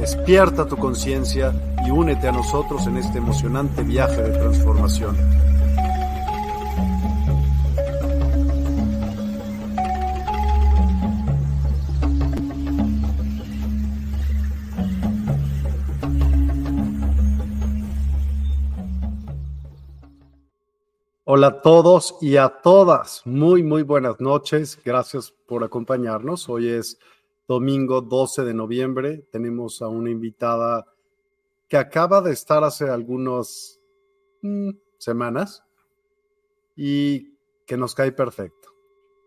[0.00, 1.52] Despierta tu conciencia
[1.84, 5.16] y únete a nosotros en este emocionante viaje de transformación.
[21.24, 23.22] Hola a todos y a todas.
[23.24, 24.78] Muy, muy buenas noches.
[24.84, 26.48] Gracias por acompañarnos.
[26.48, 26.98] Hoy es
[27.48, 29.26] domingo 12 de noviembre.
[29.32, 30.86] Tenemos a una invitada
[31.66, 33.80] que acaba de estar hace algunas
[34.42, 35.64] mm, semanas
[36.76, 37.32] y
[37.66, 38.68] que nos cae perfecto.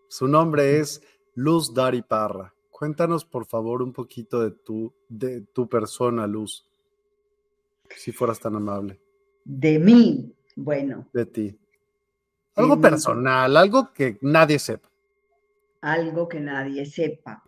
[0.07, 1.01] Su nombre es
[1.35, 2.53] Luz Dari Parra.
[2.69, 6.67] Cuéntanos, por favor, un poquito de tu, de tu persona, Luz,
[7.95, 8.99] si fueras tan amable.
[9.43, 11.07] De mí, bueno.
[11.13, 11.57] De ti.
[12.55, 14.89] Algo personal, algo que nadie sepa.
[15.81, 17.43] Algo que nadie sepa.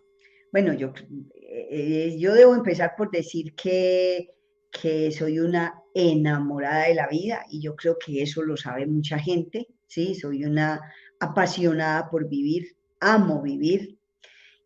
[0.54, 0.92] Bueno, yo,
[1.50, 4.36] eh, yo debo empezar por decir que,
[4.70, 9.18] que soy una enamorada de la vida y yo creo que eso lo sabe mucha
[9.18, 10.14] gente, ¿sí?
[10.14, 10.80] Soy una
[11.18, 13.98] apasionada por vivir, amo vivir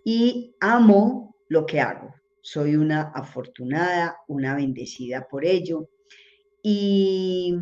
[0.04, 2.14] y amo lo que hago.
[2.42, 5.88] Soy una afortunada, una bendecida por ello.
[6.62, 7.56] Y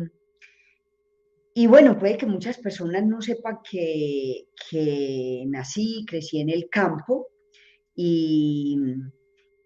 [1.53, 7.29] y bueno, puede que muchas personas no sepan que, que nací, crecí en el campo
[7.97, 8.77] y,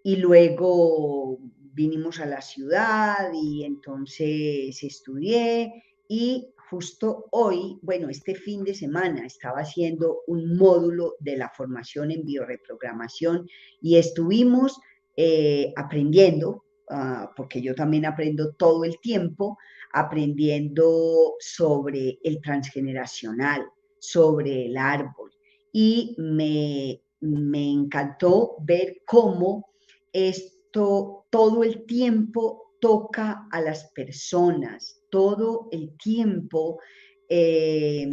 [0.04, 1.38] y luego
[1.74, 9.26] vinimos a la ciudad y entonces estudié y justo hoy, bueno, este fin de semana
[9.26, 13.46] estaba haciendo un módulo de la formación en bioreprogramación
[13.82, 14.80] y estuvimos
[15.18, 19.58] eh, aprendiendo, ah, porque yo también aprendo todo el tiempo,
[19.92, 23.66] aprendiendo sobre el transgeneracional,
[24.00, 25.32] sobre el árbol.
[25.74, 29.70] Y me, encantó ver cómo
[30.12, 36.80] esto todo el tiempo toca a las personas, todo el tiempo,
[37.30, 38.10] eh,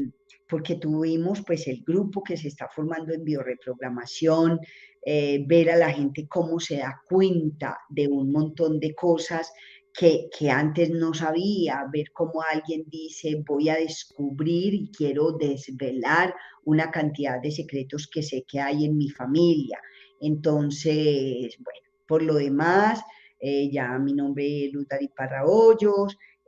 [0.48, 4.60] porque tuvimos pues el grupo que se está formando en bioreprogramación,
[5.04, 9.52] eh, ver a la gente cómo se da cuenta de un montón de cosas
[9.98, 16.90] que, antes no sabía, ver cómo alguien dice, voy a descubrir y quiero desvelar una
[16.90, 19.80] cantidad de secretos que sé que hay en mi familia.
[20.20, 23.02] Entonces, bueno, por lo demás,
[23.40, 24.86] eh, ya mi nombre es Luz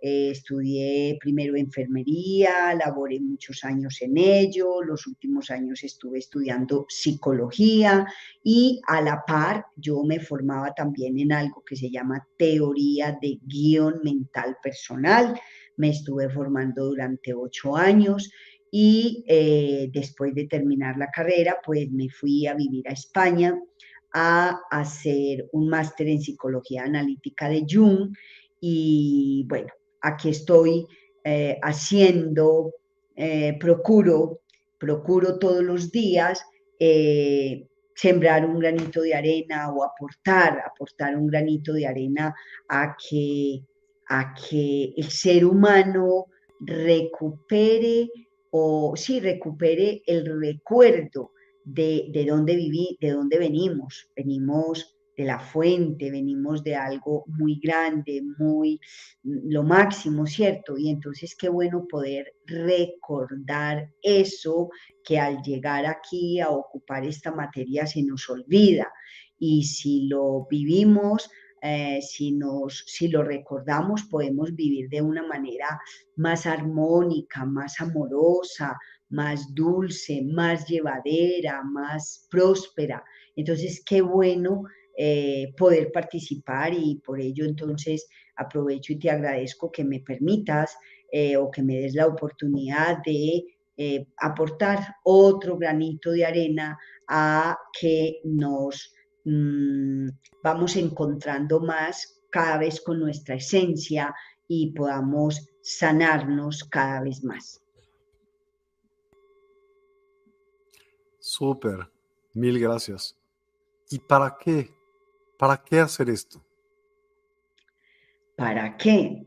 [0.03, 8.07] eh, estudié primero enfermería, laboré muchos años en ello, los últimos años estuve estudiando psicología
[8.43, 13.39] y a la par yo me formaba también en algo que se llama teoría de
[13.43, 15.39] guion mental personal.
[15.77, 18.31] Me estuve formando durante ocho años
[18.71, 23.61] y eh, después de terminar la carrera, pues me fui a vivir a España
[24.13, 28.15] a hacer un máster en psicología analítica de Jung
[28.61, 30.87] y bueno, aquí estoy
[31.25, 32.73] eh, haciendo,
[33.17, 34.41] eh, procuro
[34.81, 36.43] procuro todos los días
[36.79, 42.35] eh, sembrar un granito de arena o aportar, aportar un granito de arena
[42.67, 43.63] a que,
[44.09, 46.27] a que el ser humano
[46.61, 48.09] recupere
[48.51, 51.33] o sí recupere el recuerdo
[51.63, 54.09] de, de dónde viví, de dónde venimos.
[54.17, 58.81] Venimos de la fuente, venimos de algo muy grande, muy
[59.23, 60.77] lo máximo, ¿cierto?
[60.79, 64.71] Y entonces qué bueno poder recordar eso
[65.05, 68.91] que al llegar aquí a ocupar esta materia se nos olvida.
[69.39, 71.31] Y si lo vivimos,
[71.63, 75.79] eh, si, nos, si lo recordamos, podemos vivir de una manera
[76.17, 78.79] más armónica, más amorosa,
[79.11, 83.05] más dulce, más llevadera, más próspera.
[83.37, 84.65] Entonces, qué bueno
[84.97, 90.77] eh, poder participar y por ello entonces aprovecho y te agradezco que me permitas
[91.11, 93.45] eh, o que me des la oportunidad de
[93.77, 96.79] eh, aportar otro granito de arena
[97.09, 98.93] a que nos
[99.25, 100.09] mm,
[100.43, 104.15] vamos encontrando más cada vez con nuestra esencia
[104.47, 107.63] y podamos sanarnos cada vez más.
[111.19, 111.91] Súper,
[112.35, 113.17] mil gracias.
[113.91, 114.80] ¿Y para qué?
[115.41, 116.45] ¿Para qué hacer esto?
[118.37, 119.25] ¿Para qué?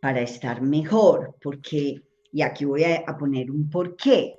[0.00, 4.36] Para estar mejor, porque, y aquí voy a, poner un porqué.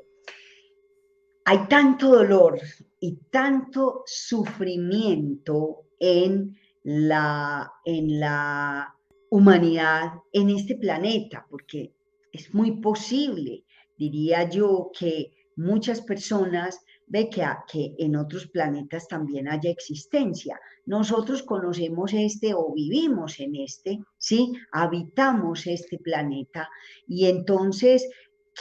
[1.44, 2.62] Hay tanto dolor
[3.02, 8.96] y tanto sufrimiento en la, en la
[9.32, 11.94] humanidad, en este planeta, porque
[12.32, 13.66] es muy posible,
[13.98, 16.80] diría yo, que muchas personas
[17.12, 20.58] ve que, en otros planetas también haya existencia.
[20.86, 24.54] Nosotros conocemos este o vivimos en este, ¿sí?
[24.72, 26.70] Habitamos este planeta
[27.06, 28.10] y entonces,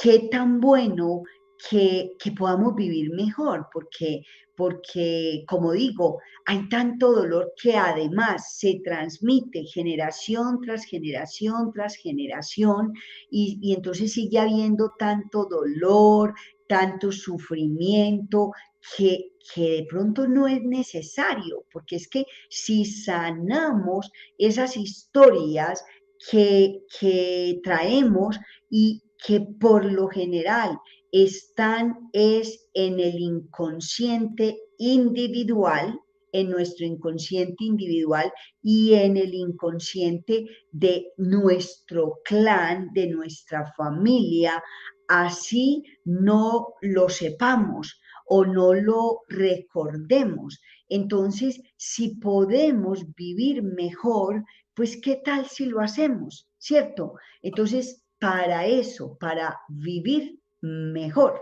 [0.03, 1.23] qué tan bueno
[1.71, 4.23] que, que, podamos vivir mejor, porque,
[4.57, 12.95] porque, como digo, hay tanto dolor que además se transmite generación tras generación tras generación
[13.31, 16.35] y entonces sigue habiendo tanto dolor,
[16.71, 18.53] tanto sufrimiento
[18.97, 25.85] que, de pronto no es necesario, porque es que si sanamos esas historias
[26.31, 28.39] que, que traemos
[28.71, 30.79] y que por lo general
[31.11, 35.99] están es en el inconsciente individual,
[36.33, 38.33] en nuestro inconsciente individual
[38.63, 44.63] y en el inconsciente de nuestro clan, de nuestra familia,
[45.11, 50.61] así no lo sepamos o no lo recordemos.
[50.89, 57.15] Entonces, si podemos vivir mejor, pues qué tal si lo hacemos, ¿cierto?
[57.43, 61.41] Entonces, para eso, para vivir mejor.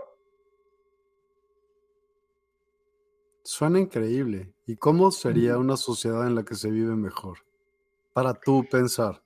[3.43, 4.51] Suena increíble.
[4.65, 7.37] ¿Y cómo sería una sociedad en la que se vive mejor?
[8.13, 9.21] Para tú pensar.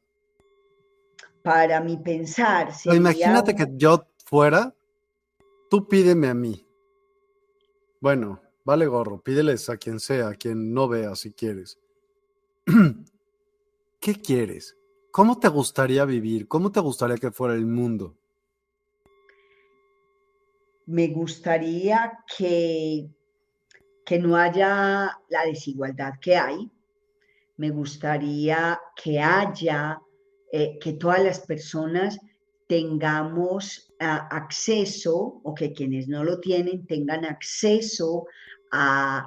[1.43, 2.71] Para mi pensar.
[2.85, 4.75] Imagínate que yo fuera,
[5.69, 6.65] tú pídeme a mí.
[8.01, 11.79] Bueno, vale gorro, pídeles a quien sea, a quien no vea si quieres.
[13.99, 14.75] ¿Qué quieres?
[15.11, 16.47] ¿Cómo te gustaría vivir?
[16.47, 18.17] ¿Cómo te gustaría que fuera el mundo?
[20.87, 23.07] Me gustaría que,
[24.03, 26.71] que no haya la desigualdad que hay.
[27.57, 30.01] Me gustaría que haya,
[30.51, 32.17] eh, que todas las personas
[32.67, 38.25] tengamos acceso o que quienes no lo tienen tengan acceso
[38.71, 39.25] a,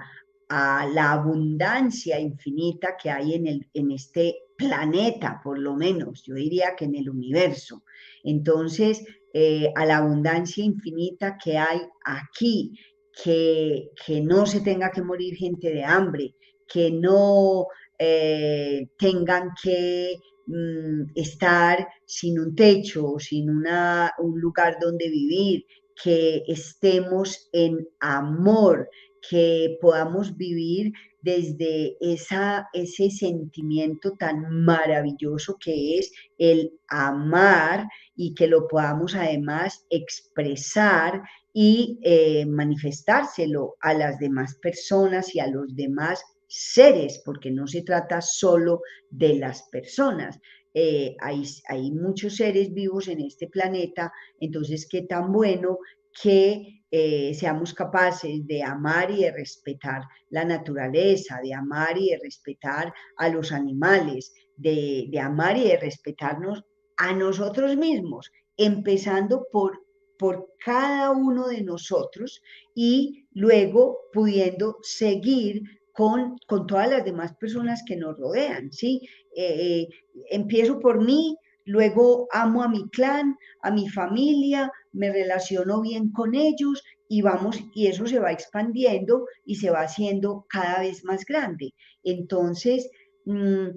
[0.49, 6.76] la abundancia infinita que hay en, el, en este planeta, por lo menos, yo diría
[6.76, 7.83] que en el universo.
[8.23, 12.78] Entonces, eh, a la abundancia infinita que hay aquí,
[13.25, 16.37] que, que, no se tenga que morir gente de hambre,
[16.69, 17.66] que no
[17.99, 20.16] eh, tengan que
[20.47, 25.67] Mm, estar sin un techo, sin una, un lugar donde vivir,
[26.00, 28.88] que estemos en amor,
[29.29, 38.47] que podamos vivir desde esa, ese sentimiento tan maravilloso que es el amar y que
[38.47, 41.23] lo podamos además expresar
[41.53, 47.83] y eh, manifestárselo a las demás personas y a los demás seres, porque no se
[47.83, 50.38] trata solo de las personas.
[50.75, 55.79] Eh, hay, hay, muchos seres vivos en este planeta, entonces qué tan bueno
[56.23, 62.19] que eh, seamos capaces de amar y de respetar la naturaleza, de amar y de
[62.19, 66.62] respetar a los animales, de, de amar y de respetarnos
[66.99, 69.87] a nosotros mismos, empezando por
[70.19, 72.43] por cada uno de nosotros
[72.75, 75.62] y luego pudiendo seguir
[75.97, 79.00] con, con todas las demás personas que nos rodean, ¿sí?
[79.35, 79.88] Eh, eh,
[80.31, 86.35] empiezo por mí, luego amo a mi clan, a mi familia, me relaciono bien con
[86.35, 91.25] ellos y vamos, y eso se va expandiendo y se va haciendo cada vez más
[91.25, 91.73] grande.
[92.03, 92.91] Entonces,
[93.25, 93.69] mm,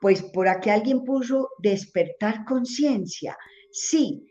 [0.00, 3.36] pues por aquí alguien puso despertar conciencia.
[3.72, 4.26] Sí,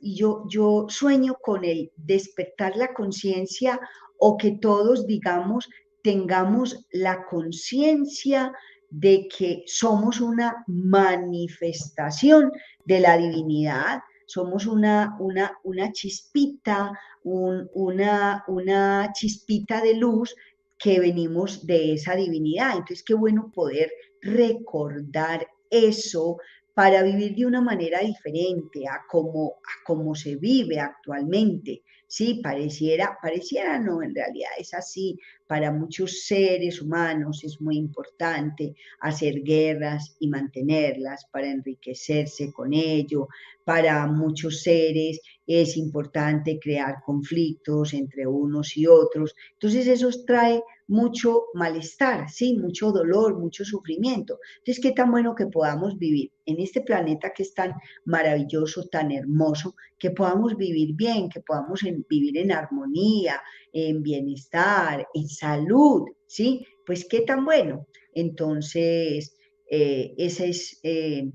[0.00, 3.80] yo, yo sueño con el despertar la conciencia
[4.18, 5.68] o que todos, digamos,
[6.06, 8.52] tengamos la conciencia
[8.90, 12.52] de que somos una manifestación
[12.84, 16.92] de la divinidad, somos una, una, una chispita,
[17.24, 20.32] una, una chispita de luz
[20.78, 22.76] que venimos de esa divinidad.
[22.76, 23.90] Entonces, qué bueno poder
[24.22, 26.36] recordar eso
[26.72, 31.82] para vivir de una manera diferente a como, a se vive actualmente.
[32.06, 35.18] Sí, pareciera, pareciera no, en realidad es así.
[35.46, 43.28] Para muchos seres humanos es muy importante hacer guerras y mantenerlas para enriquecerse con ello.
[43.64, 49.34] Para muchos seres es importante crear conflictos entre unos y otros.
[49.52, 54.38] Entonces eso trae mucho malestar, sí, mucho dolor, mucho sufrimiento.
[54.58, 57.74] Entonces, qué tan bueno que podamos vivir en este planeta que es tan
[58.04, 65.28] maravilloso, tan hermoso, que podamos vivir bien, que podamos vivir en armonía, en bienestar, en
[65.28, 66.64] salud, ¿sí?
[66.84, 67.86] Pues qué tan bueno.
[68.14, 69.36] Entonces,
[69.68, 71.30] eh, ese es eh,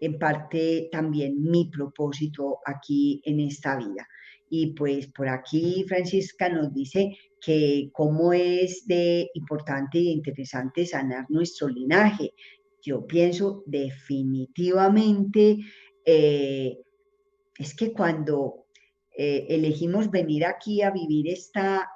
[0.00, 4.06] en parte también mi propósito aquí en esta vida.
[4.48, 11.26] Y pues por aquí Francisca nos dice que cómo es de importante e interesante sanar
[11.28, 12.32] nuestro linaje.
[12.82, 15.58] Yo pienso definitivamente,
[16.04, 16.78] eh,
[17.58, 18.66] es que cuando
[19.18, 21.90] eh, elegimos venir aquí a vivir esta,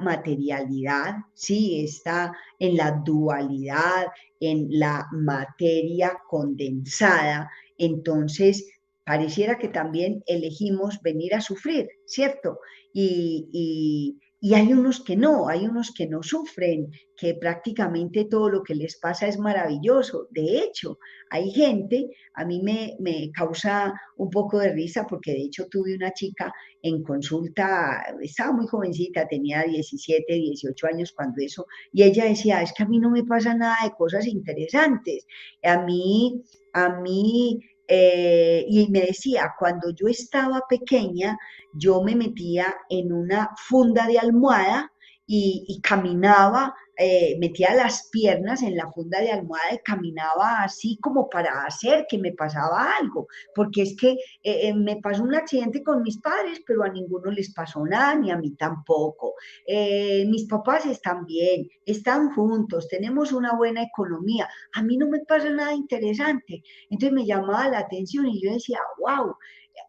[0.00, 4.06] materialidad, sí, está en la dualidad,
[4.40, 8.66] en la materia condensada, entonces
[9.04, 12.60] pareciera que también elegimos venir a sufrir, ¿cierto?
[12.94, 14.18] Y,
[14.54, 18.98] hay unos que no, hay unos que no sufren, que prácticamente todo lo que les
[18.98, 20.26] pasa es maravilloso.
[20.30, 20.98] De hecho,
[21.30, 25.94] hay gente, a mí me, me causa un poco de risa porque de hecho tuve
[25.94, 32.24] una chica en consulta, estaba muy jovencita, tenía 17, 18 años cuando eso, y ella
[32.24, 35.24] decía, es que a mí no me pasa nada de cosas interesantes.
[35.62, 41.38] A mí, a mí eh, y me decía, cuando yo estaba pequeña,
[41.74, 44.92] yo me metía en una funda de almohada
[45.26, 51.28] y, caminaba, eh, metía las piernas en la funda de almohada y caminaba así como
[51.28, 56.02] para hacer que me pasaba algo, porque es que eh, me pasó un accidente con
[56.02, 59.34] mis padres, pero a ninguno les pasó nada, ni a mí tampoco.
[59.66, 65.50] mis papás están bien, están juntos, tenemos una buena economía, a mí no me pasa
[65.50, 66.62] nada interesante.
[66.90, 69.34] Entonces me llamaba la atención y yo decía, wow,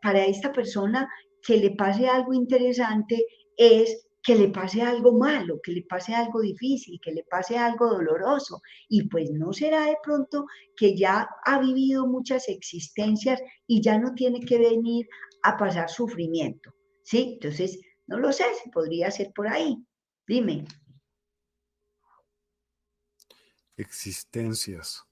[0.02, 1.10] para esta persona
[1.42, 3.26] que le pase algo interesante
[3.58, 7.88] es que le pase algo malo, que le pase algo difícil, que le pase algo
[7.88, 8.62] doloroso.
[8.88, 10.46] Y pues no será de pronto
[10.78, 15.08] que ya ha vivido muchas existencias y ya no tiene que venir
[15.44, 16.74] a pasar sufrimiento.
[17.04, 17.34] ¿Sí?
[17.34, 19.78] Entonces, no lo sé, si podría ser por ahí.
[20.26, 20.66] Dime.
[23.76, 25.04] Existencias.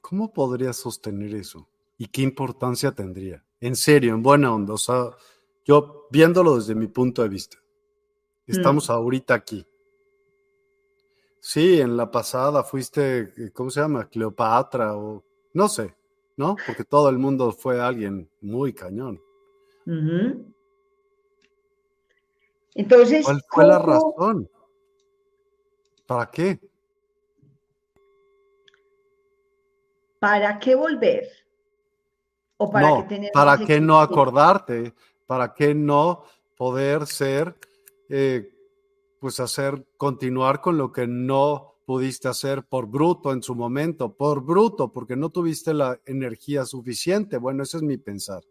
[0.00, 1.68] ¿Cómo podría sostener eso?
[1.98, 3.44] ¿Y qué importancia tendría?
[3.58, 4.74] En serio, en buena onda.
[4.74, 5.10] O sea,
[5.66, 7.58] yo viéndolo desde mi punto de vista.
[8.46, 8.92] Estamos mm.
[8.92, 9.66] ahorita aquí.
[11.40, 14.08] Sí, en la pasada fuiste, eh, ¿cómo se llama?
[14.08, 15.94] Cleopatra o no sé,
[16.36, 16.56] ¿no?
[16.66, 19.20] Porque todo el mundo fue alguien muy cañón.
[22.74, 24.50] Entonces, ¿cuál fue la razón?
[26.06, 26.60] ¿Para qué?
[30.18, 31.28] ¿Para qué volver?
[32.56, 34.94] ¿O para no, qué ¿Para qué no acordarte?
[35.26, 36.24] ¿Para qué no
[36.56, 37.56] poder ser,
[38.08, 38.48] eh,
[39.20, 44.44] pues hacer, continuar con lo que no pudiste hacer por bruto en su momento, por
[44.44, 47.38] bruto, porque no tuviste la energía suficiente?
[47.38, 48.42] Bueno, ese es mi pensar.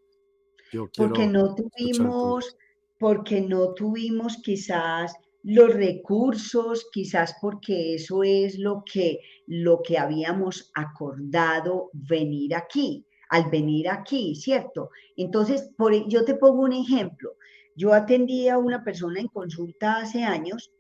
[0.71, 2.57] Yo porque no tuvimos,
[2.99, 5.13] porque no tuvimos quizás
[5.43, 13.49] los recursos, quizás porque eso es lo que, lo que habíamos acordado venir aquí al
[13.49, 14.89] venir aquí, ¿cierto?
[15.15, 17.35] Entonces, por, e, yo te pongo un ejemplo.
[17.75, 20.71] Yo atendí a una persona en consulta hace años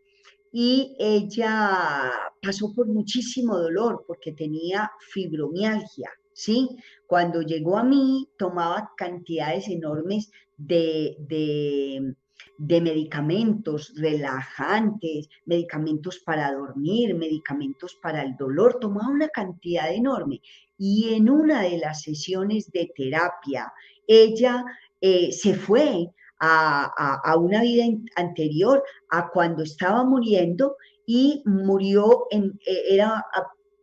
[0.51, 2.11] y ella
[2.41, 6.69] pasó por muchísimo dolor porque tenía fibromialgia, ¿sí?
[7.07, 12.15] Cuando llegó a mí, tomaba cantidades enormes de, de,
[12.57, 20.41] de medicamentos relajantes, medicamentos para dormir, medicamentos para el dolor, tomaba una cantidad enorme.
[20.77, 23.71] Y en una de las sesiones de terapia,
[24.07, 24.63] ella
[25.01, 30.75] eh, se fue a, una vida anterior, a cuando estaba muriendo
[31.07, 33.25] y murió en, eh, era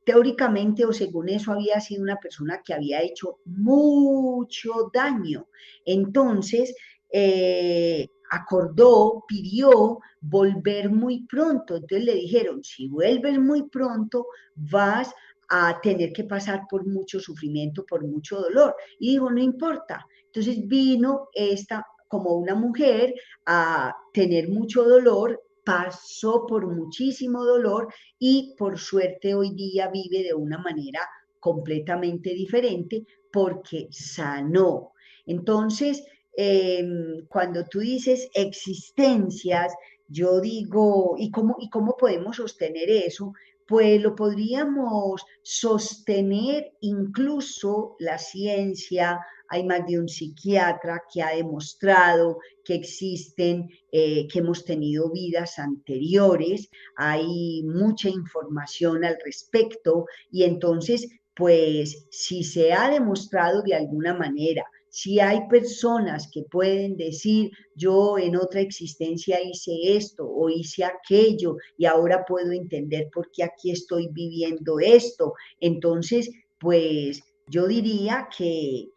[0.05, 5.47] teóricamente o según eso había sido una persona que había hecho mucho daño.
[5.85, 6.75] Entonces,
[7.13, 11.77] eh, acordó, pidió volver muy pronto.
[11.77, 15.13] Entonces le dijeron, si vuelves muy pronto, vas
[15.51, 18.75] a tener que pasar por mucho sufrimiento, por mucho dolor.
[18.99, 20.07] Y dijo, no importa.
[20.25, 23.15] Entonces vino esta como una mujer
[23.47, 30.35] a tener mucho dolor, pasó por muchísimo dolor y por suerte hoy día vive de
[30.35, 31.01] una manera
[31.39, 34.93] completamente diferente porque sanó.
[35.27, 36.05] Entonces,
[36.37, 39.73] em, cuando tú dices existencias,
[40.09, 43.33] yo digo, ¿y cómo, ¿y cómo podemos sostener eso?
[43.67, 49.21] Pues lo podríamos sostener incluso la ciencia,
[49.53, 55.59] hay más de un psiquiatra que ha demostrado que existen, eh, que hemos tenido vidas
[55.59, 60.07] anteriores, hay mucha información al respecto.
[60.31, 66.99] Y entonces, pues si se ha demostrado de alguna manera, si hay personas que pueden
[66.99, 73.31] decir, yo en otra existencia hice esto o hice aquello y ahora puedo entender por
[73.33, 76.31] qué aquí estoy viviendo esto, entonces,
[76.61, 78.91] pues yo diría que,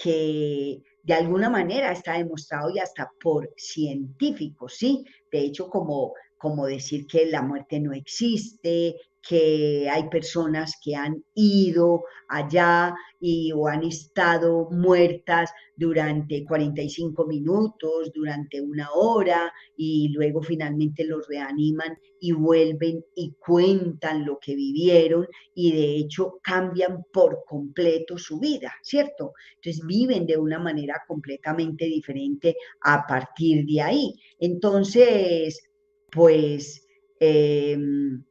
[0.00, 5.04] que de alguna manera está demostrado y hasta por científicos, ¿sí?
[5.32, 8.94] De hecho, como, como decir que la muerte no existe,
[9.26, 18.12] que hay personas que han ido allá y o han estado muertas durante 45 minutos,
[18.14, 25.26] durante una hora y luego finalmente los reaniman y vuelven y cuentan lo que vivieron
[25.54, 29.32] y de hecho cambian por completo su vida, ¿cierto?
[29.56, 34.14] Entonces viven de una manera completamente diferente a partir de ahí.
[34.38, 35.60] Entonces,
[36.10, 36.86] pues...
[37.22, 38.24] Em,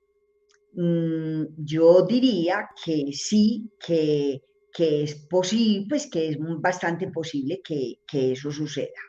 [0.74, 4.44] Mm, yo diría que sí, que,
[4.78, 9.02] es posible, pues que es bastante posible que, eso suceda.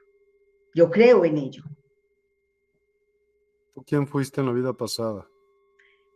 [0.74, 1.62] Yo creo en ello.
[3.74, 5.28] ¿Tú quién fuiste en la vida pasada?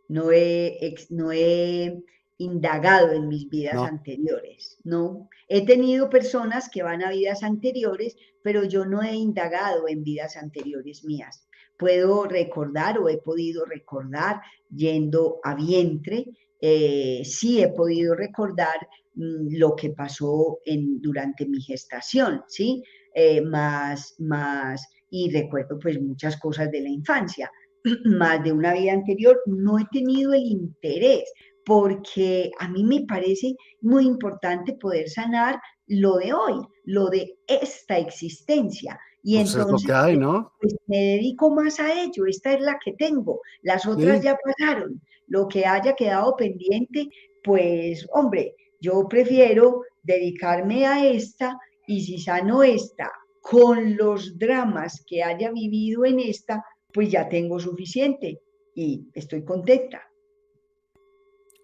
[0.07, 2.03] No he, no he
[2.37, 5.29] indagado en mis vidas anteriores, ¿no?
[5.47, 10.35] He tenido personas que van a vidas anteriores, pero yo no he indagado en vidas
[10.35, 11.47] anteriores mías
[11.77, 16.25] puedo recordar o he podido recordar yendo a vientre,
[16.61, 22.83] eh, sí he podido recordar mm, lo que pasó en, durante mi gestación, ¿sí?
[23.13, 27.51] Eh, más, más, y recuerdo pues muchas cosas de la infancia,
[28.05, 31.23] más de una vida anterior, no he tenido el interés
[31.65, 37.97] porque a mí me parece muy importante poder sanar lo de hoy, lo de esta
[37.97, 38.99] existencia.
[39.27, 40.51] Y pues entonces, hay, ¿no?
[40.61, 45.01] Pues me dedico más a ello, esta es la que tengo, las otras ya pasaron,
[45.25, 47.09] lo que haya quedado pendiente,
[47.43, 51.57] pues hombre, yo prefiero dedicarme a esta
[51.87, 53.11] y si sano esta
[53.41, 58.39] con los dramas que haya vivido en esta, pues ya tengo suficiente
[58.75, 60.03] y estoy contenta.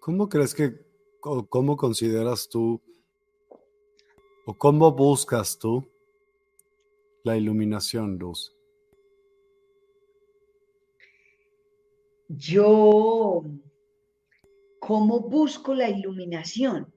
[0.00, 0.72] ¿Cómo crees que,
[1.22, 2.80] o cómo consideras tú,
[4.46, 5.86] o cómo buscas tú
[7.24, 8.56] la iluminación, Luz?
[12.28, 13.44] Yo,
[14.80, 16.92] ¿cómo busco la iluminación?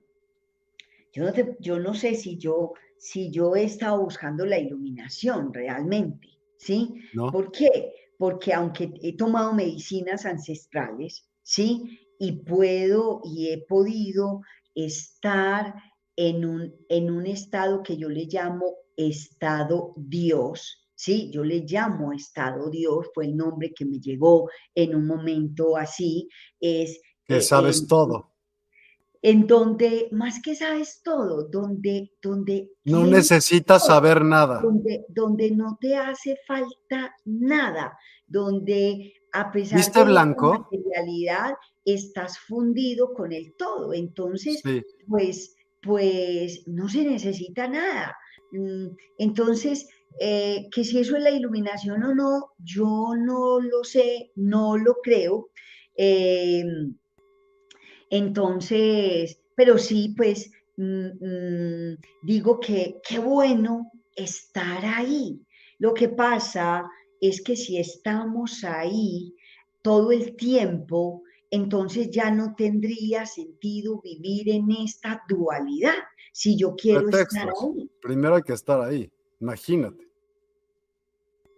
[1.12, 6.30] Yo no, yo no sé si yo, si yo he estado buscando la iluminación realmente,
[6.58, 6.96] ¿sí?
[7.14, 7.94] ¿Por qué?
[8.18, 12.00] Porque aunque he tomado medicinas ancestrales, ¿sí?
[12.18, 14.42] Y puedo y he podido
[14.74, 15.76] estar
[16.16, 21.30] en un, en un estado que yo le llamo estado Dios, ¿sí?
[21.32, 26.30] Yo le llamo estado Dios, fue el nombre que me llegó en un momento así,
[26.60, 27.02] es...
[27.26, 28.34] Que sabes todo.
[29.22, 32.14] En donde, más que sabes todo, donde...
[32.22, 34.62] donde no necesitas saber nada.
[34.62, 40.54] Donde, donde no te hace falta nada, donde a pesar ¿Viste de blanco?
[40.54, 43.94] la materialidad estás fundido con el todo.
[43.94, 44.62] Entonces,
[45.08, 48.16] pues, pues no se necesita nada.
[48.52, 49.88] Mm, entonces,
[50.20, 54.96] eh, que si eso es la iluminación o no, yo no lo sé, no lo
[55.04, 55.50] creo.
[55.96, 56.96] Em,
[58.10, 65.42] entonces, pero sí, pues mm, mm, digo que qué bueno estar ahí.
[65.80, 69.34] Lo que pasa es que si estamos ahí
[69.82, 76.04] todo el tiempo, entonces ya no tendría sentido vivir en esta dualidad.
[76.36, 77.90] Si yo quiero estar ahí.
[78.02, 80.06] Primero hay que estar ahí, imagínate.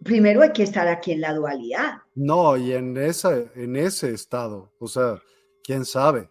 [0.04, 1.94] Primero hay que estar aquí en la dualidad.
[2.14, 5.20] No, y en, esa, en ese estado, o sea,
[5.64, 6.30] quién sabe.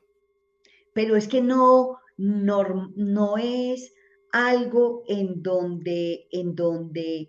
[0.92, 3.92] Pero es que no, no, no es
[4.30, 7.28] algo en donde, en donde,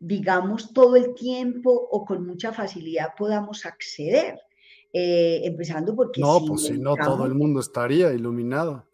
[0.00, 4.36] digamos, todo el tiempo o con mucha facilidad podamos acceder.
[4.92, 6.20] Eh, empezando porque...
[6.20, 8.89] No, pues si no, todo el mundo estaría iluminado.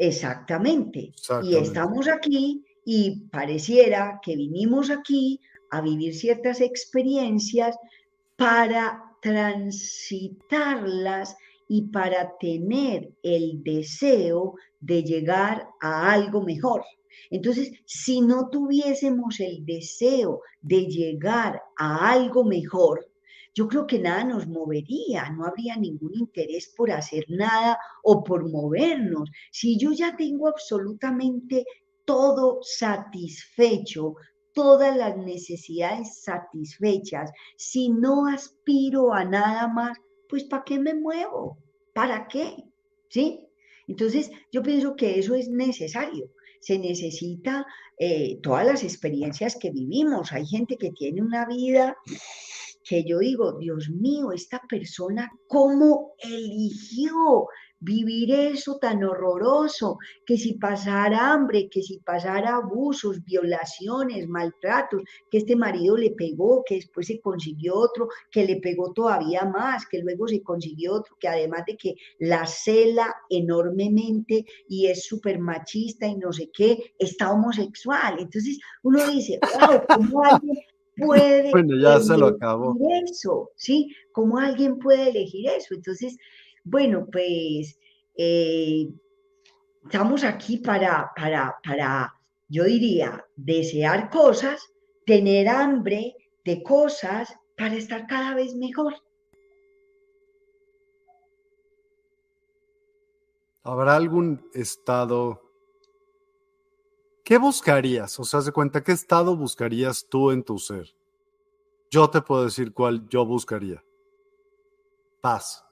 [0.00, 1.12] Exactamente.
[1.42, 5.38] Y estamos aquí y pareciera que vinimos aquí
[5.70, 7.76] a vivir ciertas experiencias
[8.36, 11.36] para transitarlas
[11.68, 16.82] y para tener el deseo de llegar a algo mejor.
[17.28, 23.06] Entonces, si no tuviésemos el deseo de llegar a algo mejor,
[23.60, 28.50] yo creo que nada nos movería, no habría ningún interés por hacer nada o por
[28.50, 29.30] movernos.
[29.52, 31.66] Si yo ya tengo absolutamente
[32.06, 34.14] todo satisfecho,
[34.54, 41.58] todas las necesidades satisfechas, si no aspiro a nada más, pues ¿para qué me muevo?
[41.92, 42.64] ¿Para qué?
[43.10, 43.46] ¿Sí?
[43.86, 46.30] Entonces, yo pienso que eso es necesario.
[46.62, 47.66] Se necesita
[47.98, 50.32] eh, todas las experiencias que vivimos.
[50.32, 51.98] Hay gente que tiene una vida
[52.84, 57.46] que yo digo, Dios mío, esta persona, ¿cómo eligió
[57.80, 59.98] vivir eso tan horroroso?
[60.26, 66.62] Que si pasara hambre, que si pasara abusos, violaciones, maltratos, que este marido le pegó,
[66.66, 71.16] que después se consiguió otro, que le pegó todavía más, que luego se consiguió otro,
[71.18, 76.94] que además de que la cela enormemente y es súper machista y no sé qué,
[76.98, 78.16] está homosexual.
[78.18, 80.56] Entonces uno dice, wow, ¿cómo alguien
[81.00, 82.76] puede bueno, ya se lo acabó.
[83.04, 83.50] eso?
[83.56, 83.94] ¿Sí?
[84.12, 85.74] ¿Cómo alguien puede elegir eso?
[85.74, 86.16] Entonces,
[86.64, 87.78] bueno, pues
[88.16, 88.88] eh,
[89.84, 92.14] estamos aquí para, para, para,
[92.48, 94.60] yo diría, desear cosas,
[95.06, 98.94] tener hambre de cosas para estar cada vez mejor.
[103.62, 105.49] ¿Habrá algún estado
[107.30, 108.18] ¿Qué buscarías?
[108.18, 110.92] O sea, de cuenta, ¿qué estado buscarías tú en tu ser?
[111.88, 113.84] Yo te puedo decir cuál yo buscaría.
[115.20, 115.64] Paz.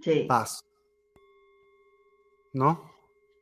[0.00, 0.24] Sí.
[0.26, 0.66] Paz.
[2.52, 2.90] ¿No?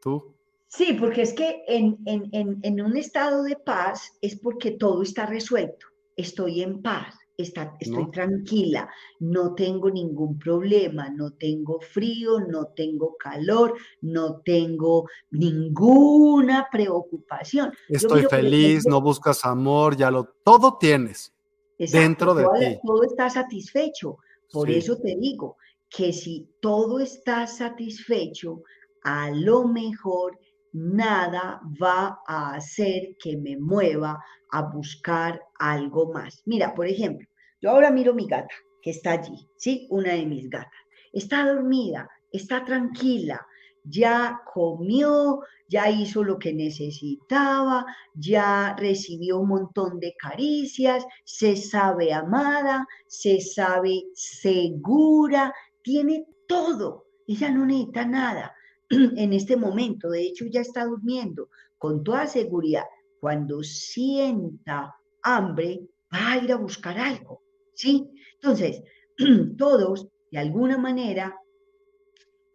[0.03, 0.35] ¿Tú?
[0.69, 5.87] Sí, porque es que en, en un estado de paz es porque todo está resuelto.
[6.17, 8.89] Estoy en paz estoy tranquila,
[9.21, 17.73] no tengo ningún problema, no tengo frío, no tengo calor, no tengo ninguna preocupación.
[17.89, 21.33] Estoy feliz, no buscas amor, ya lo, todo tienes
[21.79, 22.79] dentro de ti.
[22.85, 24.19] Todo está satisfecho.
[24.53, 25.57] Por eso te digo
[25.89, 28.63] que si todo está satisfecho,
[29.03, 30.39] a lo mejor
[30.73, 36.43] nada va a hacer que me mueva a buscar algo más.
[36.47, 37.27] Mira, por ejemplo,
[37.61, 39.87] yo ahora miro mi gata, que está allí, ¿sí?
[39.91, 40.73] Una de mis gatas.
[41.13, 43.47] Está dormida, está tranquila,
[43.85, 52.13] ya comió, ya hizo lo que necesitaba, ya recibió un montón de caricias, se sabe
[52.13, 57.07] amada, se sabe segura, tiene todo.
[57.27, 58.55] Ella no necesita nada
[58.91, 60.11] en este momento.
[60.11, 62.85] De hecho, ya está durmiendo con toda seguridad.
[63.21, 67.43] Cuando sienta hambre, va a ir a buscar algo.
[67.81, 68.11] ¿Sí?
[68.35, 68.83] Entonces,
[69.59, 71.35] todos, de alguna manera,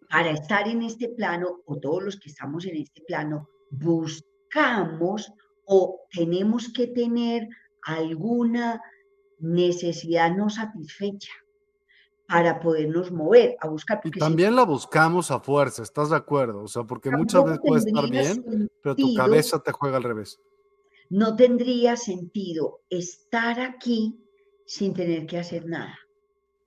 [0.09, 5.31] para estar en este plano, o todos los que estamos en este plano, buscamos
[5.65, 7.47] o tenemos que tener
[7.83, 8.81] alguna
[9.39, 11.31] necesidad no satisfecha
[12.27, 13.99] para podernos mover a buscar.
[14.03, 16.63] Y también la buscamos a fuerza, ¿estás de acuerdo?
[16.63, 20.39] O sea, porque muchas veces puede estar bien, pero tu cabeza te juega al revés.
[21.09, 24.24] No tendría sentido estar aquí
[24.65, 25.97] sin tener que hacer nada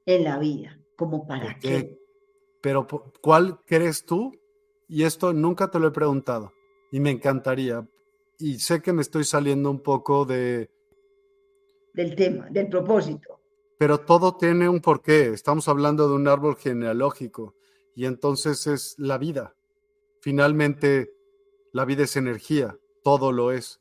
[0.07, 1.99] en la vida, como para qué.
[2.61, 2.87] Pero
[3.21, 4.33] ¿cuál crees tú?
[4.89, 6.53] Y esto nunca te lo he preguntado
[6.91, 7.87] y me encantaría.
[8.39, 10.71] Y sé que me estoy saliendo un poco de...
[11.93, 13.41] Del tema, del propósito.
[13.79, 15.29] Pero todo tiene un porqué.
[15.29, 17.55] Estamos hablando de un árbol genealógico
[17.95, 19.55] y entonces es la vida.
[20.21, 21.13] Finalmente,
[21.73, 23.81] la vida es energía, todo lo es.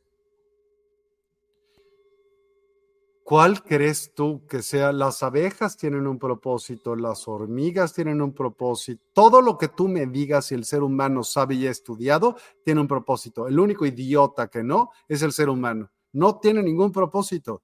[3.27, 4.93] ¿Cuál crees tú que sea?
[4.93, 9.03] Las abejas tienen un propósito, las hormigas tienen un propósito.
[9.11, 12.79] Todo lo que tú me digas y el ser humano sabe y ha estudiado tiene
[12.79, 13.45] un propósito.
[13.45, 15.91] El único idiota que no es el ser humano.
[16.13, 17.63] No tiene ningún propósito.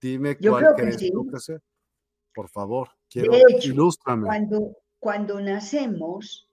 [0.00, 1.60] Dime cuál crees tú que sea.
[2.34, 3.32] Por favor, quiero
[3.62, 4.26] ilústrame.
[4.26, 6.48] Cuando, cuando nacemos,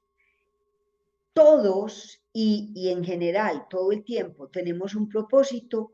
[1.34, 5.94] todos y, y en general, todo el tiempo, tenemos un propósito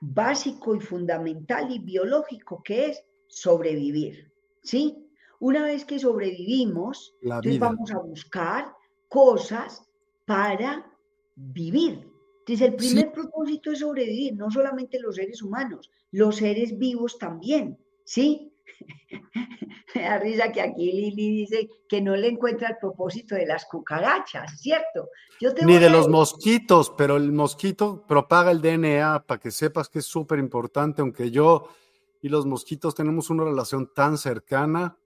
[0.00, 4.32] básico y fundamental y biológico que es sobrevivir,
[4.62, 5.06] ¿sí?
[5.38, 8.74] Una vez que sobrevivimos, vamos a buscar
[9.08, 9.82] cosas
[10.26, 10.90] para
[11.34, 12.06] vivir.
[12.40, 17.78] Entonces, el primer propósito es sobrevivir, no solamente los seres humanos, los seres vivos también,
[18.04, 18.49] ¿sí?
[19.94, 23.64] Me da risa que aquí Lili dice que no le encuentra el propósito de las
[23.64, 25.08] cucarachas, ¿cierto?
[25.64, 30.06] Ni de los mosquitos, pero el mosquito propaga el DNA para que sepas que es
[30.06, 31.68] súper importante, aunque yo
[32.22, 34.96] y los mosquitos tenemos una relación tan cercana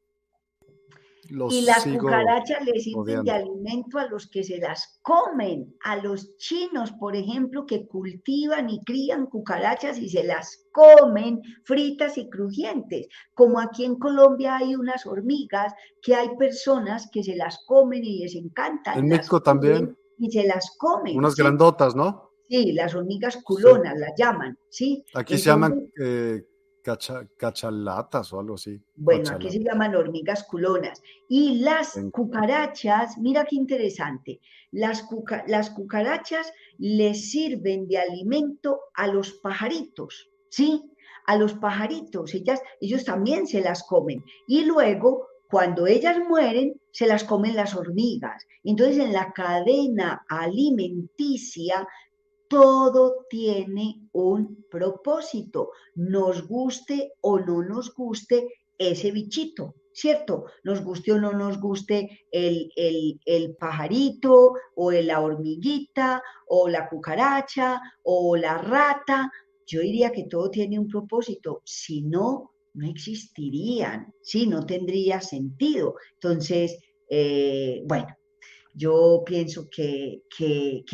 [1.51, 6.37] y las cucarachas les sirven de alimento a los que se las comen, a los
[6.37, 13.09] chinos, por ejemplo, que cultivan y crían cucarachas y se las comen fritas y crujientes.
[13.35, 18.21] Como aquí en Colombia hay unas hormigas que hay personas que se las comen y
[18.21, 18.99] les encantan.
[18.99, 19.97] En México también.
[20.19, 21.19] Y se las comen.
[21.19, 22.31] Unas grandotas, ¿no?
[22.49, 25.05] Sí, las hormigas culonas las llaman, ¿sí?
[25.15, 26.45] Aquí se llaman eh,
[26.85, 28.81] cachalatas o algo así.
[28.95, 31.03] Bueno, aquí se llaman hormigas culonas.
[31.29, 35.09] Y las cucarachas, mira qué interesante, las,
[35.47, 40.91] las cucarachas les sirven de alimento a los pajaritos, ¿sí?
[41.27, 44.23] A los pajaritos, ellas, ellos también se las comen.
[44.47, 48.47] Y luego, cuando ellas mueren, se las comen las hormigas.
[48.63, 51.89] Entonces, en la cadena alimenticia
[52.55, 58.47] todo tiene un propósito, nos guste o no nos guste
[58.79, 60.45] ese bichito, ¿cierto?
[60.63, 67.83] Nos guste o no nos guste el, el, pajarito o la hormiguita o la cucaracha
[68.05, 69.33] o la rata.
[69.67, 75.97] Yo diría que todo tiene un propósito, si no, no existirían, si no tendría sentido.
[76.13, 76.79] Entonces,
[77.11, 78.07] eh, bueno,
[78.75, 80.23] yo pienso que,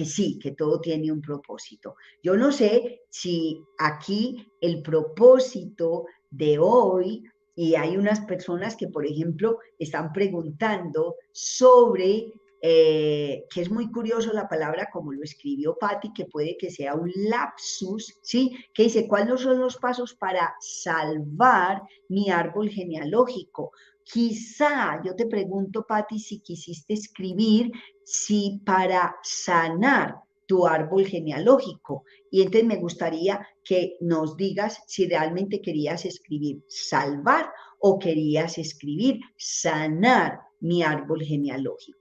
[0.05, 1.97] sí, que todo tiene un propósito.
[2.23, 7.25] Yo no sé si aquí el propósito de hoy,
[7.57, 14.33] y hay unas personas que, por ejemplo, están preguntando sobre, eh, que es muy curioso
[14.33, 18.57] la palabra como lo escribió Patti, que puede que sea un lapsus, ¿sí?
[18.75, 23.73] Que dice, ¿cuáles son los pasos para salvar mi árbol genealógico?
[24.13, 27.71] Quizá, yo te pregunto, Patti, si quisiste escribir,
[28.03, 32.03] si para sanar tu árbol genealógico.
[32.29, 39.21] Y entonces me gustaría que nos digas si realmente querías escribir salvar o querías escribir
[39.37, 42.00] sanar mi árbol genealógico.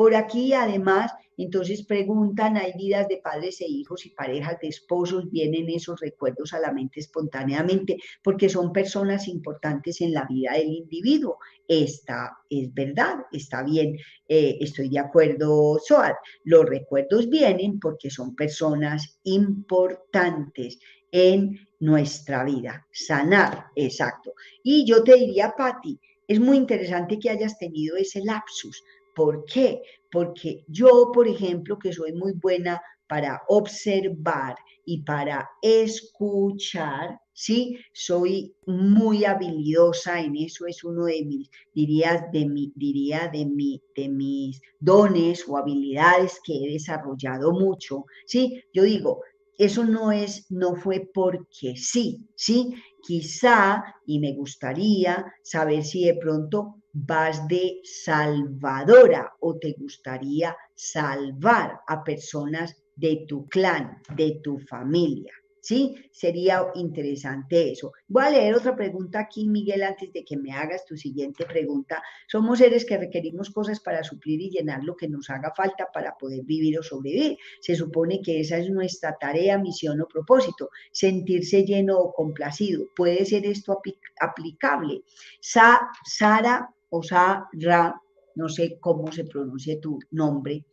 [0.00, 5.30] Por aquí, además, entonces preguntan, hay vidas de padres e hijos y parejas de esposos,
[5.30, 10.68] vienen esos recuerdos a la mente espontáneamente porque son personas importantes en la vida del
[10.68, 11.36] individuo.
[11.68, 16.14] Esta es verdad, está bien, eh, estoy de acuerdo, Soad.
[16.44, 20.78] Los recuerdos vienen porque son personas importantes
[21.12, 22.86] en nuestra vida.
[22.90, 24.32] Sanar, exacto.
[24.62, 28.82] Y yo te diría, Patti, es muy interesante que hayas tenido ese lapsus.
[29.20, 29.82] ¿Por qué?
[30.10, 37.78] porque yo, por ejemplo, que soy muy buena para observar y para escuchar, ¿sí?
[37.92, 43.82] Soy muy habilidosa en eso, es uno de mis, diría, de mi, diría de, mi,
[43.96, 48.62] de mis dones o habilidades que he desarrollado mucho, ¿sí?
[48.72, 49.22] Yo digo,
[49.58, 52.74] eso no es, no fue porque sí, ¿sí?
[53.02, 61.80] Quizá, y me gustaría saber si de pronto vas de salvadora o te gustaría salvar
[61.86, 65.32] a personas de tu clan, de tu familia.
[65.62, 65.94] ¿Sí?
[66.10, 67.92] Sería interesante eso.
[68.08, 72.02] Voy a leer otra pregunta aquí, Miguel, antes de que me hagas tu siguiente pregunta.
[72.26, 76.16] Somos seres que requerimos cosas para suplir y llenar lo que nos haga falta para
[76.16, 77.36] poder vivir o sobrevivir.
[77.60, 82.86] Se supone que esa es nuestra tarea, misión o propósito, sentirse lleno o complacido.
[82.96, 83.82] ¿Puede ser esto
[84.18, 85.02] aplicable?
[85.40, 88.00] Sa Sara o Ra,
[88.34, 90.64] no sé cómo se pronuncia tu nombre.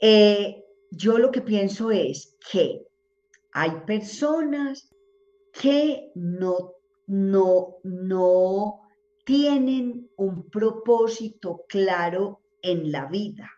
[0.00, 2.86] Eh, yo lo que pienso es que
[3.52, 4.90] hay personas
[5.52, 6.74] que no,
[7.06, 8.80] no, no
[9.24, 13.50] tienen un propósito claro en la vida.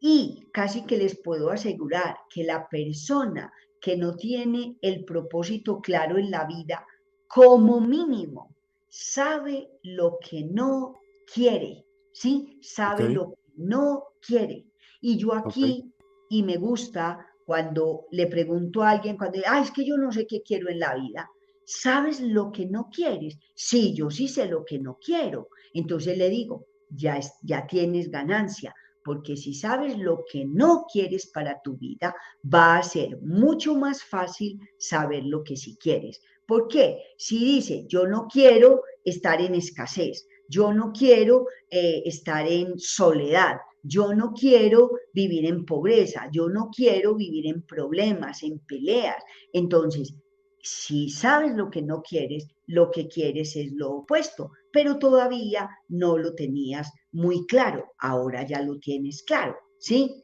[0.00, 6.18] Y casi que les puedo asegurar que la persona que no tiene el propósito claro
[6.18, 6.86] en la vida,
[7.26, 8.53] como mínimo,
[8.96, 10.94] sabe lo que no
[11.26, 12.60] quiere, ¿sí?
[12.62, 14.66] Sabe lo que no quiere.
[15.00, 15.92] Y yo aquí,
[16.30, 20.28] y me gusta cuando le pregunto a alguien, cuando, ah, es que yo no sé
[20.28, 21.28] qué quiero en la vida,
[21.64, 23.36] ¿sabes lo que no quieres?
[23.56, 25.48] Sí, yo sí sé lo que no quiero.
[25.72, 28.72] Entonces le digo, ya, ya tienes ganancia,
[29.04, 34.02] porque si sabes lo que no quieres para tu vida, va a ser mucho más
[34.02, 36.22] fácil saber lo que sí quieres.
[36.46, 36.98] ¿Por qué?
[37.16, 43.58] Si dice, yo no quiero estar en escasez, yo no quiero eh, estar en soledad,
[43.82, 49.22] yo no quiero vivir en pobreza, yo no quiero vivir en problemas, en peleas.
[49.52, 50.14] Entonces,
[50.62, 56.16] si sabes lo que no quieres, lo que quieres es lo opuesto, pero todavía no
[56.16, 60.22] lo tenías muy claro, ahora ya lo tienes claro, ¿sí?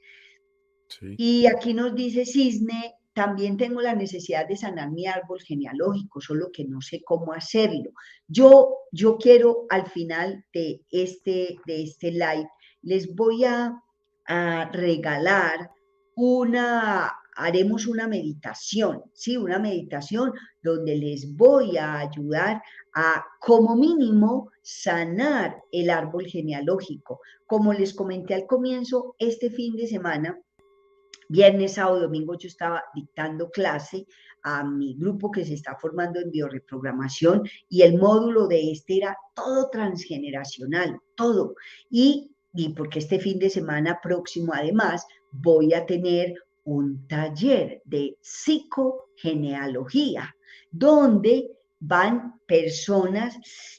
[0.89, 1.15] sí.
[1.17, 6.51] Y aquí nos dice Cisne, también tengo la necesidad de sanar mi árbol genealógico, solo
[6.53, 7.93] que no sé cómo hacerlo.
[8.27, 12.49] Yo, yo quiero al final de este, de este live,
[12.83, 13.83] les voy a,
[14.27, 15.71] a regalar
[16.15, 19.37] una, haremos una meditación, ¿sí?
[19.37, 22.63] Una meditación donde les voy a ayudar
[22.95, 27.21] a, como mínimo, sanar el árbol genealógico.
[27.47, 30.39] Como les comenté al comienzo, este fin de semana
[31.33, 34.05] Viernes, sábado, domingo yo estaba dictando clase
[34.43, 39.17] a mi grupo que se está formando en bioreprogramación y el módulo de este era
[39.33, 41.55] todo transgeneracional, todo.
[41.89, 48.17] Y, y porque este fin de semana próximo además voy a tener un taller de
[48.21, 50.35] psicogenealogía,
[50.71, 53.37] donde van personas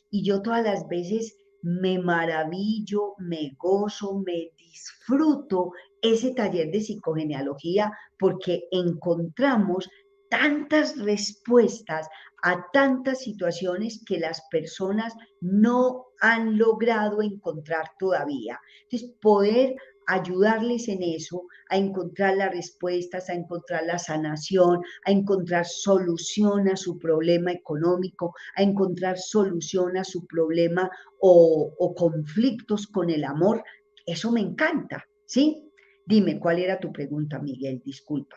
[0.09, 7.91] y yo todas las veces me maravillo, me gozo, me disfruto ese taller de psicogenealogía
[8.17, 9.87] porque encontramos
[10.29, 12.07] tantas respuestas
[12.41, 18.59] a tantas situaciones que las personas no han logrado encontrar todavía.
[18.83, 19.75] Entonces, poder
[20.07, 26.75] ayudarles en eso, a encontrar las respuestas, a encontrar la sanación, a encontrar solución a
[26.75, 33.63] su problema económico, a encontrar solución a su problema o, conflictos con el amor,
[34.05, 35.69] eso me encanta, ¿sí?
[36.05, 37.81] Dime, ¿cuál era tu pregunta, Miguel?
[37.85, 38.35] Disculpa.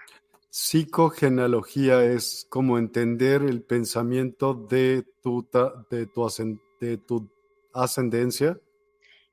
[0.51, 5.05] Psicogenealogía es como entender el pensamiento de
[5.91, 6.29] de tu,
[6.81, 7.31] de tu
[7.73, 8.61] ascendencia.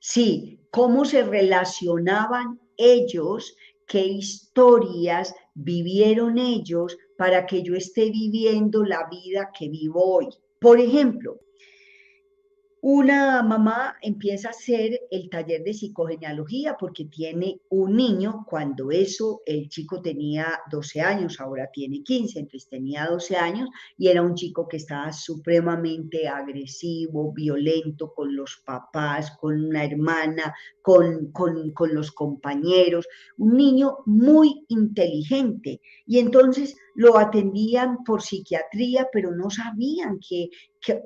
[0.04, 9.08] Sí, cómo se relacionaban ellos, qué historias vivieron ellos para que yo esté viviendo la
[9.12, 10.28] vida que vivo hoy.
[10.60, 11.40] Por ejemplo,
[12.84, 19.44] una mamá empieza a hacer el taller de psicogenealogía porque tiene un niño, cuando eso
[19.46, 24.34] el chico tenía 12 años, ahora tiene 15, entonces tenía 12 años y era un
[24.34, 31.94] chico que estaba supremamente agresivo, violento con los papás, con una hermana, con, con, con
[31.94, 35.82] los compañeros, un niño muy inteligente.
[36.08, 40.50] Y entonces lo atendían por psiquiatría, pero no sabían que,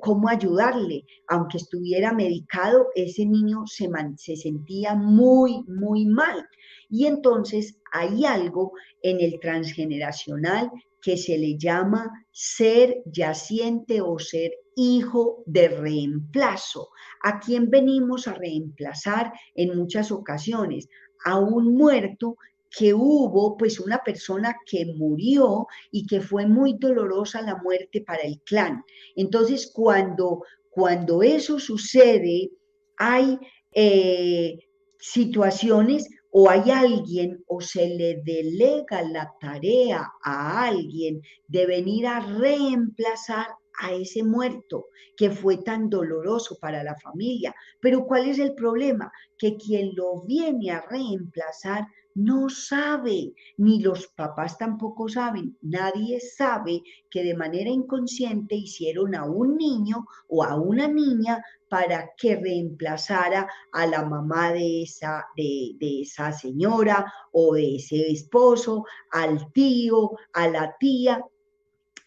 [0.00, 1.04] cómo ayudarle.
[1.28, 6.46] Aunque estuviera medicado, ese niño se, se sentía muy, muy mal.
[6.88, 10.70] Y entonces hay algo en el transgeneracional
[11.02, 16.88] que se le llama ser yaciente o ser hijo de reemplazo.
[17.22, 20.88] ¿A quién venimos a reemplazar en muchas ocasiones?
[21.24, 22.36] A un muerto
[22.76, 28.20] que hubo pues una persona que murió y que fue muy dolorosa la muerte para
[28.22, 28.84] el clan.
[29.14, 32.50] Entonces, cuando, cuando eso sucede,
[32.98, 33.38] hay
[33.72, 34.58] eh,
[34.98, 42.20] situaciones o hay alguien o se le delega la tarea a alguien de venir a
[42.20, 43.46] reemplazar
[43.80, 47.54] a ese muerto que fue tan doloroso para la familia.
[47.80, 49.10] Pero ¿cuál es el problema?
[49.38, 56.82] Que quien lo viene a reemplazar no sabe, ni los papás tampoco saben, nadie sabe
[57.10, 63.48] que de manera inconsciente hicieron a un niño o a una niña para que reemplazara
[63.70, 70.48] a la mamá de esa, de, esa señora o de ese esposo, al tío, a
[70.48, 71.22] la tía,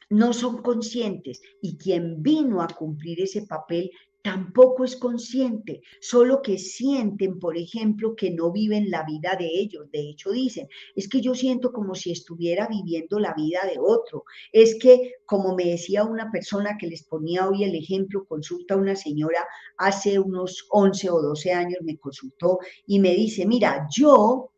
[0.09, 1.39] no son conscientes.
[1.61, 3.91] Y quien vino a cumplir ese papel
[4.21, 9.89] tampoco es consciente, solo que sienten, por ejemplo, que no viven la vida de ellos.
[9.91, 14.25] De hecho, dicen, es que yo siento como si estuviera viviendo la vida de otro.
[14.51, 18.77] Es que, como me decía una persona que les ponía hoy el ejemplo, consulta a
[18.77, 19.45] una señora
[19.77, 24.51] hace unos 11 o 12 años, me consultó y me dice, mira, yo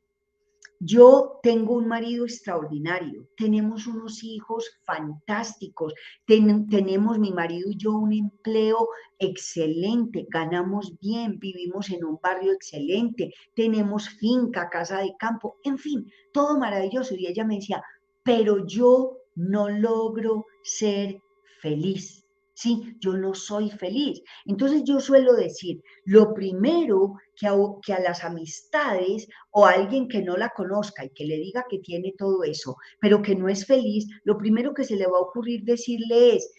[0.83, 5.93] yo tengo un marido extraordinario, tenemos unos hijos fantásticos,
[6.25, 13.31] tenemos mi marido y yo un empleo excelente, ganamos bien, vivimos en un barrio excelente,
[13.53, 17.13] tenemos finca, casa de campo, en fin, todo maravilloso.
[17.13, 17.83] Y ella me decía,
[18.23, 21.21] pero yo no logro ser
[21.61, 22.20] feliz.
[22.61, 24.21] Sí, yo no soy feliz.
[24.45, 30.07] Entonces yo suelo decir, lo primero que a, que a, las amistades o a alguien
[30.07, 33.49] que no la conozca y que le diga que tiene todo eso, pero que no
[33.49, 36.53] es feliz, lo primero que se le va a ocurrir decirle es,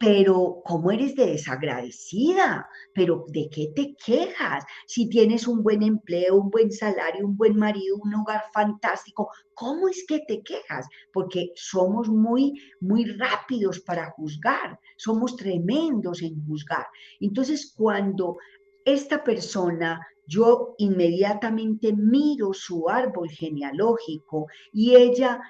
[0.00, 2.66] pero ¿cómo eres de desagradecida?
[2.94, 4.64] ¿Pero de qué te quejas?
[4.86, 9.88] Si tienes un buen empleo, un buen salario, un buen marido, un hogar fantástico, ¿cómo
[9.88, 10.88] es que te quejas?
[11.12, 16.86] Porque somos muy, muy rápidos para juzgar, somos tremendos en juzgar.
[17.20, 18.38] Entonces, cuando
[18.86, 25.42] esta persona yo inmediatamente miro su árbol genealógico y ella,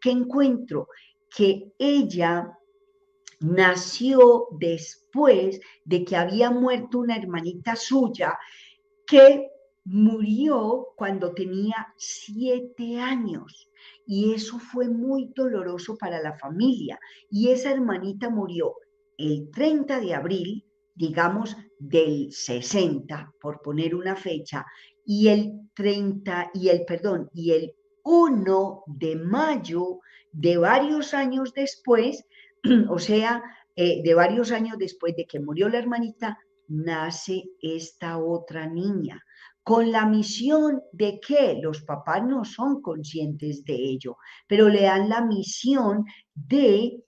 [0.00, 0.88] ¿qué encuentro?
[1.30, 2.58] Que ella
[3.44, 8.38] nació después de que había muerto una hermanita suya
[9.06, 9.50] que
[9.84, 13.70] murió cuando tenía siete años.
[14.06, 16.98] Y eso fue muy doloroso para la familia.
[17.30, 18.76] Y esa hermanita murió
[19.18, 20.64] el 30 de abril,
[20.94, 24.64] digamos, del 60, por poner una fecha,
[25.04, 27.74] y el 30, y el, perdón, y el
[28.04, 30.00] 1 de mayo
[30.32, 32.24] de varios años después,
[32.88, 33.42] o sea,
[33.76, 36.38] eh, de varios años después de que murió la hermanita,
[36.68, 39.22] nace esta otra niña,
[39.62, 45.08] con la misión de que los papás no son conscientes de ello, pero le dan
[45.08, 46.04] la misión
[46.34, 47.02] de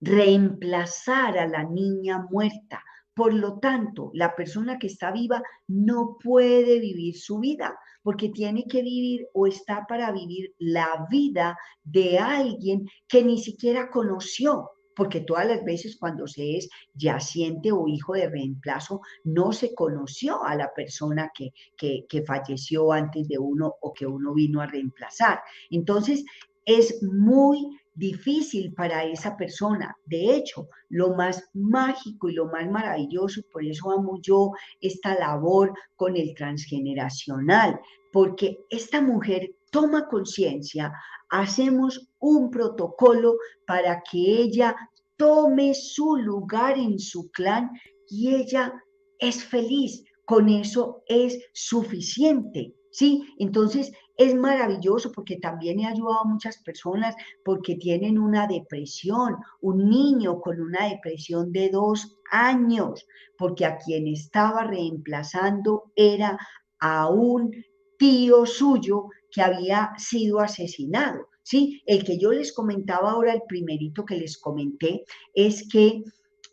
[0.00, 2.82] reemplazar a la niña muerta.
[3.14, 8.64] Por lo tanto, la persona que está viva no puede vivir su vida, porque tiene
[8.68, 15.20] que vivir o está para vivir la vida de alguien que ni siquiera conoció, porque
[15.20, 20.54] todas las veces cuando se es yaciente o hijo de reemplazo, no se conoció a
[20.56, 25.40] la persona que, que, que, falleció antes de uno o que uno vino a reemplazar.
[25.70, 26.24] Entonces,
[26.64, 29.96] es muy difícil para esa persona.
[30.06, 35.72] De hecho, lo más mágico y lo más maravilloso, por eso amo yo esta labor
[35.96, 37.80] con el transgeneracional,
[38.12, 40.92] porque esta mujer toma conciencia,
[41.30, 43.36] hacemos un protocolo
[43.66, 44.76] para que ella
[45.16, 47.70] tome su lugar en su clan
[48.08, 48.72] y ella
[49.18, 50.04] es feliz.
[50.24, 52.74] Con eso es suficiente.
[52.92, 53.34] ¿Sí?
[53.38, 59.88] Entonces es maravilloso porque también he ayudado a muchas personas porque tienen una depresión, un
[59.88, 63.04] niño con una depresión de dos años,
[63.36, 66.38] porque a quien estaba reemplazando era
[66.78, 67.52] a un
[67.98, 71.28] tío suyo que había sido asesinado.
[71.42, 71.82] ¿sí?
[71.86, 76.02] El que yo les comentaba ahora, el primerito que les comenté, es que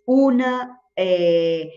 [0.05, 0.81] una...
[0.95, 1.71] Eh,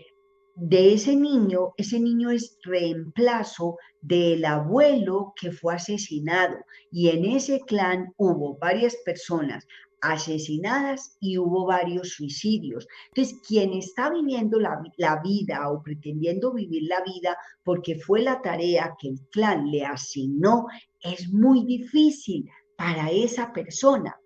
[0.55, 6.57] de ese niño, ese niño es reemplazo del abuelo que fue asesinado
[6.91, 9.65] y en ese clan hubo varias personas
[10.01, 12.85] asesinadas y hubo varios suicidios.
[13.15, 18.41] Entonces, quien está viviendo la, la, vida o pretendiendo vivir la vida porque fue la
[18.41, 20.67] tarea que el clan le asignó,
[21.01, 24.19] es muy difícil para esa persona.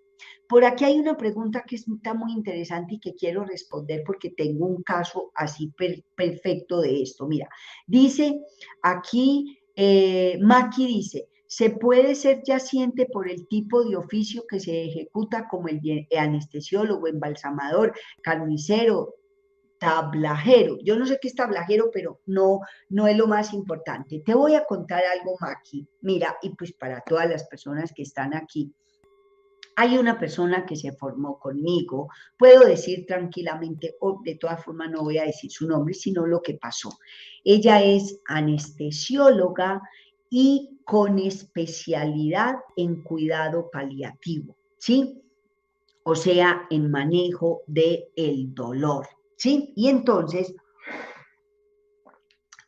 [0.48, 4.66] Por aquí hay una pregunta que está muy interesante y que quiero responder porque tengo
[4.66, 5.72] un caso así
[6.16, 7.26] perfecto de esto.
[7.26, 7.48] Mira,
[7.86, 8.40] dice
[8.82, 14.84] aquí, eh, Maki dice, se puede ser yaciente por el tipo de oficio que se
[14.84, 17.92] ejecuta como el anestesiólogo, embalsamador,
[18.22, 19.16] carnicero,
[19.78, 20.78] tablajero.
[20.82, 24.22] Yo no sé qué es tablajero, pero no, no es lo más importante.
[24.24, 25.86] Te voy a contar algo, Maki.
[26.00, 28.72] Mira, y pues para todas las personas que están aquí
[29.80, 35.04] hay una persona que se formó conmigo, puedo decir tranquilamente, o de todas formas no
[35.04, 36.98] voy a decir su nombre, sino lo que pasó.
[37.44, 39.80] Ella es anestesióloga
[40.28, 45.22] y con especialidad en cuidado paliativo, ¿sí?
[46.02, 49.06] O sea, en manejo del el dolor,
[49.36, 49.74] ¿sí?
[49.76, 50.56] Y entonces,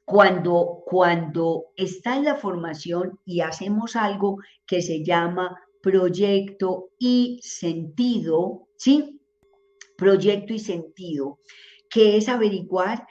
[0.04, 8.68] cuando, cuando está en la formación y hacemos algo que se llama proyecto y sentido,
[8.76, 9.20] ¿sí?
[9.96, 11.38] Proyecto y sentido,
[11.88, 13.06] que es averiguar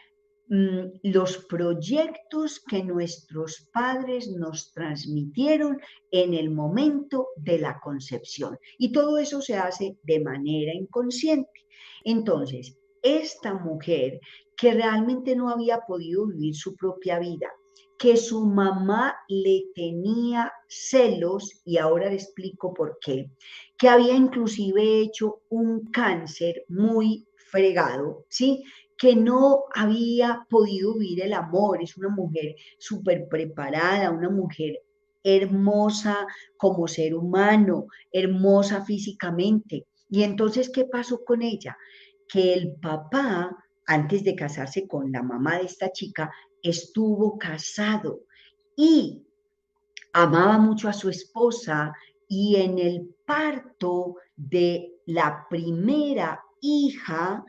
[0.47, 5.79] mm, los proyectos que nuestros padres nos transmitieron
[6.11, 8.57] en el momento de la concepción.
[8.77, 11.51] Y todo eso se hace de manera inconsciente.
[12.03, 14.19] Entonces, esta mujer
[14.55, 17.47] que realmente no había podido vivir su propia vida,
[17.99, 23.29] que su mamá le tenía celos, y ahora le explico por qué,
[23.77, 28.63] que había inclusive hecho un cáncer muy fregado, ¿sí?
[28.97, 34.81] que no había podido vivir el amor, es una mujer súper preparada, una mujer
[35.23, 36.25] hermosa
[36.57, 39.87] como ser humano, hermosa físicamente.
[40.09, 41.77] Y entonces, ¿qué pasó con ella?
[42.27, 46.31] Que el papá, antes de casarse con la mamá de esta chica,
[46.63, 48.21] estuvo casado
[48.75, 49.25] y
[50.13, 51.93] amaba mucho a su esposa
[52.27, 57.43] y en el parto de la primera hija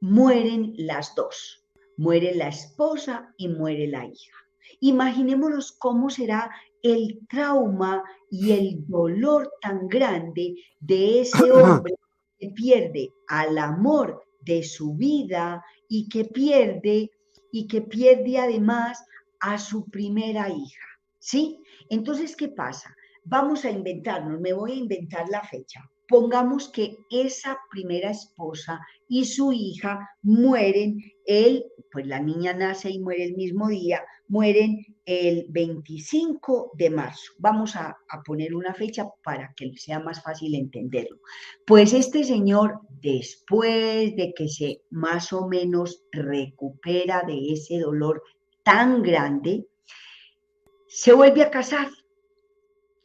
[0.00, 1.64] mueren las dos.
[1.96, 4.36] Muere la esposa y muere la hija.
[4.80, 6.50] Imaginémonos cómo será
[6.82, 11.94] el trauma y el dolor tan grande de ese hombre
[12.38, 17.10] que pierde al amor de su vida y que pierde
[17.52, 19.04] y que pierde además
[19.38, 20.86] a su primera hija.
[21.20, 21.60] ¿Sí?
[21.88, 22.92] Entonces, ¿qué pasa?
[23.24, 25.88] Vamos a inventarnos, me voy a inventar la fecha.
[26.08, 32.98] Pongamos que esa primera esposa y su hija mueren, él, pues la niña nace y
[32.98, 37.32] muere el mismo día, mueren el 25 de marzo.
[37.38, 41.18] Vamos a, a, poner una fecha para que sea más fácil entenderlo.
[41.66, 48.22] Pues este señor, después de que se más o menos recupera de ese dolor
[48.62, 49.66] tan grande,
[50.86, 51.88] se vuelve a casar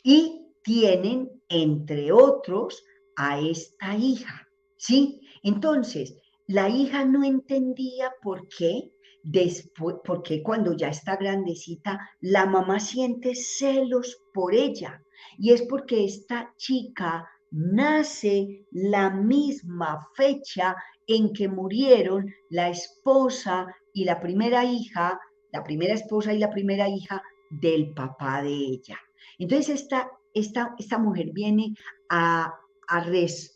[0.03, 2.84] y tienen, entre otros,
[3.15, 4.47] a esta hija,
[4.78, 5.22] ¿sí?
[5.41, 6.15] Entonces,
[6.47, 8.91] la hija no entendía por qué
[9.24, 15.03] después, porque cuando ya está grandecita, la mamá siente celos por ella.
[15.38, 20.76] Y es porque esta chica nace la misma fecha
[21.07, 25.20] en que murieron la esposa y la primera hija,
[25.51, 28.99] la primera esposa y la primera hija del papá de ella.
[29.39, 31.74] Entonces esta, esta, esta mujer viene
[32.09, 32.53] a,
[32.89, 33.05] a,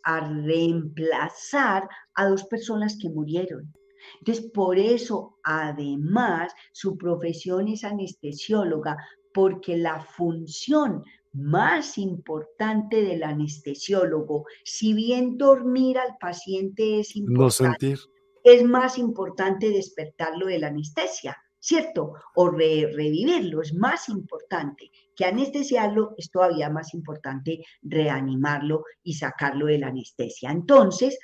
[0.03, 3.71] a reemplazar a dos personas que murieron.
[4.19, 8.97] Entonces, por eso, además, su profesión es anestesióloga,
[9.33, 11.03] porque la función
[11.33, 17.95] más importante del anestesiólogo, si bien dormir al paciente es importante,
[18.43, 22.13] es más importante despertarlo de la anestesia, ¿cierto?
[22.35, 29.77] O revivirlo, es más importante que anestesiarlo, es todavía más importante reanimarlo y sacarlo de
[29.77, 30.51] la anestesia.
[30.51, 31.17] Entonces,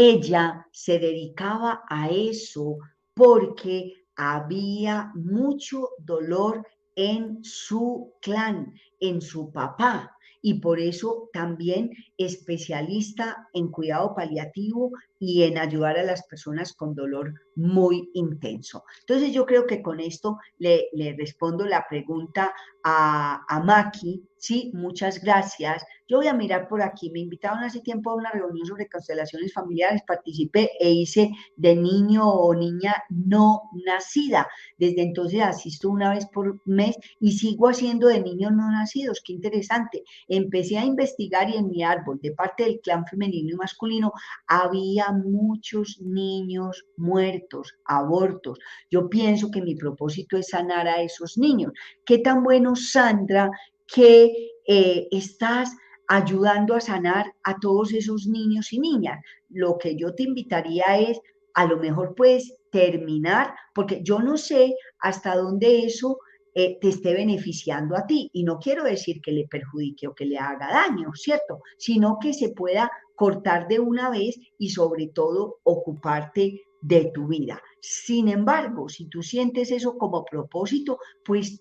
[0.00, 2.78] ella se dedicaba a eso
[3.12, 13.46] porque había mucho dolor en su clan, en su papá, y por eso también especialista
[13.52, 14.90] en cuidado paliativo
[15.22, 18.84] y en ayudar a las personas con dolor muy intenso.
[19.00, 25.22] Entonces yo creo que con esto le, respondo la pregunta a, a Maki, sí, muchas
[25.22, 25.84] gracias.
[26.08, 29.52] Yo voy a mirar por aquí, me invitaron hace tiempo a una reunión sobre constelaciones
[29.52, 34.48] familiares, participé e hice de niño o niña no nacida.
[34.78, 39.34] Desde entonces asisto una vez por mes y sigo haciendo de niños no nacidos, qué
[39.34, 40.02] interesante.
[40.26, 44.12] Empecé a investigar y en mi árbol, de parte del clan femenino y masculino,
[44.46, 48.58] había muchos niños muertos, abortos.
[48.90, 51.72] Yo pienso que mi propósito es sanar a esos niños.
[52.04, 53.50] Qué tan bueno, Sandra,
[53.86, 54.32] que
[54.66, 55.76] eh, estás
[56.08, 59.20] ayudando a sanar a todos esos niños y niñas.
[59.48, 61.20] Lo que yo te invitaría es,
[61.54, 66.18] a lo mejor puedes terminar, porque yo no sé hasta dónde eso
[66.52, 68.28] eh, te esté beneficiando a ti.
[68.32, 71.62] Y no quiero decir que le perjudique o que le haga daño, ¿cierto?
[71.78, 72.90] Sino que se pueda
[73.20, 77.62] cortar de una vez y sobre todo ocuparte de tu vida.
[77.78, 81.60] Sin embargo, si tú sientes eso como propósito, pues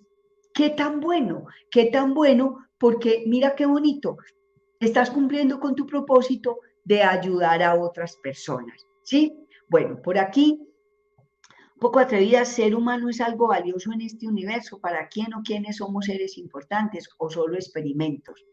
[0.54, 4.16] qué tan bueno, qué tan bueno, porque mira qué bonito,
[4.80, 9.46] estás cumpliendo con tu propósito de ayudar a otras personas, ¿sí?
[9.68, 10.66] Bueno, por aquí,
[11.78, 16.06] poco atrevida, ser humano es algo valioso en este universo, ¿para quién o quiénes somos
[16.06, 18.46] seres importantes o solo experimentos?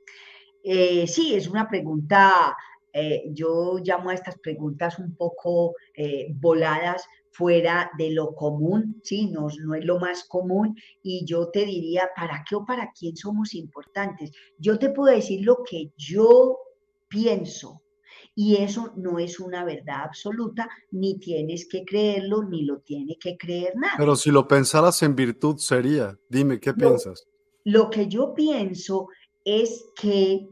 [0.64, 2.56] Eh, sí, es una pregunta
[2.98, 9.26] eh, yo llamo a estas preguntas un poco eh, voladas fuera de lo común, ¿sí?
[9.26, 13.14] No, no es lo más común y yo te diría, ¿para qué o para quién
[13.14, 14.32] somos importantes?
[14.58, 16.56] Yo te puedo decir lo que yo
[17.08, 17.82] pienso,
[18.34, 23.36] y eso no es una verdad absoluta, ni tienes que creerlo, ni lo tiene que
[23.36, 23.96] creer nadie.
[23.98, 27.26] Pero si lo pensaras en virtud sería, dime, ¿qué piensas?
[27.64, 29.08] Lo que yo pienso
[29.44, 30.48] es que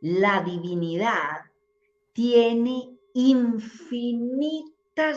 [0.00, 1.40] la divinidad
[2.12, 4.64] tiene infinitas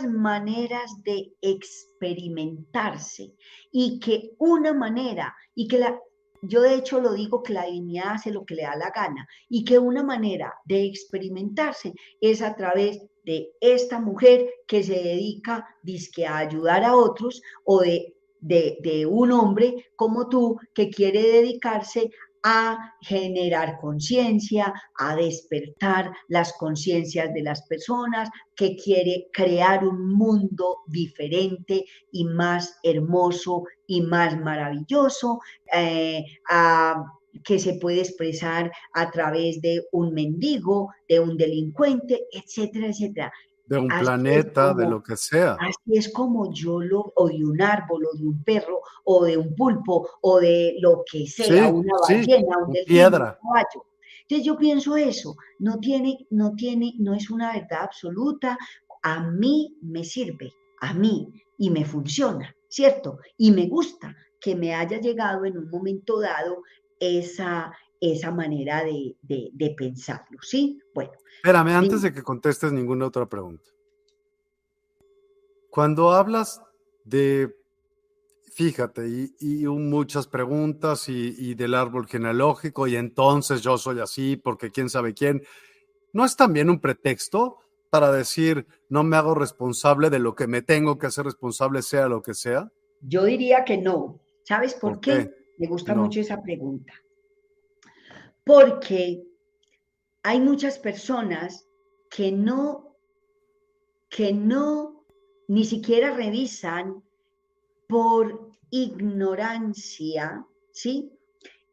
[0.08, 3.34] maneras de experimentarse
[3.72, 6.00] y que una manera, y que la,
[6.42, 9.28] yo de hecho lo digo que la divinidad hace lo que le da la gana
[9.50, 15.68] y que una manera de experimentarse es a través de esta mujer que se dedica
[15.84, 21.22] dizque, a ayudar a otros o de, de, de un hombre como tú que quiere
[21.22, 22.10] dedicarse
[22.44, 30.80] a generar conciencia, a despertar las conciencias de las personas, que quiere crear un mundo
[30.88, 35.40] diferente y más hermoso y más maravilloso,
[35.74, 36.26] eh,
[37.44, 43.32] que se puede expresar a través de un mendigo, de un delincuente, etcétera, etcétera
[43.66, 45.58] de un planeta, de lo que sea.
[45.60, 49.38] Así es como yo lo, o de un árbol, o de un perro, o de
[49.38, 53.40] un pulpo, o de lo que sea, una ballena, un piedra.
[53.42, 53.86] caballo.
[54.22, 58.58] Entonces yo pienso eso, no tiene, no tiene, no es una verdad absoluta,
[59.04, 63.20] a mí me sirve, a mí, y me funciona, ¿cierto?
[63.38, 66.64] Y me gusta que me haya llegado en un momento dado
[67.00, 70.82] esa, esa manera de, de pensarlo, ¿sí?
[70.94, 71.12] Bueno,
[71.44, 73.72] Espérame, antes de que contestes ninguna otra pregunta.
[75.72, 76.62] Cuando hablas
[77.04, 77.56] de,
[78.54, 79.08] fíjate,
[79.40, 85.16] y, muchas preguntas y, del árbol genealógico, y entonces yo soy así porque quién sabe
[85.16, 85.42] quién,
[86.14, 87.58] ¿no es también un pretexto
[87.90, 92.08] para decir no me hago responsable de lo que me tengo que hacer responsable, sea
[92.08, 92.72] lo que sea?
[93.02, 94.20] Yo diría que no.
[94.44, 95.32] ¿Sabes por, qué?
[95.58, 96.94] Me gusta mucho esa pregunta.
[98.44, 99.24] Porque
[100.24, 101.68] hay muchas personas
[102.10, 102.96] que no,
[104.10, 105.06] que no
[105.48, 107.04] ni siquiera revisan
[107.88, 111.12] por ignorancia, ¿sí?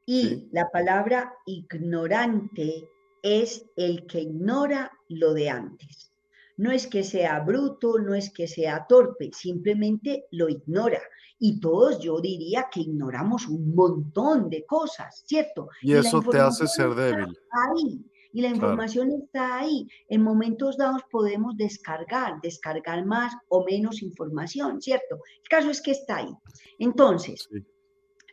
[0.04, 2.88] Y la palabra ignorante
[3.22, 6.12] es el que ignora lo de antes.
[6.59, 11.00] No es que sea bruto, no es que sea torpe, simplemente lo ignora.
[11.38, 15.68] Y todos yo diría que ignoramos un montón de cosas, ¿cierto?
[15.80, 17.34] Y, eso te hace ser débil.
[17.50, 19.88] Ahí y la información está ahí.
[20.09, 25.20] En momentos dados podemos descargar, descargar más o menos información, ¿cierto?
[25.42, 26.34] El caso es que está ahí.
[26.78, 27.48] Entonces,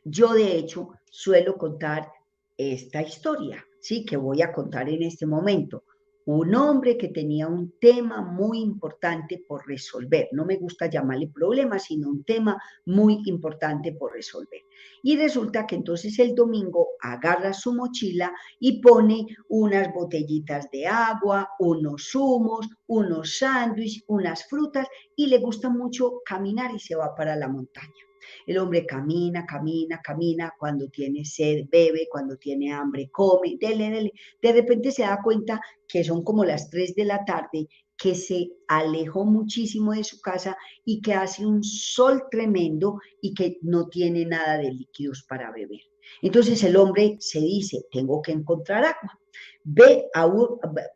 [0.04, 2.12] yo de hecho suelo contar
[2.58, 4.06] esta historia, ¿sí?
[4.06, 5.84] Que voy a contar en este momento
[6.26, 10.30] un hombre que tenía un tema muy importante por resolver.
[10.32, 14.62] No me gusta llamarle problema, sino un tema muy importante por resolver.
[15.04, 21.50] Y resulta que entonces el domingo agarra su mochila y pone unas botellitas de agua,
[21.60, 27.36] unos zumos, unos sándwiches, unas frutas y le gusta mucho caminar y se va para
[27.36, 28.15] la montaña.
[28.46, 34.12] El hombre camina, camina, camina, cuando tiene sed bebe, cuando tiene hambre come, dele, dele.
[34.42, 37.68] De repente se da cuenta que son como las 3 de la tarde,
[37.98, 43.58] que se alejó muchísimo de su casa y que hace un sol tremendo y que
[43.62, 45.82] no tiene nada de líquidos para beber.
[46.22, 49.20] Entonces el hombre se dice, tengo que encontrar agua.
[49.64, 50.30] Ve a,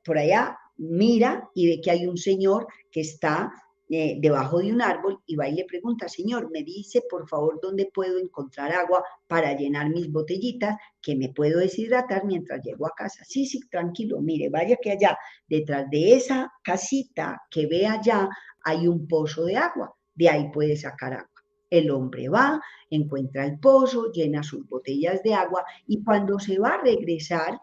[0.03, 3.51] por allá, mira y ve que hay un señor que está
[3.91, 7.59] eh, debajo de un árbol y va y le pregunta, señor, me dice por favor
[7.59, 12.93] dónde puedo encontrar agua para llenar mis botellitas, que me puedo deshidratar mientras llego a
[12.95, 13.23] casa.
[13.25, 15.17] Sí, sí, tranquilo, mire, vaya que allá,
[15.47, 18.29] detrás de esa casita que ve allá,
[18.63, 21.43] hay un pozo de agua, de ahí puede sacar agua.
[21.67, 22.61] El hombre va,
[22.91, 27.59] encuentra el pozo, llena sus botellas de agua y cuando se va a regresar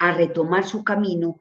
[0.00, 1.38] a retomar su camino,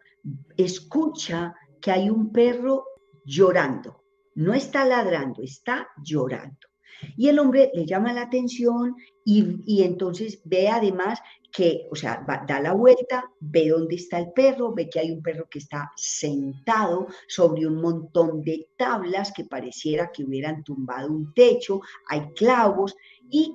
[0.58, 2.86] escucha que hay un perro
[3.30, 4.04] llorando.
[4.36, 6.68] No está ladrando, está llorando.
[7.16, 11.20] Y el hombre le llama la atención y, entonces ve además
[11.52, 15.22] que, o sea, da la vuelta, ve dónde está el perro, ve que hay un
[15.22, 21.34] perro que está sentado sobre un montón de tablas que pareciera que hubieran tumbado un
[21.34, 22.96] techo, hay clavos
[23.30, 23.54] y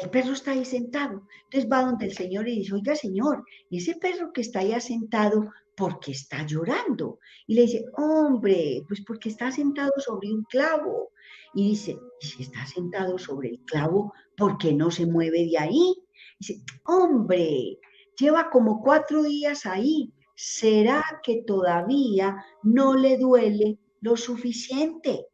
[0.00, 1.26] el perro está ahí sentado.
[1.44, 5.50] Entonces va donde el señor y dice, oiga señor, ese perro que está ahí sentado,
[5.76, 7.18] porque está llorando.
[7.46, 11.10] Y le dice, hombre, pues porque está sentado sobre un clavo.
[11.54, 15.94] Y dice, si está sentado sobre el clavo, ¿por qué no se mueve de ahí?
[16.38, 17.78] dice, hombre,
[18.18, 20.12] lleva como cuatro días ahí.
[20.34, 25.26] ¿Será que todavía no le duele lo suficiente?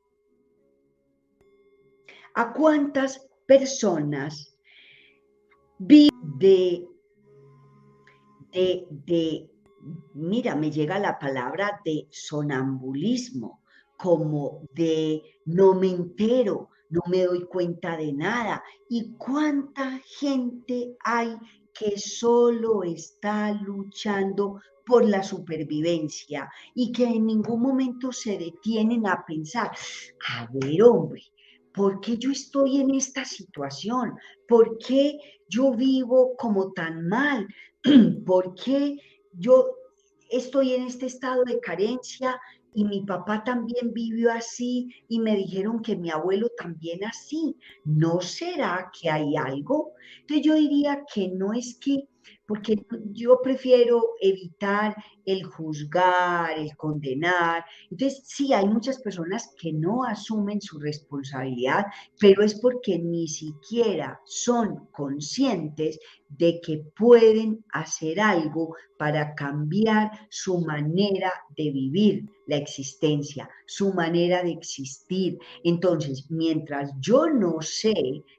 [2.35, 4.57] ¿A cuántas personas
[5.79, 6.87] vive de,
[8.53, 9.51] de, de
[10.15, 13.63] mira, me llega la palabra de sonambulismo,
[13.97, 18.63] como de no me entero, no me doy cuenta de nada.
[18.89, 21.37] ¿Y cuánta gente hay
[21.73, 29.25] que solo está luchando por la supervivencia y que en ningún momento se detienen a
[29.27, 29.73] pensar,
[30.29, 31.23] a ver hombre,
[31.75, 34.15] ¿por qué yo estoy en esta situación?
[34.47, 35.19] ¿Por qué
[35.49, 37.49] yo vivo como tan mal?
[38.25, 38.97] ¿Por qué
[39.39, 39.77] yo
[40.31, 42.41] estoy en este estado de carencia
[42.75, 47.57] y mi papá también vivió así y me dijeron que mi abuelo también así.
[47.85, 49.93] ¿No será que hay algo?
[50.21, 52.07] Entonces yo diría que no es que
[52.47, 57.65] porque yo prefiero evitar el juzgar, el condenar.
[57.91, 61.87] Entonces, sí, hay muchas personas que no asumen su responsabilidad,
[62.21, 65.99] pero es porque ni siquiera son conscientes
[66.29, 74.43] de que pueden hacer algo para cambiar su manera de vivir la existencia, su manera
[74.43, 75.39] de existir.
[75.65, 77.95] Entonces, mientras yo no sé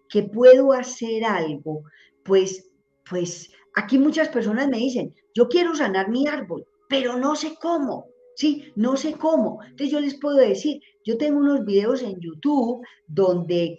[0.09, 1.83] que puedo hacer algo,
[2.23, 2.69] pues,
[3.09, 8.07] pues Aquí muchas personas me dicen, yo quiero sanar mi árbol, pero no sé cómo.
[8.36, 9.61] Sí, no sé cómo.
[9.61, 13.78] Entonces yo les puedo decir, yo tengo unos videos en YouTube donde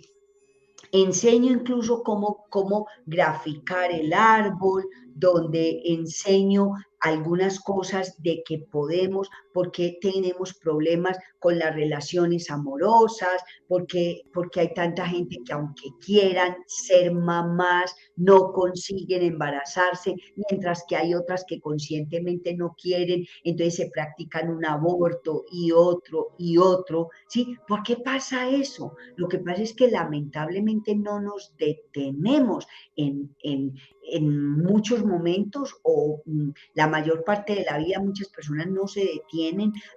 [0.92, 4.84] enseño incluso cómo, cómo graficar el árbol,
[5.16, 9.28] donde enseño algunas cosas de que podemos,
[9.58, 16.54] porque tenemos problemas con las relaciones amorosas, porque, porque hay tanta gente que aunque quieran
[16.68, 23.90] ser mamás, no consiguen embarazarse, mientras que hay otras que conscientemente no quieren, entonces se
[23.90, 27.56] practican un aborto y otro y otro, ¿sí?
[27.66, 28.94] ¿Por qué pasa eso?
[29.16, 33.74] Lo que pasa es que lamentablemente no nos detenemos en, en,
[34.12, 39.00] en muchos momentos o mm, la mayor parte de la vida muchas personas no se
[39.00, 39.47] detienen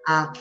[0.07, 0.33] a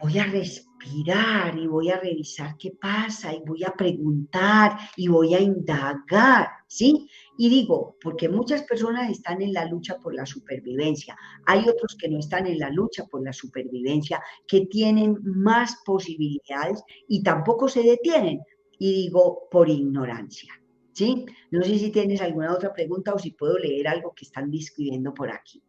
[0.00, 5.34] voy a respirar y voy a revisar qué pasa y voy a preguntar y voy
[5.34, 7.08] a indagar, ¿sí?
[7.36, 11.16] Y digo, porque muchas personas están en la lucha por la supervivencia,
[11.46, 16.82] hay otros que no están en la lucha por la supervivencia, que tienen más posibilidades
[17.08, 18.40] y tampoco se detienen,
[18.78, 20.54] y digo, por ignorancia.
[20.92, 21.26] ¿sí?
[21.50, 25.12] No sé si tienes alguna otra pregunta o si puedo leer algo que están describiendo
[25.12, 25.62] por aquí.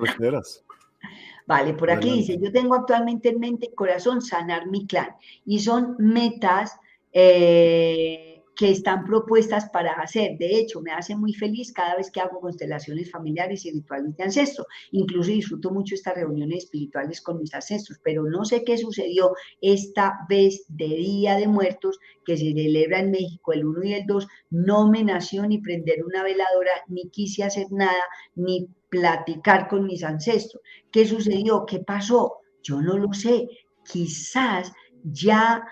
[1.46, 5.10] Vale, por aquí dice, yo tengo actualmente en mente y corazón sanar mi clan
[5.44, 6.78] y son metas
[7.12, 10.38] eh, que están propuestas para hacer.
[10.38, 14.24] De hecho, me hace muy feliz cada vez que hago constelaciones familiares y rituales de
[14.24, 14.64] ancestro.
[14.92, 20.20] Incluso disfruto mucho estas reuniones espirituales con mis ancestros, pero no sé qué sucedió esta
[20.28, 24.26] vez de Día de Muertos que se celebra en México el 1 y el 2.
[24.50, 28.02] No me nació ni prender una veladora, ni quise hacer nada,
[28.34, 30.62] ni platicar con mis ancestros.
[30.92, 31.66] ¿Qué sucedió?
[31.66, 32.34] ¿Qué pasó?
[32.62, 33.48] Yo no lo sé.
[33.84, 34.72] Quizás
[35.02, 35.64] ya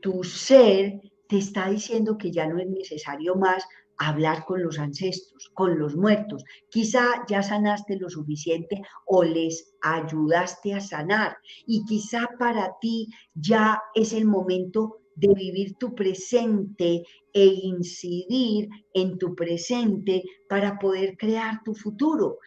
[0.00, 3.64] tu ser te está diciendo que ya no es necesario más
[3.98, 6.44] hablar con los ancestros, con los muertos.
[6.70, 13.82] Quizá ya sanaste lo suficiente o les ayudaste a sanar y quizá para ti ya
[13.94, 21.62] es el momento de vivir tu presente e incidir en tu presente para poder crear
[21.62, 22.38] tu futuro.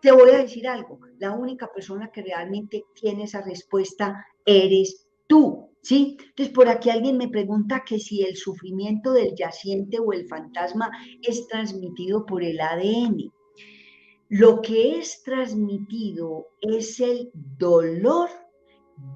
[0.00, 5.70] Te voy a decir algo, la única persona que realmente tiene esa respuesta eres tú.
[5.82, 6.16] ¿Sí?
[6.18, 10.90] Entonces, por aquí alguien me pregunta que si el sufrimiento del yaciente o el fantasma
[11.20, 13.30] es transmitido por el ADN.
[14.30, 18.30] Lo que es transmitido es el dolor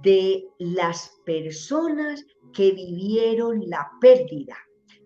[0.03, 4.57] de las personas que vivieron la pérdida.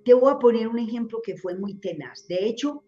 [0.04, 2.26] Te voy a poner un ejemplo que fue muy tenaz.
[2.26, 2.82] De hecho,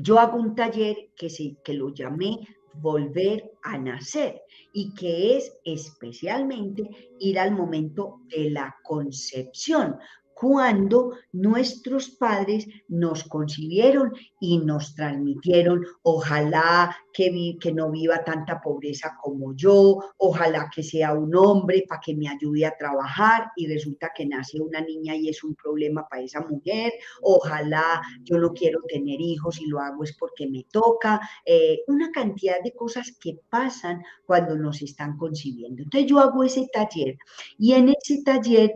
[0.00, 1.28] yo hago un taller que,
[1.62, 2.40] que lo llamé
[2.74, 4.42] volver a nacer
[4.72, 6.88] y que es especialmente
[7.18, 9.96] ir al momento de la concepción,
[10.40, 17.30] cuando nuestros padres nos concibieron y nos transmitieron, ojalá que,
[17.74, 22.64] no viva tanta pobreza como yo, ojalá que sea un hombre para que me ayude
[22.64, 26.94] a trabajar y resulta que nace una niña y es un problema para esa mujer,
[27.20, 32.10] ojalá yo no quiero tener hijos y lo hago es porque me toca, eh, una
[32.10, 35.82] cantidad de cosas que pasan cuando nos están concibiendo.
[35.82, 37.18] Entonces yo hago ese taller
[37.58, 38.72] y en ese taller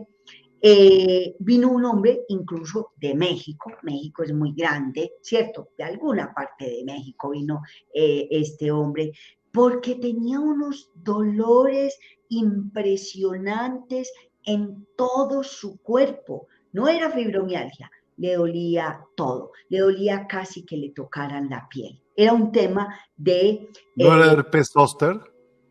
[0.67, 5.69] eh, vino un hombre incluso de México, México es muy grande, ¿cierto?
[5.77, 7.61] De alguna parte de México vino
[7.93, 9.11] eh, este hombre,
[9.51, 11.99] porque tenía unos dolores
[12.29, 14.11] impresionantes
[14.43, 16.47] en todo su cuerpo.
[16.71, 22.01] No era fibromialgia, le dolía todo, le dolía casi que le tocaran la piel.
[22.15, 23.69] Era un tema de...
[23.97, 25.21] ¿No era eh, herpes zóster?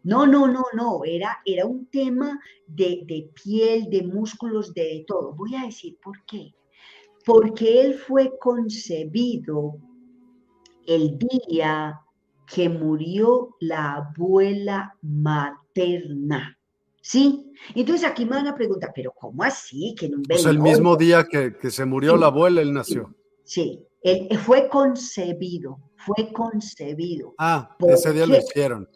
[0.05, 5.33] No, no, no, no, era, era un tema de, piel, de músculos, de todo.
[5.35, 6.55] Voy a decir por qué.
[7.25, 9.79] porque él fue concebido
[10.87, 12.03] el día
[12.47, 16.59] que murió la abuela materna.
[17.01, 17.51] ¿Sí?
[17.75, 19.95] Entonces aquí me van a preguntar, pero ¿cómo así?
[19.99, 23.15] Que en un pues el mismo día que, se murió la abuela, él nació.
[23.43, 27.35] Sí, él fue concebido, fue concebido.
[27.39, 28.87] Ah, ese día lo hicieron.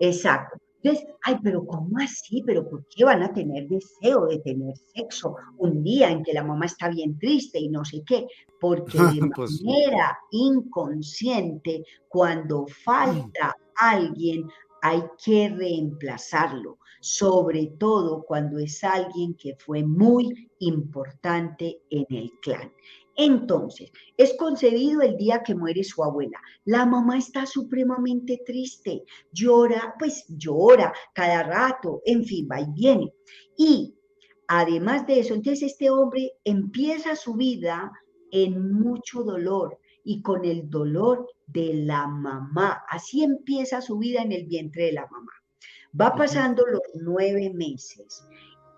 [0.00, 0.58] Exacto.
[0.82, 2.42] Entonces, ay, pero ¿cómo así?
[2.46, 6.44] ¿Pero por qué van a tener deseo de tener sexo un día en que la
[6.44, 8.26] mamá está bien triste y no sé qué?
[8.60, 14.48] Porque de pues manera inconsciente, cuando falta alguien,
[14.82, 22.72] hay que reemplazarlo, sobre todo cuando es alguien que fue muy importante en el clan.
[23.16, 26.38] Entonces, es concebido el día que muere su abuela.
[26.66, 33.12] La mamá está supremamente triste, llora, pues llora cada rato, en fin, va y viene.
[33.56, 33.94] Y
[34.48, 37.90] además de eso, entonces este hombre empieza su vida
[38.30, 42.84] en mucho dolor y con el dolor de la mamá.
[42.90, 45.32] Así empieza su vida en el vientre de la mamá.
[45.98, 48.22] Va pasando los nueve meses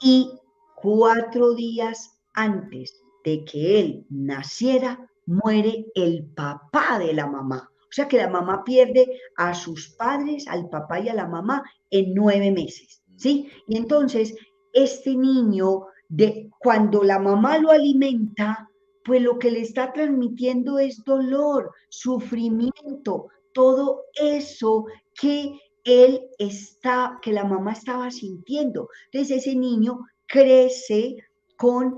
[0.01, 0.30] y
[0.76, 7.71] cuatro días antes de que él naciera, muere el papá de la mamá.
[7.83, 11.62] O sea que la mamá pierde a sus padres, al papá y a la mamá
[11.91, 13.51] en nueve meses, ¿sí?
[13.66, 14.35] Y entonces
[14.73, 18.69] este niño, de, cuando la mamá lo alimenta,
[19.05, 24.87] pues lo que le está transmitiendo es dolor, sufrimiento, todo eso
[25.19, 28.89] que él está, que la mamá estaba sintiendo.
[29.11, 31.16] Entonces ese niño crece
[31.57, 31.97] con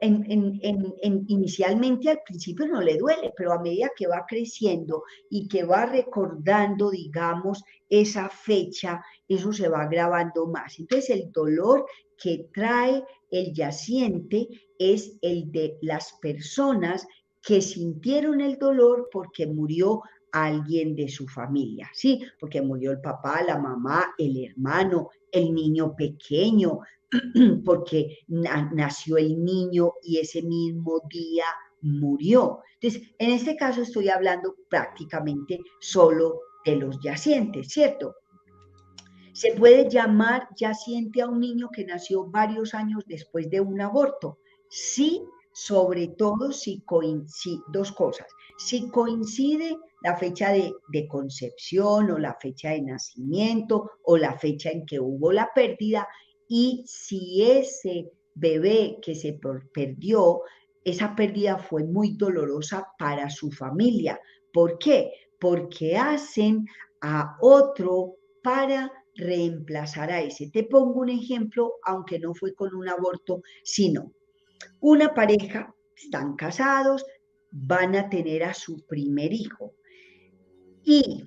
[0.00, 5.64] en, inicialmente al principio no le duele, pero a medida que va creciendo y que
[5.64, 10.78] va recordando, digamos, esa fecha, eso se va grabando más.
[10.78, 11.86] Entonces el dolor
[12.16, 17.06] que trae el yaciente es el de las personas
[17.42, 20.02] que sintieron el dolor porque murió
[20.44, 22.22] alguien de su familia, ¿sí?
[22.38, 26.80] Porque murió el papá, la mamá, el hermano, el niño pequeño,
[27.64, 31.44] porque nació el niño y ese mismo día
[31.82, 32.60] murió.
[32.80, 38.14] Entonces, en este caso estoy hablando prácticamente solo de los yacientes, ¿cierto?
[39.32, 44.38] Se puede llamar yaciente a un niño que nació varios años después de un aborto.
[44.68, 45.22] Sí,
[45.52, 48.26] sobre todo si coincide, dos cosas,
[48.58, 54.86] si coincide la fecha de, concepción o la fecha de nacimiento o la fecha en
[54.86, 56.08] que hubo la pérdida
[56.48, 59.38] y si ese bebé que se
[59.72, 60.42] perdió,
[60.84, 64.20] esa pérdida fue muy dolorosa para su familia.
[64.52, 65.12] ¿Por qué?
[65.38, 66.66] Porque hacen
[67.00, 70.50] a otro para reemplazar a ese.
[70.50, 74.12] Te pongo un ejemplo, aunque no fue con un aborto, sino
[74.80, 77.04] una pareja, están casados,
[77.50, 79.74] van a tener a su primer hijo.
[80.90, 81.22] Y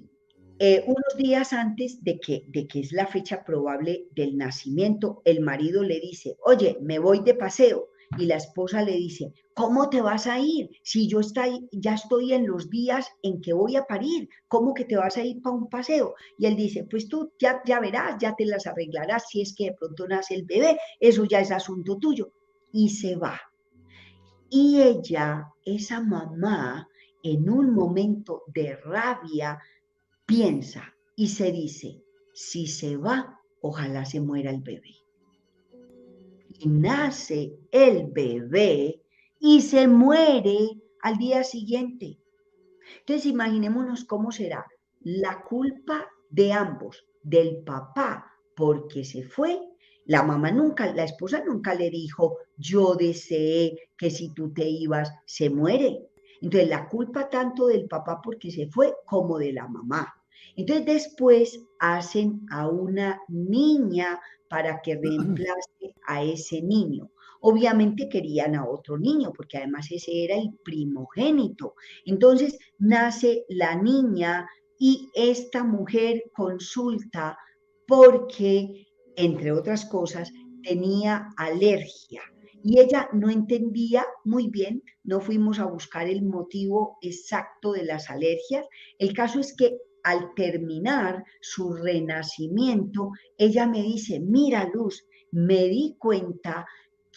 [0.57, 5.41] eh, unos días antes de que, de que es la fecha probable del nacimiento, el
[5.41, 7.89] marido le dice, oye, me voy de paseo.
[8.17, 10.71] Y la esposa le dice, ¿cómo te vas a ir?
[10.81, 14.85] Si yo estoy, ya estoy en los días en que voy a parir, ¿cómo que
[14.85, 16.15] te vas a ir para un paseo?
[16.39, 19.65] Y él dice, pues tú ya, ya verás, ya te las arreglarás si es que
[19.65, 22.31] de pronto nace el bebé, eso ya es asunto tuyo.
[22.73, 23.39] Y se va.
[24.49, 26.89] Y ella, esa mamá,
[27.23, 29.59] en un momento de rabia,
[30.25, 30.83] piensa
[31.15, 32.01] y se dice,
[32.33, 34.95] si se va, ojalá se muera el bebé.
[36.59, 39.01] Y nace el bebé
[39.39, 42.19] y se muere al día siguiente.
[42.99, 44.65] Entonces imaginémonos cómo será
[45.01, 49.59] la culpa de ambos, del papá porque se fue.
[50.05, 55.11] La mamá nunca, la esposa nunca le dijo, yo deseé que si tú te ibas,
[55.25, 56.10] se muere.
[56.41, 60.13] Entonces la culpa tanto del papá porque se fue como de la mamá.
[60.55, 64.19] Entonces después hacen a una niña
[64.49, 67.11] para que reemplace a ese niño.
[67.41, 71.75] Obviamente querían a otro niño, porque además ese era el primogénito.
[72.05, 77.37] Entonces nace la niña y esta mujer consulta
[77.87, 80.31] porque, entre otras cosas,
[80.63, 82.21] tenía alergia.
[82.63, 88.09] Y ella no entendía muy bien, no fuimos a buscar el motivo exacto de las
[88.09, 88.67] alergias.
[88.99, 95.95] El caso es que al terminar su renacimiento, ella me dice, mira Luz, me di
[95.99, 96.65] cuenta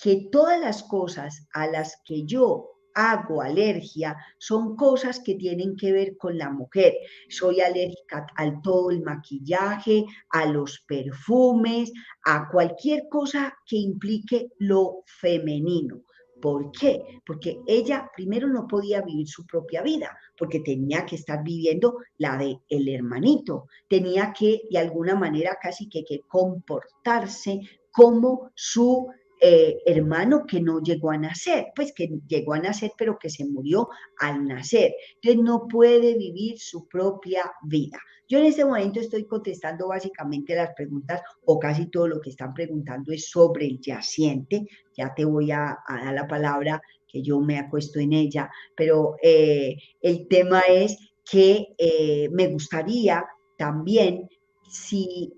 [0.00, 5.92] que todas las cosas a las que yo hago alergia son cosas que tienen que
[5.92, 6.94] ver con la mujer.
[7.28, 11.92] Soy alérgica al todo el maquillaje, a los perfumes,
[12.24, 16.02] a cualquier cosa que implique lo femenino.
[16.40, 17.00] ¿Por qué?
[17.24, 22.36] Porque ella primero no podía vivir su propia vida, porque tenía que estar viviendo la
[22.36, 29.08] de el hermanito, tenía que de alguna manera casi que, que comportarse como su
[29.40, 33.44] eh, hermano que no llegó a nacer, pues que llegó a nacer pero que se
[33.44, 34.94] murió al nacer.
[35.16, 37.98] Entonces no puede vivir su propia vida.
[38.28, 42.54] Yo en este momento estoy contestando básicamente las preguntas o casi todo lo que están
[42.54, 44.66] preguntando es sobre el yaciente.
[44.96, 49.76] Ya te voy a, dar la palabra que yo me acuesto en ella, pero eh,
[50.00, 50.96] el tema es
[51.30, 53.24] que eh, me gustaría
[53.58, 54.28] también
[54.68, 55.32] si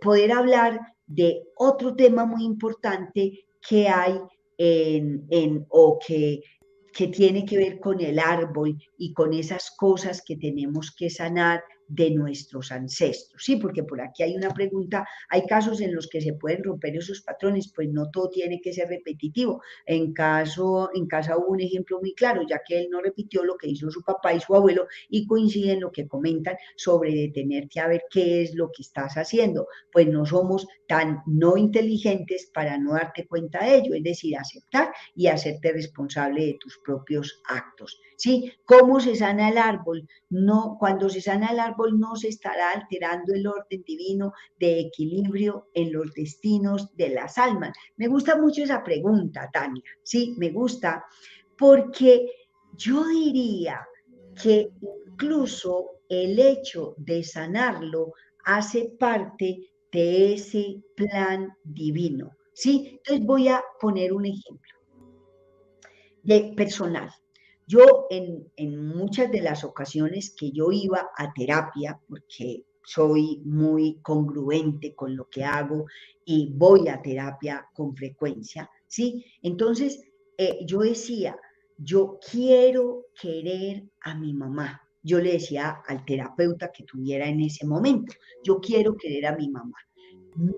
[0.00, 4.18] poder hablar de otro tema muy importante que hay
[4.58, 6.40] en, en o que,
[6.92, 11.62] que tiene que ver con el árbol y con esas cosas que tenemos que sanar
[11.88, 13.42] de nuestros ancestros.
[13.42, 16.96] Sí, porque por aquí hay una pregunta, hay casos en los que se pueden romper
[16.96, 19.62] esos patrones, pues no todo tiene que ser repetitivo.
[19.84, 23.56] En caso, en casa hubo un ejemplo muy claro, ya que él no repitió lo
[23.56, 27.80] que hizo su papá y su abuelo y coincide en lo que comentan sobre detenerte
[27.80, 29.68] a ver qué es lo que estás haciendo.
[29.92, 34.92] Pues no somos tan no inteligentes para no darte cuenta de ello, es decir, aceptar
[35.14, 38.00] y hacerte responsable de tus propios actos.
[38.18, 38.50] ¿Sí?
[38.64, 40.08] ¿Cómo se sana el árbol?
[40.30, 45.68] No, cuando se sana el árbol no se estará alterando el orden divino de equilibrio
[45.74, 47.72] en los destinos de las almas.
[47.96, 49.82] Me gusta mucho esa pregunta, Tania.
[50.02, 51.04] Sí, me gusta
[51.56, 52.30] porque
[52.76, 53.86] yo diría
[54.40, 54.70] que
[55.08, 58.12] incluso el hecho de sanarlo
[58.44, 62.36] hace parte de ese plan divino.
[62.52, 62.98] ¿Sí?
[62.98, 64.76] Entonces voy a poner un ejemplo
[66.22, 67.10] de personal.
[67.66, 74.94] Yo en, muchas de las ocasiones que yo iba a terapia, porque soy muy congruente
[74.94, 75.86] con lo que hago
[76.24, 79.24] y voy a terapia con frecuencia, ¿sí?
[79.42, 80.00] Entonces,
[80.38, 81.36] eh, yo decía,
[81.76, 84.82] yo quiero querer a mi mamá.
[85.02, 88.14] Yo le decía al terapeuta que tuviera en ese momento,
[88.44, 89.78] yo quiero querer a mi mamá.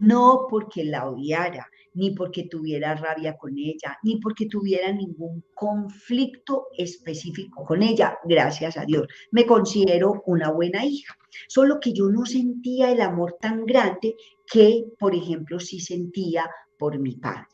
[0.00, 1.68] No porque la odiara,
[1.98, 8.76] ni porque tuviera rabia con ella, ni porque tuviera ningún conflicto específico con ella, gracias
[8.76, 9.08] a Dios.
[9.32, 11.16] Me considero una buena hija,
[11.48, 14.14] solo que yo no sentía el amor tan grande
[14.46, 17.48] que, por ejemplo, sí sentía por mi padre.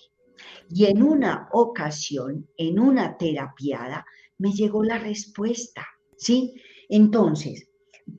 [0.68, 4.04] Y en una ocasión, en una terapiada,
[4.36, 5.86] me llegó la respuesta,
[6.18, 6.52] ¿sí?
[6.90, 7.70] Entonces,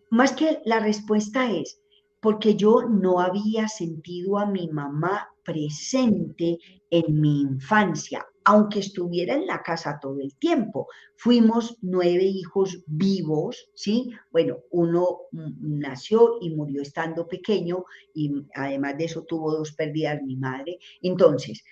[0.10, 1.80] más que la respuesta es,
[2.26, 6.58] porque yo no había sentido a mi mamá presente
[6.90, 10.88] en mi infancia, aunque estuviera en la casa todo el tiempo.
[11.18, 14.10] Fuimos nueve hijos vivos, ¿sí?
[14.32, 15.20] Bueno, uno
[15.60, 20.80] nació y murió estando pequeño y además de eso tuvo dos pérdidas mi madre.
[21.04, 21.64] Entonces,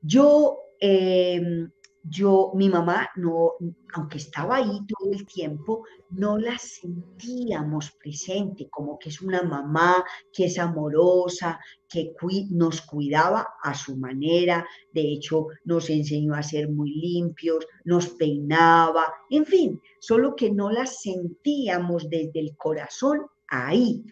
[0.00, 1.70] yo em,
[2.02, 3.52] yo, mi mamá, no,
[3.94, 10.04] aunque estaba ahí todo el tiempo, no la sentíamos presente, como que es una mamá
[10.32, 12.12] que es amorosa, que
[12.50, 19.06] nos cuidaba a su manera, de hecho nos enseñó a ser muy limpios, nos peinaba,
[19.30, 24.04] en fin, solo que no la sentíamos desde el corazón ahí.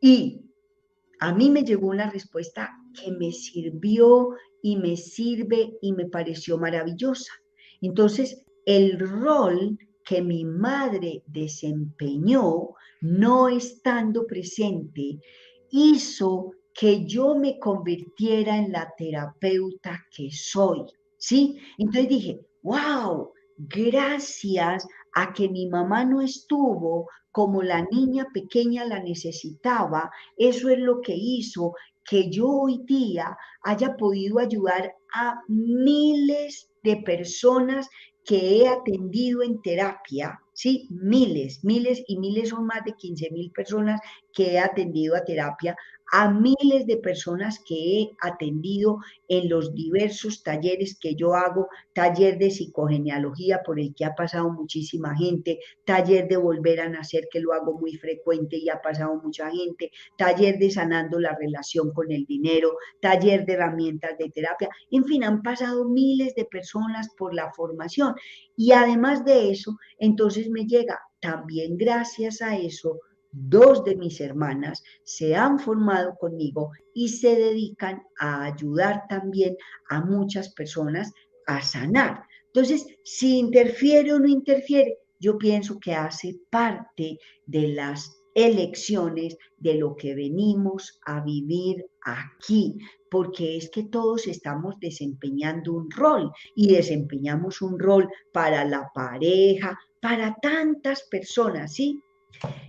[0.00, 0.44] Y
[1.20, 4.30] a mí me llegó una respuesta que me sirvió
[4.62, 7.32] y me sirve y me pareció maravillosa.
[7.80, 12.70] Entonces, el rol que mi madre desempeñó,
[13.00, 15.20] no estando presente,
[15.70, 20.84] hizo que yo me convirtiera en la terapeuta que soy.
[21.16, 21.58] ¿Sí?
[21.78, 29.02] Entonces dije, wow, gracias a que mi mamá no estuvo como la niña pequeña la
[29.02, 31.74] necesitaba, eso es lo que hizo
[32.08, 37.88] que yo hoy día haya podido ayudar a miles de personas
[38.24, 40.86] que he atendido en terapia, ¿sí?
[40.90, 44.00] Miles, miles y miles son más de 15 mil personas
[44.32, 45.76] que he atendido a terapia
[46.12, 48.98] a miles de personas que he atendido
[49.28, 54.50] en los diversos talleres que yo hago, taller de psicogenealogía por el que ha pasado
[54.50, 59.20] muchísima gente, taller de volver a nacer que lo hago muy frecuente y ha pasado
[59.22, 64.68] mucha gente, taller de sanando la relación con el dinero, taller de herramientas de terapia,
[64.90, 68.14] en fin, han pasado miles de personas por la formación.
[68.56, 73.00] Y además de eso, entonces me llega también gracias a eso
[73.48, 79.56] dos de mis hermanas se han formado conmigo y se dedican a ayudar también
[79.88, 81.12] a muchas personas
[81.46, 82.24] a sanar.
[82.46, 89.74] Entonces, si interfiere o no interfiere, yo pienso que hace parte de las elecciones de
[89.74, 92.78] lo que venimos a vivir aquí.
[93.10, 99.78] porque es que todos estamos desempeñando un rol y desempeñamos un rol para la pareja,
[100.02, 101.98] para tantas personas, ¿sí?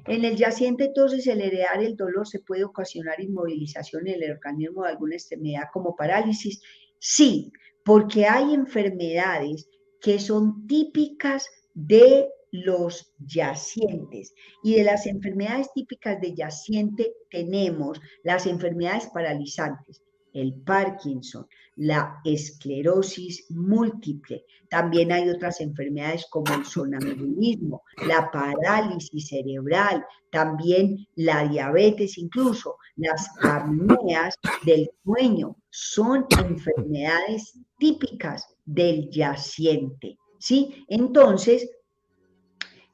[0.06, 4.84] En el yaciente, entonces, el heredar el dolor se puede ocasionar inmovilización en el organismo
[4.84, 6.62] de alguna enfermedad como parálisis.
[7.00, 7.52] Sí,
[7.84, 9.70] porque hay enfermedades
[10.02, 14.34] que son típicas de los yacientes.
[14.64, 20.02] Y de las enfermedades típicas de yaciente tenemos las enfermedades paralizantes,
[20.40, 24.46] el Parkinson, la esclerosis múltiple.
[24.70, 33.30] También hay otras enfermedades como el sonambulismo, la parálisis cerebral, también la diabetes, incluso las
[33.42, 34.36] apneas
[34.66, 35.56] del sueño.
[35.70, 40.18] Son enfermedades típicas del yaciente.
[40.40, 40.86] ¿Sí?
[40.88, 41.70] Entonces,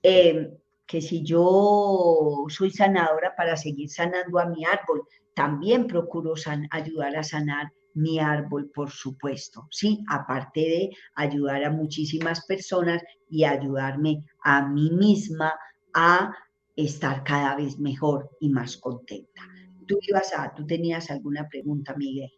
[0.01, 0.51] em,
[0.87, 6.33] que si yo soy sanadora para seguir sanando a mi árbol, también procuro
[6.71, 10.03] ayudar a sanar mi árbol, por supuesto, ¿sí?
[10.09, 15.53] Aparte de ayudar a muchísimas personas y ayudarme a mí misma
[15.93, 16.33] a
[16.75, 19.41] estar cada vez mejor y más contenta.
[19.88, 22.31] Tú ibas a, tú tenías alguna pregunta, Miguel.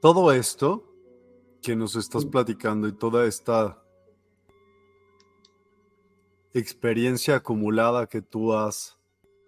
[0.00, 0.88] Todo esto
[1.62, 3.82] que nos estás platicando y toda esta
[6.54, 8.98] experiencia acumulada que tú has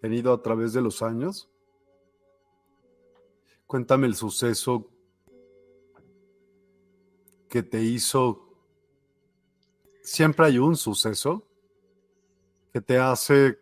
[0.04, 1.48] tenido a través de los años?
[3.66, 4.86] Cuéntame el suceso
[7.48, 8.46] que te hizo.
[10.02, 11.46] Siempre hay un suceso
[12.70, 13.58] que te hace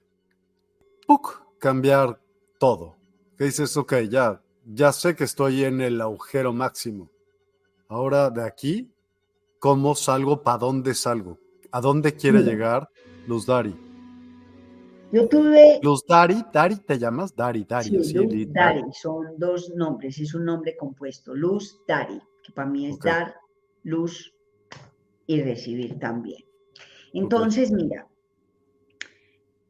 [1.61, 2.20] cambiar
[2.59, 2.97] todo.
[3.38, 7.09] Que dices, ok, ya, ya sé que estoy en el agujero máximo.
[7.86, 8.93] Ahora de aquí,
[9.61, 10.43] ¿cómo salgo?
[10.43, 11.38] ¿Para dónde salgo?
[11.70, 12.90] ¿A dónde quiere llegar
[13.28, 13.91] Luz Dari?
[15.13, 15.79] Yo tuve...
[15.83, 18.03] Los Dari, Dari te llamas Dari, Dari.
[18.03, 22.87] Sí, Luz, Dari, son dos nombres, es un nombre compuesto, Luz Dari, que para mí
[22.87, 23.35] es dar,
[23.85, 24.35] luz
[25.27, 26.43] y recibir también.
[27.13, 28.09] Entonces, mira,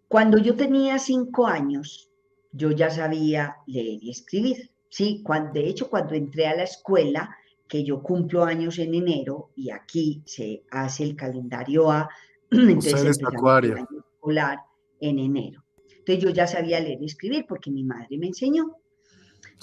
[0.07, 2.09] cuando yo tenía cinco años,
[2.53, 4.71] yo ya sabía leer y escribir.
[4.89, 7.35] Sí, cuando, de hecho, cuando entré a la escuela,
[7.67, 12.09] que yo cumplo años en enero, y aquí se hace el calendario A,
[12.51, 13.77] entonces acuario.
[13.77, 14.59] escolar,
[15.03, 15.63] en enero.
[15.99, 18.77] Entonces yo ya sabía leer y escribir porque mi madre me enseñó.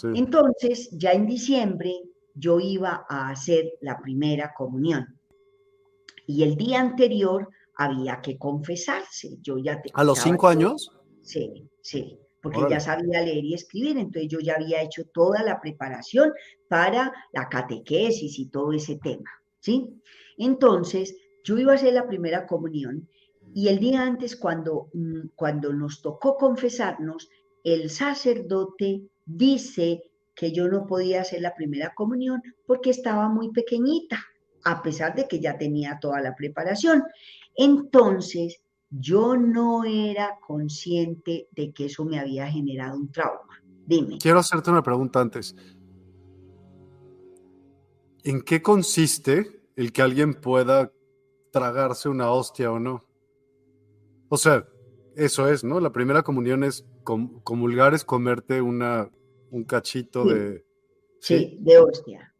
[0.03, 1.93] Entonces, ya en diciembre
[2.33, 5.19] yo iba a hacer la primera comunión.
[6.25, 9.37] Y el día anterior había que confesarse.
[9.41, 10.91] Yo ya ¿A los cinco años?
[11.21, 15.59] Sí, sí, porque ya sabía leer y escribir, entonces yo ya había hecho toda la
[15.59, 16.31] preparación
[16.67, 19.29] para la catequesis y todo ese tema,
[19.59, 19.89] ¿sí?
[20.37, 23.09] Entonces, yo iba a hacer la primera comunión
[23.53, 27.29] y el día antes, cuando, mm, cuando nos tocó confesarnos,
[27.63, 30.03] el sacerdote dice
[30.35, 34.19] que yo no podía hacer la primera comunión porque estaba muy pequeñita,
[34.63, 37.03] a pesar de que ya tenía toda la preparación.
[37.55, 43.61] Entonces, yo no era consciente de que eso me había generado un trauma.
[43.85, 44.17] Dime.
[44.19, 45.55] Quiero hacerte una pregunta antes.
[48.23, 50.91] ¿En qué consiste el que alguien pueda
[51.51, 53.08] tragarse una hostia o no?
[54.29, 54.67] O sea,
[55.15, 55.79] eso es, ¿no?
[55.79, 59.09] La primera comunión es comulgar, es comerte una,
[59.51, 60.63] un cachito de...
[61.19, 62.33] Sí, de hostia.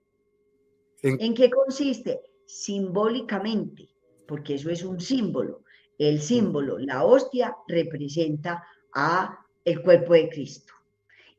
[1.01, 2.21] ¿En qué consiste?
[2.45, 3.89] Simbólicamente,
[4.27, 5.63] porque eso es un símbolo.
[5.97, 6.21] El mm.
[6.21, 8.63] símbolo, la hostia, representa
[8.93, 10.73] a el cuerpo de Cristo.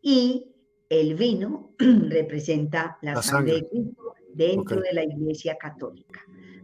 [0.02, 0.46] Y
[0.88, 3.54] el vino representa la, sangre.
[3.54, 6.20] de Cristo dentro de la iglesia católica.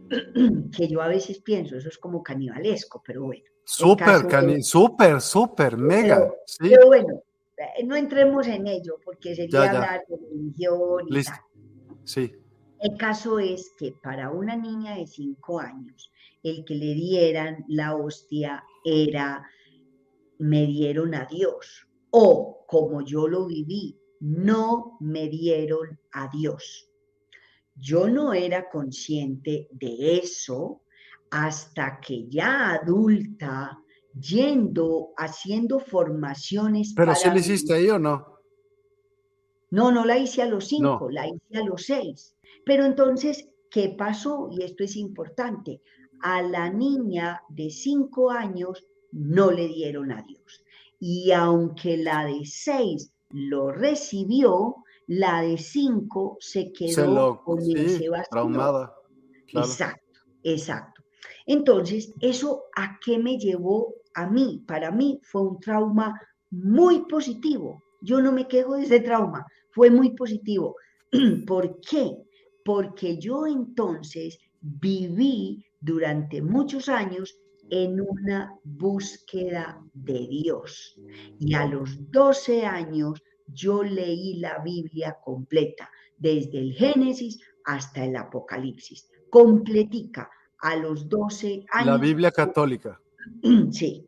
[0.77, 3.45] que yo a veces pienso, eso es como canibalesco, pero bueno.
[3.69, 6.33] Súper, súper, súper, mega.
[6.57, 7.21] Pero, bueno,
[7.57, 11.33] eh, no entremos en ello porque sería hablar de religión y Listo.
[12.05, 12.31] Sí.
[12.79, 16.13] El caso es que para una niña de cinco años,
[16.43, 19.45] el que le dieran la hostia era,
[20.37, 21.89] me dieron a Dios.
[22.11, 26.89] O, como yo lo viví, no me dieron a Dios.
[27.75, 30.83] Yo no era consciente de eso
[31.31, 33.79] hasta que ya adulta,
[34.19, 36.93] yendo, haciendo formaciones.
[36.95, 38.37] ¿Pero si lo hiciste ahí o no?
[39.69, 42.35] No, no la hice a los cinco, la hice a los seis.
[42.65, 44.49] Pero entonces, ¿qué pasó?
[44.51, 45.81] Y esto es importante.
[46.21, 50.63] A la niña de cinco años no le dieron a Dios.
[50.99, 54.77] Y aunque la de seis lo recibió,
[55.07, 58.93] la de cinco se quedó con ese traumada.
[59.47, 60.96] Exacto, exacto.
[61.47, 64.63] Entonces, ¿eso a qué me llevó a mí?
[64.67, 66.13] Para mí fue un trauma
[66.51, 70.75] muy positivo, Yo no me quejo de ese trauma, fue muy positivo.
[71.47, 72.15] ¿Por qué?
[72.63, 80.99] Porque yo entonces viví durante muchos años en una búsqueda de Dios.
[81.39, 88.15] Y a los 12 años yo leí la Biblia completa, desde el Génesis hasta el
[88.15, 90.29] Apocalipsis, completica
[90.61, 91.87] a los 12 años.
[91.87, 92.99] La Biblia católica.
[93.71, 94.05] Sí.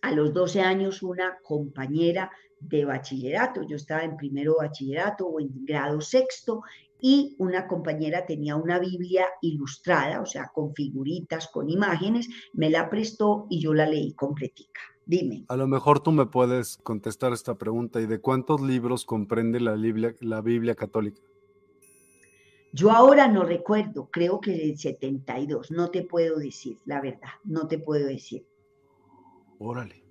[0.00, 2.30] A los 12 años una compañera
[2.60, 6.62] de bachillerato, yo estaba en primero bachillerato o en grado sexto,
[7.00, 12.90] y una compañera tenía una Biblia ilustrada, o sea, con figuritas, con imágenes, me la
[12.90, 14.80] prestó y yo la leí completica.
[15.06, 15.44] Dime.
[15.48, 18.00] A lo mejor tú me puedes contestar esta pregunta.
[18.00, 21.22] ¿Y de cuántos libros comprende la Biblia, la Biblia católica?
[22.78, 27.66] Yo ahora no recuerdo, creo que el 72, no te puedo decir, la verdad, no
[27.66, 28.46] te puedo decir.
[29.58, 30.04] Órale.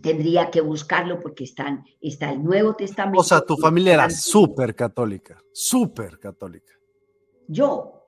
[0.00, 3.20] Tendría que buscarlo porque están, está el Nuevo Testamento.
[3.20, 6.72] O sea, tu familia era súper católica, súper católica.
[7.46, 8.06] Yo.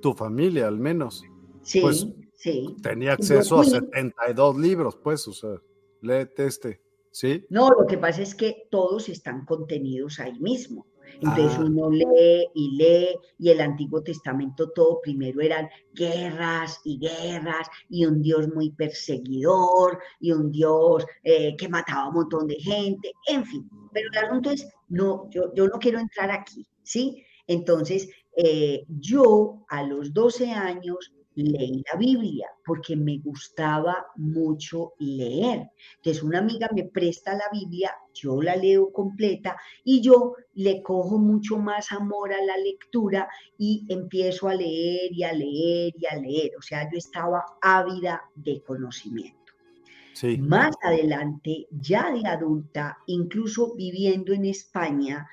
[0.00, 1.24] Tu familia, al menos.
[1.62, 1.80] Sí.
[1.80, 2.06] Pues,
[2.44, 2.76] Sí.
[2.82, 5.58] Tenía acceso a 72 libros, pues, o sea,
[6.02, 7.42] léete este, ¿sí?
[7.48, 10.86] No, lo que pasa es que todos están contenidos ahí mismo.
[11.20, 11.64] Entonces ah.
[11.64, 18.04] uno lee y lee, y el Antiguo Testamento todo primero eran guerras y guerras, y
[18.04, 23.12] un Dios muy perseguidor, y un Dios eh, que mataba a un montón de gente,
[23.26, 23.68] en fin.
[23.92, 27.24] Pero el asunto es, no, yo, yo no quiero entrar aquí, ¿sí?
[27.46, 35.70] Entonces, eh, yo a los 12 años leí la Biblia porque me gustaba mucho leer.
[35.96, 41.18] Entonces una amiga me presta la Biblia, yo la leo completa y yo le cojo
[41.18, 43.28] mucho más amor a la lectura
[43.58, 46.52] y empiezo a leer y a leer y a leer.
[46.58, 49.44] O sea, yo estaba ávida de conocimiento.
[50.38, 55.26] Más adelante, ya de adulta, incluso viviendo en España,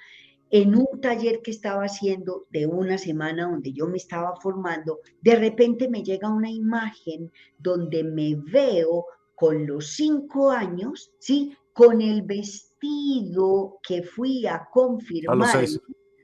[0.52, 5.36] en un taller que estaba haciendo de una semana donde yo me estaba formando, de
[5.36, 11.56] repente me llega una imagen donde me veo con los cinco años, ¿sí?
[11.74, 15.66] Con el vestido que fui a confirmar,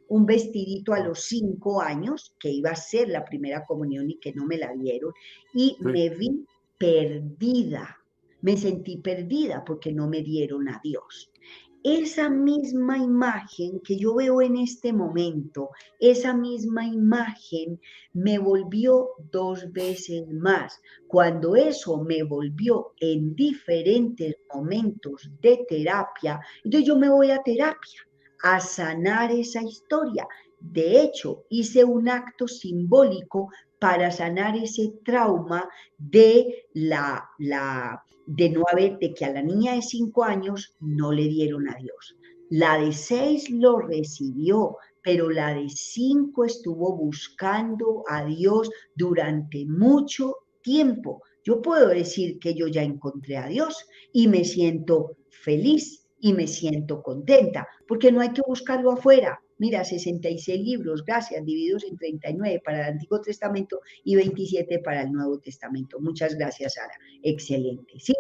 [0.10, 4.34] un vestidito a los cinco años, que iba a ser la primera comunión y que
[4.34, 5.14] no me la dieron,
[5.54, 6.46] y me vi
[6.78, 7.98] perdida,
[8.42, 11.32] me sentí perdida porque no me dieron a Dios
[11.88, 15.70] esa misma imagen que yo veo en este momento,
[16.02, 17.80] esa misma imagen
[18.12, 20.82] me volvió dos veces más.
[21.08, 28.02] Cuando eso me volvió en diferentes momentos de terapia, entonces yo me voy a terapia
[28.44, 30.28] a sanar esa historia.
[30.60, 33.50] De hecho, hice un acto simbólico
[33.80, 39.74] para sanar ese trauma de la, la de no haber, de que a la niña
[39.74, 42.16] de cinco años no le dieron a Dios.
[42.50, 50.36] La de seis lo recibió, pero la de cinco estuvo buscando a Dios durante mucho
[50.62, 51.24] tiempo.
[51.44, 56.48] Yo puedo decir que yo ya encontré a Dios y me siento feliz y me
[56.48, 62.62] siento contenta, porque no hay que buscarlo afuera, Mira, 66 libros, gracias, divididos en 39
[62.64, 66.00] para el Antiguo Testamento y 27 para el Nuevo Testamento.
[66.00, 66.94] Muchas gracias, Sara.
[67.24, 68.14] Excelente, ¿sí?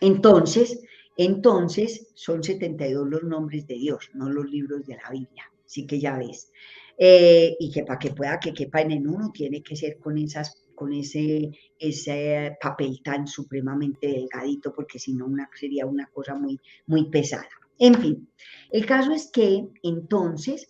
[0.00, 0.80] Entonces,
[1.16, 5.50] entonces son 72 los nombres de Dios, no los libros de la Biblia.
[5.66, 6.50] Así que ya ves.
[6.96, 10.64] Eh, y que para que pueda que quepan en uno, tiene que ser con esas
[10.78, 16.60] con ese, ese papel tan supremamente delgadito, porque si no una, sería una cosa muy,
[16.86, 17.48] muy pesada.
[17.78, 18.28] En fin,
[18.70, 20.68] el caso es que entonces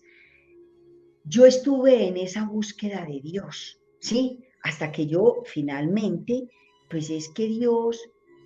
[1.25, 4.45] yo estuve en esa búsqueda de Dios, ¿sí?
[4.63, 6.49] Hasta que yo finalmente,
[6.91, 8.01] pues es que Dios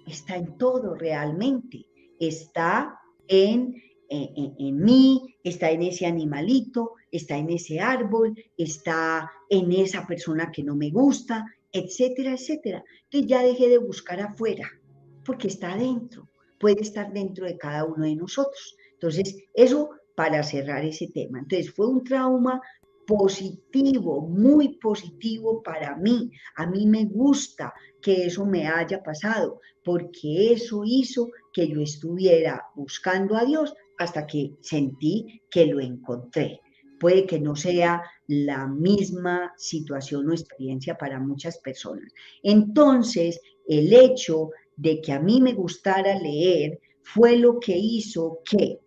[0.06, 1.86] está en todo realmente,
[2.20, 2.98] está
[3.28, 3.74] en,
[4.08, 10.50] en, en, mí, está en ese animalito, está en ese árbol, está en esa persona
[10.52, 12.84] que no me gusta, etcétera, etcétera.
[13.04, 14.68] Entonces ya dejé de buscar afuera,
[15.24, 16.31] porque está adentro
[16.62, 18.76] puede estar dentro de cada uno de nosotros.
[18.92, 21.40] Entonces, eso para cerrar ese tema.
[21.40, 22.60] Entonces, fue un trauma
[23.04, 26.30] positivo, muy positivo para mí.
[26.54, 32.64] A mí me gusta que eso me haya pasado, porque eso hizo que yo estuviera
[32.76, 36.60] buscando a Dios hasta que sentí que lo encontré.
[37.00, 42.12] Puede que no sea la misma situación o experiencia para muchas personas.
[42.44, 44.50] Entonces, el hecho
[44.82, 48.80] de que a mí me gustara leer fue lo que hizo que,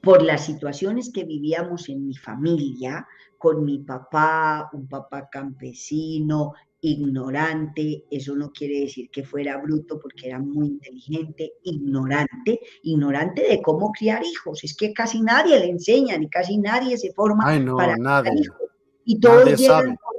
[0.00, 3.04] por las situaciones que vivíamos en mi familia,
[3.36, 10.28] con mi papá, un papá campesino, ignorante, eso no quiere decir que fuera bruto porque
[10.28, 16.16] era muy inteligente, ignorante, ignorante de cómo criar hijos, es que casi nadie le enseña,
[16.16, 17.44] ni casi nadie se forma
[17.76, 18.56] para criar hijos.
[19.04, 20.17] Y todos llegan con,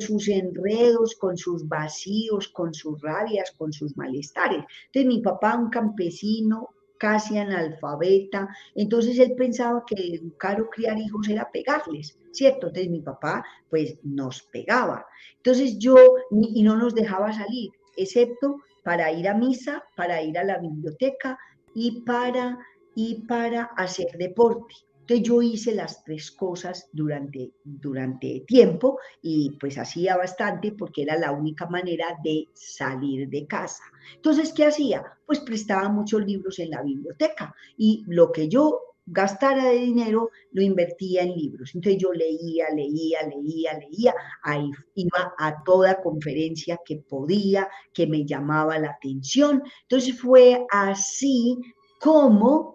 [0.00, 4.64] sus enredos, con sus vacíos, con sus rabias, con sus malestares.
[4.86, 11.28] Entonces mi papá, un campesino, casi analfabeta, entonces él pensaba que educar o criar hijos
[11.28, 12.68] era pegarles, ¿cierto?
[12.68, 15.04] Entonces mi papá pues nos pegaba.
[15.36, 15.96] Entonces yo,
[16.30, 21.38] y no nos dejaba salir, excepto para ir a misa, para ir a la biblioteca
[21.74, 22.58] y para,
[22.94, 24.74] y para hacer deporte.
[25.04, 31.18] Entonces yo hice las tres cosas durante, durante tiempo y pues hacía bastante porque era
[31.18, 33.82] la única manera de salir de casa.
[34.16, 35.04] Entonces, ¿qué hacía?
[35.26, 40.62] Pues prestaba muchos libros en la biblioteca y lo que yo gastara de dinero lo
[40.62, 41.74] invertía en libros.
[41.74, 48.24] Entonces yo leía, leía, leía, leía, ahí iba a toda conferencia que podía, que me
[48.24, 49.62] llamaba la atención.
[49.82, 51.58] Entonces fue así
[52.00, 52.73] como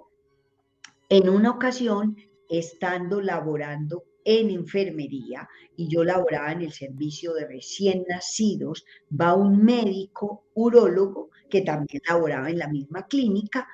[1.10, 2.15] en una ocasión,
[2.48, 8.86] estando laborando en enfermería y yo laboraba en el servicio de recién nacidos,
[9.19, 13.68] va un médico urólogo que también laboraba en la misma clínica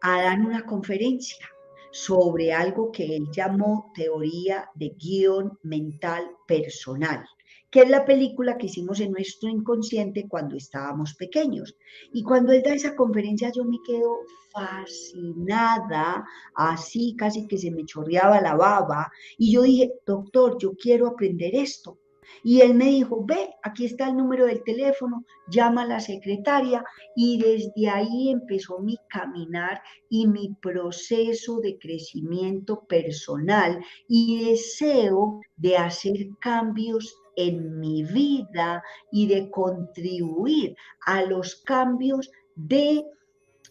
[0.00, 1.48] a dar una conferencia
[1.92, 7.24] sobre algo que él llamó teoría de guion mental personal
[7.70, 11.76] que es la película que hicimos en nuestro inconsciente cuando estábamos pequeños.
[12.12, 14.18] Y cuando él da esa conferencia yo me quedo
[14.52, 16.24] fascinada,
[16.54, 21.54] así casi que se me chorreaba la baba, y yo dije, doctor, yo quiero aprender
[21.54, 21.98] esto.
[22.42, 26.84] Y él me dijo, ve, aquí está el número del teléfono, llama a la secretaria
[27.16, 35.76] y desde ahí empezó mi caminar y mi proceso de crecimiento personal y deseo de
[35.76, 37.14] hacer cambios
[37.46, 40.76] en mi vida y de contribuir
[41.06, 43.04] a los cambios de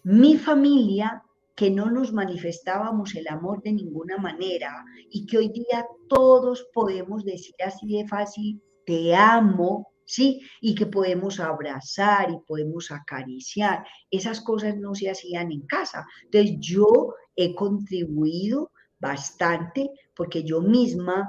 [0.03, 1.23] mi familia
[1.55, 7.25] que no nos manifestábamos el amor de ninguna manera y que hoy día todos podemos
[7.25, 10.41] decir así de fácil, te amo, ¿sí?
[10.61, 13.85] Y que podemos abrazar y podemos acariciar.
[14.09, 16.05] Esas cosas no se hacían en casa.
[16.23, 21.27] Entonces yo he contribuido bastante porque yo misma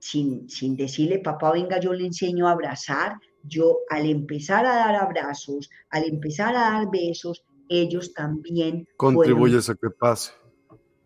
[0.00, 3.14] sin, decirle, papá, venga, yo le enseño a abrazar,
[3.44, 8.88] yo al empezar a dar abrazos, al empezar a dar besos, ellos también...
[8.96, 10.32] Contribuyes a que pase.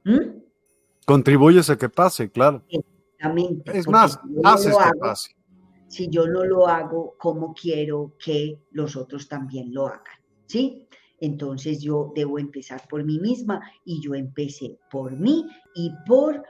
[0.05, 0.41] ¿Mm?
[1.05, 2.65] Contribuyes a que pase, claro.
[2.69, 3.77] Exactamente.
[3.77, 5.37] Es más, haces que pase.
[5.89, 10.19] Si yo no lo hago, ¿cómo quiero que los otros también lo hagan?
[10.47, 10.89] ¿Sí?
[11.21, 16.43] Entonces yo debo empezar por mí misma y yo empecé por mí y por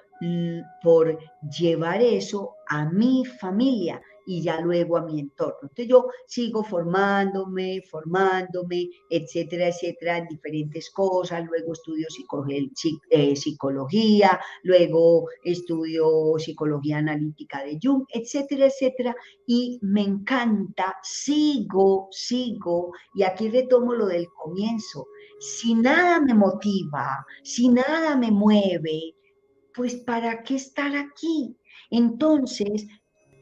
[0.82, 1.18] por
[1.58, 5.58] llevar eso a mi familia y ya luego a mi entorno.
[5.62, 12.06] Entonces yo sigo formándome, formándome, etcétera, etcétera, en diferentes cosas, luego estudio
[13.10, 19.14] eh, psicología, luego estudio psicología analítica de Jung, etcétera, etcétera,
[19.46, 25.06] y me encanta, sigo, sigo, y aquí retomo lo del comienzo,
[25.38, 29.14] si nada me motiva, si nada me mueve,
[29.74, 31.56] pues ¿para qué estar aquí?
[31.90, 32.86] Entonces,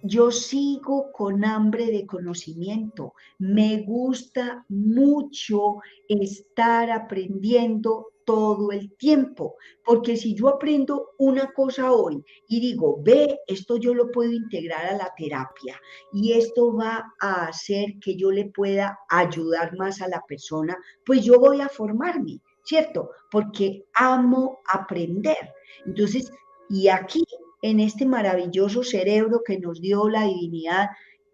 [0.03, 3.15] yo sigo con hambre de conocimiento.
[3.39, 5.77] Me gusta mucho
[6.09, 13.41] estar aprendiendo todo el tiempo, porque si yo aprendo una cosa hoy y digo, ve,
[13.47, 15.81] esto yo lo puedo integrar a la terapia
[16.13, 21.25] y esto va a hacer que yo le pueda ayudar más a la persona, pues
[21.25, 22.41] yo voy a formarme.
[22.65, 23.11] ¿Cierto?
[23.31, 25.53] Porque amo aprender.
[25.87, 26.31] Entonces,
[26.69, 27.25] y aquí,
[27.61, 30.89] en este maravilloso cerebro que nos dio la divinidad,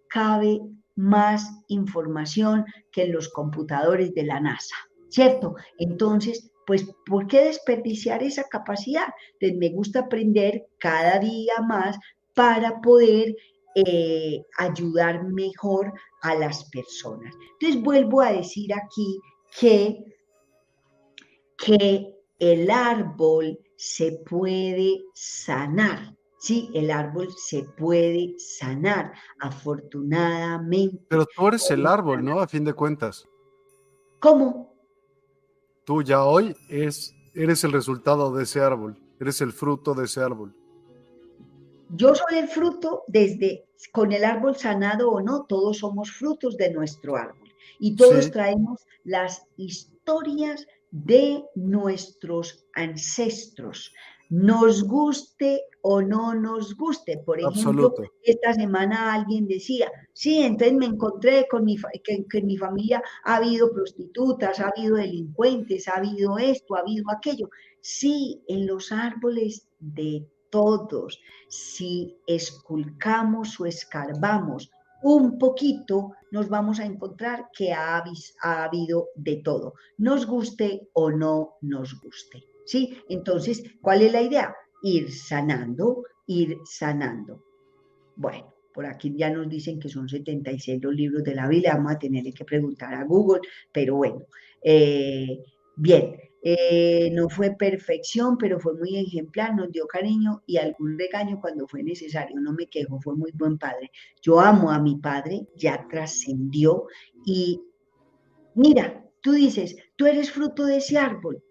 [0.09, 0.61] cabe
[0.97, 4.75] más información que en los computadores de la NASA,
[5.09, 5.55] ¿cierto?
[5.79, 9.07] Entonces, pues, ¿por qué desperdiciar esa capacidad?
[9.35, 11.97] Entonces, me gusta aprender cada día más
[12.35, 13.37] para poder
[13.75, 15.93] eh, ayudar mejor
[16.23, 17.35] a las personas.
[17.53, 19.21] Entonces, vuelvo a decir aquí
[19.61, 20.05] que
[21.59, 26.17] que el árbol se puede sanar.
[26.39, 31.05] Sí, el árbol se puede sanar, afortunadamente.
[31.09, 32.41] Pero tú eres el árbol, ¿no?
[32.41, 33.27] A fin de cuentas.
[34.21, 34.73] ¿Cómo?
[35.85, 40.21] Tú ya hoy es, eres el resultado de ese árbol, eres el fruto de ese
[40.21, 40.55] árbol.
[41.91, 46.73] Yo soy el fruto desde, con el árbol sanado o no, todos somos frutos de
[46.73, 47.49] nuestro árbol.
[47.81, 53.93] Y todos traemos las historias de nuestros ancestros,
[54.31, 57.19] nos guste o no nos guste.
[57.19, 62.47] Por ejemplo, esta semana alguien decía, sí, entonces me encontré con mi, que, que en
[62.47, 67.49] mi familia ha habido prostitutas, ha habido delincuentes, ha habido esto, ha habido aquello.
[67.81, 74.71] Sí, en los árboles de todos, si esculcamos o escarbamos
[75.03, 78.03] un poquito, nos vamos a encontrar que ha,
[78.43, 82.45] ha, habido de todo, nos guste o no nos guste.
[82.67, 82.99] ¿Sí?
[83.09, 84.55] Entonces, ¿cuál es la idea?
[84.83, 87.43] Ir sanando, ir sanando.
[88.15, 91.93] Bueno, por aquí ya nos dicen que son 76 los libros de la Biblia, vamos
[91.93, 93.41] a tener que preguntar a Google,
[93.73, 94.21] pero bueno,
[94.63, 95.43] eh,
[95.77, 101.41] bien, eh, no fue perfección, pero fue muy ejemplar, nos dio cariño y algún regaño
[101.41, 102.39] cuando fue necesario.
[102.41, 103.91] No me quejo, fue muy buen padre.
[104.23, 106.87] Yo amo a mi padre, ya trascendió
[107.25, 107.61] y
[108.55, 111.43] mira, tú dices, tú eres fruto de ese árbol,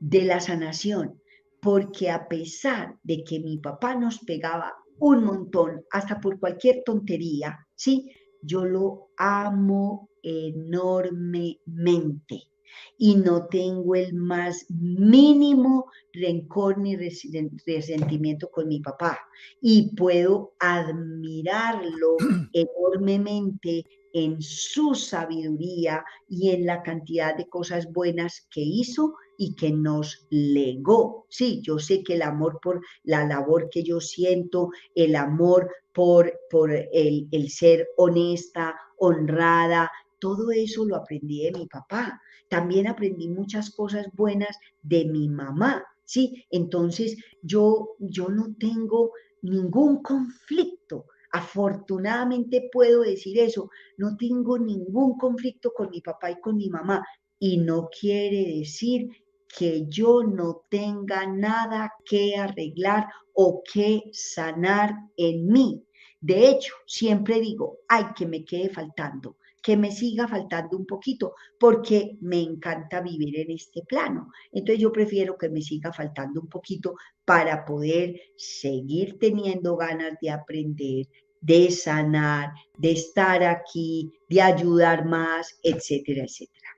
[0.00, 1.20] de la sanación,
[1.60, 7.66] porque a pesar de que mi papá nos pegaba un montón, hasta por cualquier tontería,
[7.74, 8.12] ¿sí?
[8.42, 12.48] Yo lo amo enormemente
[12.96, 19.18] y no tengo el más mínimo rencor ni resentimiento con mi papá
[19.60, 22.16] y puedo admirarlo
[22.52, 29.70] enormemente en su sabiduría y en la cantidad de cosas buenas que hizo y que
[29.70, 31.26] nos legó.
[31.28, 36.32] Sí, yo sé que el amor por la labor que yo siento, el amor por,
[36.50, 42.20] por el, el ser honesta, honrada, todo eso lo aprendí de mi papá.
[42.48, 46.44] También aprendí muchas cosas buenas de mi mamá, ¿sí?
[46.50, 49.12] Entonces yo, yo no tengo
[49.42, 51.06] ningún conflicto.
[51.32, 53.70] Afortunadamente puedo decir eso.
[53.98, 57.04] No tengo ningún conflicto con mi papá y con mi mamá.
[57.38, 59.08] Y no quiere decir
[59.48, 65.84] que yo no tenga nada que arreglar o que sanar en mí.
[66.20, 71.34] De hecho, siempre digo, ay, que me quede faltando que me siga faltando un poquito,
[71.58, 74.30] porque me encanta vivir en este plano.
[74.52, 76.94] Entonces yo prefiero que me siga faltando un poquito
[77.24, 81.06] para poder seguir teniendo ganas de aprender,
[81.40, 86.68] de sanar, de estar aquí, de ayudar más, etcétera, etcétera.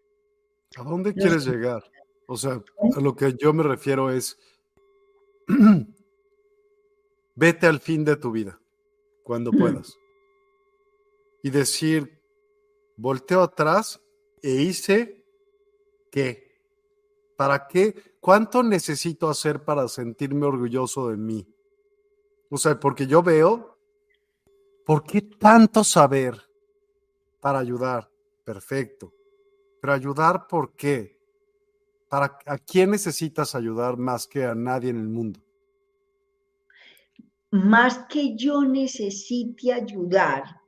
[0.76, 1.82] ¿A dónde quieres llegar?
[2.26, 2.62] O sea,
[2.96, 4.38] a lo que yo me refiero es,
[7.34, 8.60] vete al fin de tu vida,
[9.24, 9.98] cuando puedas.
[11.42, 12.19] Y decir,
[13.00, 14.00] volteo atrás
[14.42, 15.24] e hice
[16.10, 16.50] qué.
[17.36, 18.16] ¿Para qué?
[18.20, 21.46] ¿Cuánto necesito hacer para sentirme orgulloso de mí?
[22.50, 23.78] O sea, porque yo veo,
[24.84, 26.36] ¿por qué tanto saber
[27.40, 28.10] para ayudar?
[28.44, 29.14] Perfecto.
[29.80, 31.18] Pero ayudar, ¿por qué?
[32.08, 35.40] ¿Para a quién necesitas ayudar más que a nadie en el mundo?
[37.52, 40.60] Más que yo necesite ayudar,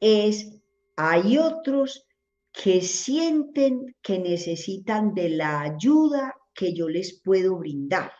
[0.00, 0.57] es
[1.00, 2.08] hay otros
[2.52, 8.10] que sienten que necesitan de la ayuda que yo les puedo brindar,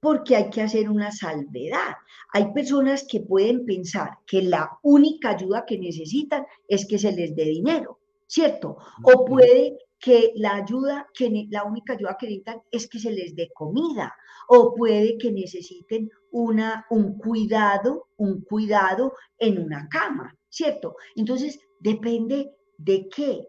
[0.00, 1.94] porque hay que hacer una salvedad.
[2.34, 7.34] Hay personas que pueden pensar que la única ayuda que necesitan es que se les
[7.34, 8.76] dé dinero, ¿cierto?
[9.02, 13.34] O puede que la ayuda, que la única ayuda que necesitan es que se les
[13.34, 14.14] dé comida,
[14.48, 20.96] o puede que necesiten una, un cuidado, un cuidado en una cama, ¿cierto?
[21.16, 23.46] Entonces, Depende de qué.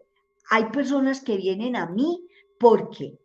[0.50, 2.10] Hay personas que vienen a mí
[2.60, 3.18] porque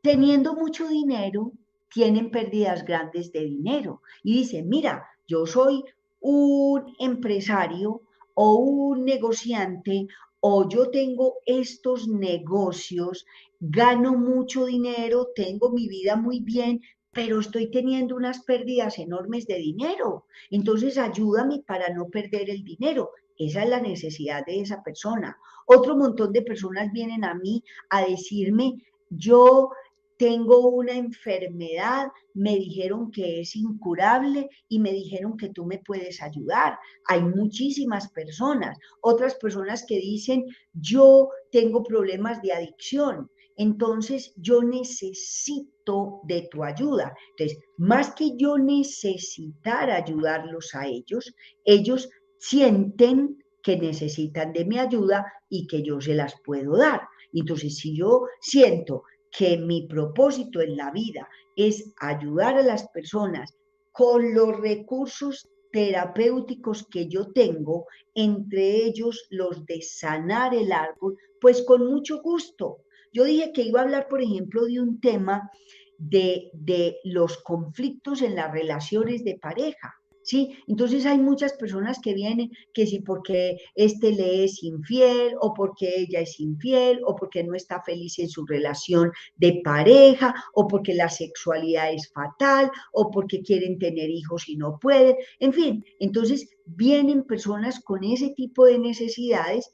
[0.00, 1.52] teniendo mucho dinero,
[1.92, 4.00] tienen pérdidas grandes de dinero.
[4.22, 5.84] Y dicen, mira, yo soy
[6.20, 8.00] un empresario
[8.32, 10.06] o un negociante
[10.40, 13.26] o yo tengo estos negocios,
[13.60, 16.80] gano mucho dinero, tengo mi vida muy bien,
[17.12, 20.24] pero estoy teniendo unas pérdidas enormes de dinero.
[20.50, 23.10] Entonces ayúdame para no perder el dinero.
[23.40, 25.38] Esa es la necesidad de esa persona.
[25.64, 28.74] Otro montón de personas vienen a mí a decirme,
[29.08, 29.70] yo
[30.18, 36.20] tengo una enfermedad, me dijeron que es incurable y me dijeron que tú me puedes
[36.20, 36.78] ayudar.
[37.08, 40.44] Hay muchísimas personas, otras personas que dicen,
[40.74, 47.14] yo tengo problemas de adicción, entonces yo necesito de tu ayuda.
[47.30, 51.34] Entonces, más que yo necesitar ayudarlos a ellos,
[51.64, 52.10] ellos
[52.40, 57.02] sienten que necesitan de mi ayuda y que yo se las puedo dar.
[57.32, 63.54] Entonces, si yo siento que mi propósito en la vida es ayudar a las personas
[63.92, 71.62] con los recursos terapéuticos que yo tengo, entre ellos los de sanar el árbol, pues
[71.62, 72.78] con mucho gusto.
[73.12, 75.50] Yo dije que iba a hablar, por ejemplo, de un tema
[75.98, 79.99] de, de los conflictos en las relaciones de pareja.
[80.30, 80.56] ¿Sí?
[80.68, 85.92] Entonces hay muchas personas que vienen que si porque este le es infiel o porque
[86.02, 90.94] ella es infiel o porque no está feliz en su relación de pareja o porque
[90.94, 96.48] la sexualidad es fatal o porque quieren tener hijos y no pueden, en fin, entonces
[96.64, 99.72] vienen personas con ese tipo de necesidades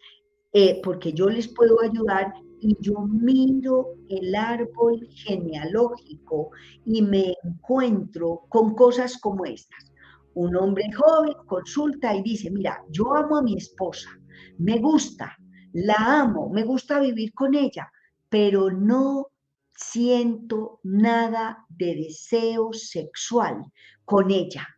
[0.54, 6.50] eh, porque yo les puedo ayudar y yo miro el árbol genealógico
[6.86, 9.92] y me encuentro con cosas como estas
[10.36, 14.10] un hombre joven consulta y dice, mira, yo amo a mi esposa,
[14.58, 15.34] me gusta,
[15.72, 17.90] la amo, me gusta vivir con ella,
[18.28, 19.28] pero no
[19.74, 23.64] siento nada de deseo sexual
[24.04, 24.68] con ella.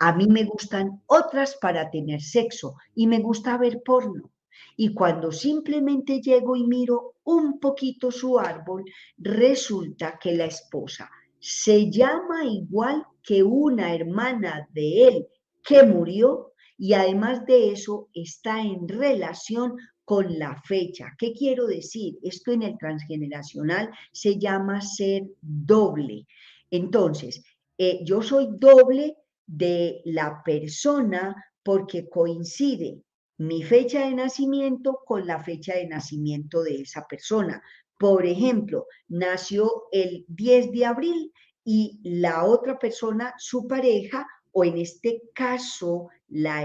[0.00, 4.32] A mí me gustan otras para tener sexo y me gusta ver porno.
[4.76, 8.84] Y cuando simplemente llego y miro un poquito su árbol,
[9.18, 11.10] resulta que la esposa
[11.46, 15.26] se llama igual que una hermana de él
[15.62, 19.76] que murió y además de eso está en relación
[20.06, 21.14] con la fecha.
[21.18, 22.14] ¿Qué quiero decir?
[22.22, 26.26] Esto en el transgeneracional se llama ser doble.
[26.70, 27.44] Entonces,
[27.76, 33.02] eh, yo soy doble de la persona porque coincide
[33.36, 37.62] mi fecha de nacimiento con la fecha de nacimiento de esa persona.
[37.98, 41.32] Por ejemplo, nació el 10 de abril
[41.64, 46.62] y la otra persona, su pareja, o en este caso, la,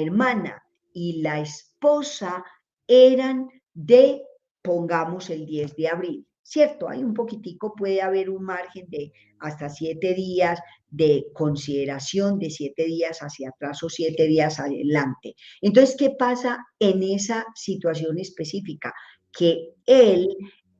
[0.00, 0.62] hermana
[0.92, 2.44] y la esposa
[2.86, 4.22] eran de,
[4.62, 6.26] pongamos, el 10 de abril.
[6.42, 6.88] ¿Cierto?
[6.88, 10.58] Hay un poquitico, puede haber un margen de hasta siete días
[10.88, 15.36] de consideración, de siete días hacia atrás o siete días adelante.
[15.60, 18.92] Entonces, ¿qué pasa en esa situación específica?
[19.32, 20.28] Que él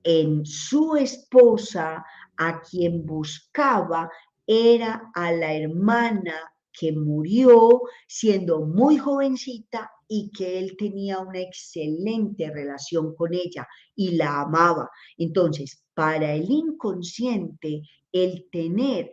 [0.03, 2.05] en su esposa,
[2.37, 4.11] a quien buscaba,
[4.47, 6.35] era a la hermana
[6.73, 14.13] que murió siendo muy jovencita y que él tenía una excelente relación con ella y
[14.13, 14.91] la amaba.
[15.19, 17.83] Entonces, para el inconsciente,
[18.13, 19.13] el tener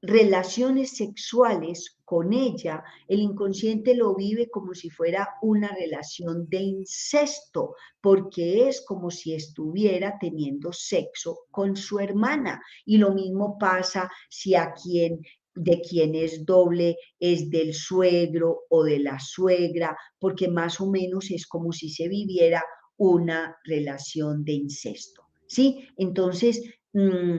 [0.00, 7.74] relaciones sexuales con ella, el inconsciente lo vive como si fuera una relación de incesto,
[8.00, 12.62] porque es como si estuviera teniendo sexo con su hermana.
[12.84, 15.20] Y lo mismo pasa si a quien
[15.60, 21.32] de quien es doble es del suegro o de la suegra, porque más o menos
[21.32, 22.62] es como si se viviera
[22.96, 25.22] una relación de incesto.
[25.48, 25.88] ¿Sí?
[25.96, 26.62] Entonces,
[26.92, 27.38] mm,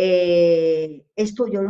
[0.00, 1.60] eh, esto yo,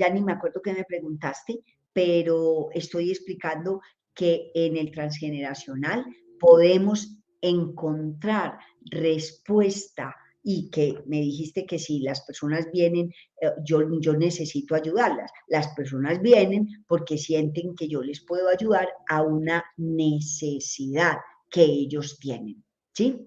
[0.00, 1.60] ya ni me acuerdo que me preguntaste,
[1.92, 3.80] pero estoy explicando
[4.12, 6.04] que en el transgeneracional
[6.40, 8.58] podemos encontrar
[8.90, 15.30] respuesta y que me dijiste que si las personas vienen, eh, yo, yo necesito ayudarlas.
[15.46, 21.18] Las personas vienen porque sienten que yo les puedo ayudar a una necesidad
[21.48, 22.64] que ellos tienen.
[22.92, 23.24] ¿Sí?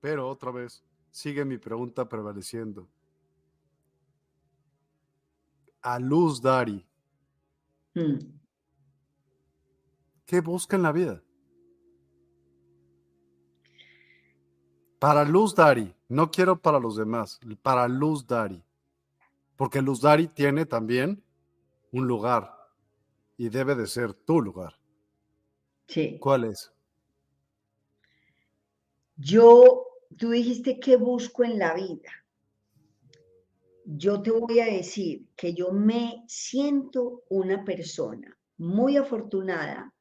[0.00, 2.88] Pero otra vez, sigue mi pregunta prevaleciendo.
[5.82, 6.84] A Luz Dari,
[7.94, 8.18] mm.
[10.26, 11.22] ¿qué busca en la vida?
[14.98, 18.62] Para Luz Dari, no quiero para los demás, para Luz Dari.
[19.56, 21.22] Porque Luz Dari tiene también
[21.92, 22.54] un lugar
[23.36, 24.78] y debe de ser tu lugar.
[25.86, 26.18] Sí.
[26.20, 26.72] ¿Cuál es?
[29.16, 32.10] Yo tú dijiste que busco en la vida.
[33.84, 39.94] Yo te voy a decir que yo me siento una persona muy afortunada,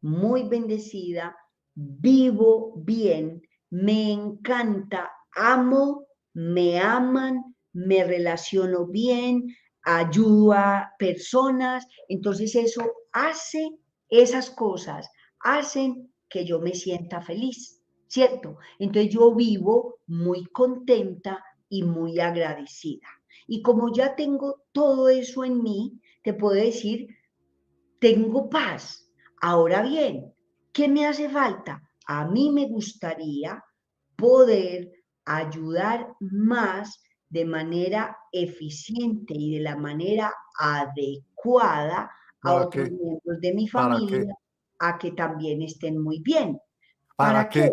[0.00, 1.36] muy bendecida,
[1.74, 9.46] vivo bien, me encanta, amo, me aman, me relaciono bien,
[9.82, 11.86] ayudo a personas.
[12.08, 13.68] Entonces eso hace,
[14.08, 15.08] esas cosas
[15.40, 17.73] hacen que yo me sienta feliz.
[18.14, 18.58] ¿Cierto?
[18.78, 23.08] Entonces yo vivo muy contenta y muy agradecida.
[23.48, 27.08] Y como ya tengo todo eso en mí, te puedo decir,
[27.98, 29.10] tengo paz.
[29.40, 30.32] Ahora bien,
[30.72, 31.82] ¿qué me hace falta?
[32.06, 33.64] A mí me gustaría
[34.14, 34.92] poder
[35.24, 42.12] ayudar más de manera eficiente y de la manera adecuada
[42.42, 44.36] a otros miembros de mi familia
[44.78, 46.60] a que también estén muy bien.
[47.16, 47.72] ¿Para, qué?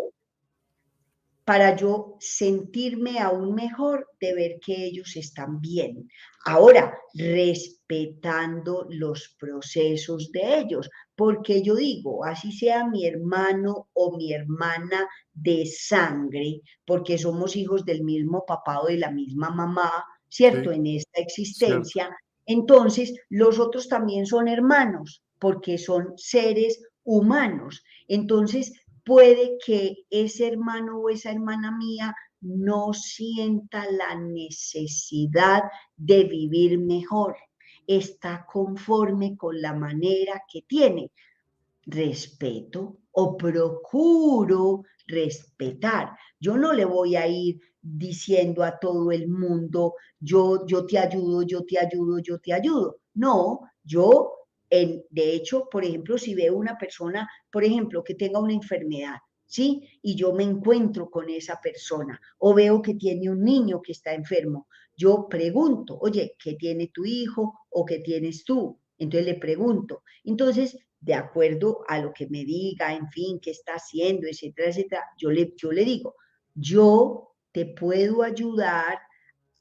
[1.44, 6.08] Para yo sentirme aún mejor de ver que ellos están bien.
[6.44, 14.32] Ahora, respetando los procesos de ellos, porque yo digo, así sea mi hermano o mi
[14.32, 20.72] hermana de sangre, porque somos hijos del mismo papá o de la misma mamá, ¿cierto?
[20.72, 22.10] En esta existencia,
[22.46, 27.84] entonces los otros también son hermanos, porque son seres humanos.
[28.08, 28.72] Entonces,
[29.04, 35.62] puede que ese hermano o esa hermana mía no sienta la necesidad
[35.96, 37.36] de vivir mejor,
[37.86, 41.12] está conforme con la manera que tiene.
[41.84, 46.16] Respeto o procuro respetar.
[46.38, 51.42] Yo no le voy a ir diciendo a todo el mundo, yo, yo te ayudo,
[51.42, 52.98] yo te ayudo, yo te ayudo.
[53.14, 54.41] No, yo
[55.10, 59.16] de hecho, por ejemplo, si veo una persona, por ejemplo, que tenga una enfermedad,
[59.46, 59.86] ¿sí?
[60.00, 64.14] Y yo me encuentro con esa persona o veo que tiene un niño que está
[64.14, 68.78] enfermo, yo pregunto, oye, ¿qué tiene tu hijo o qué tienes tú?
[68.96, 70.02] Entonces le pregunto.
[70.24, 75.04] Entonces, de acuerdo a lo que me diga, en fin, qué está haciendo, etcétera, etcétera,
[75.18, 76.14] yo le, yo le digo,
[76.54, 79.00] yo te puedo ayudar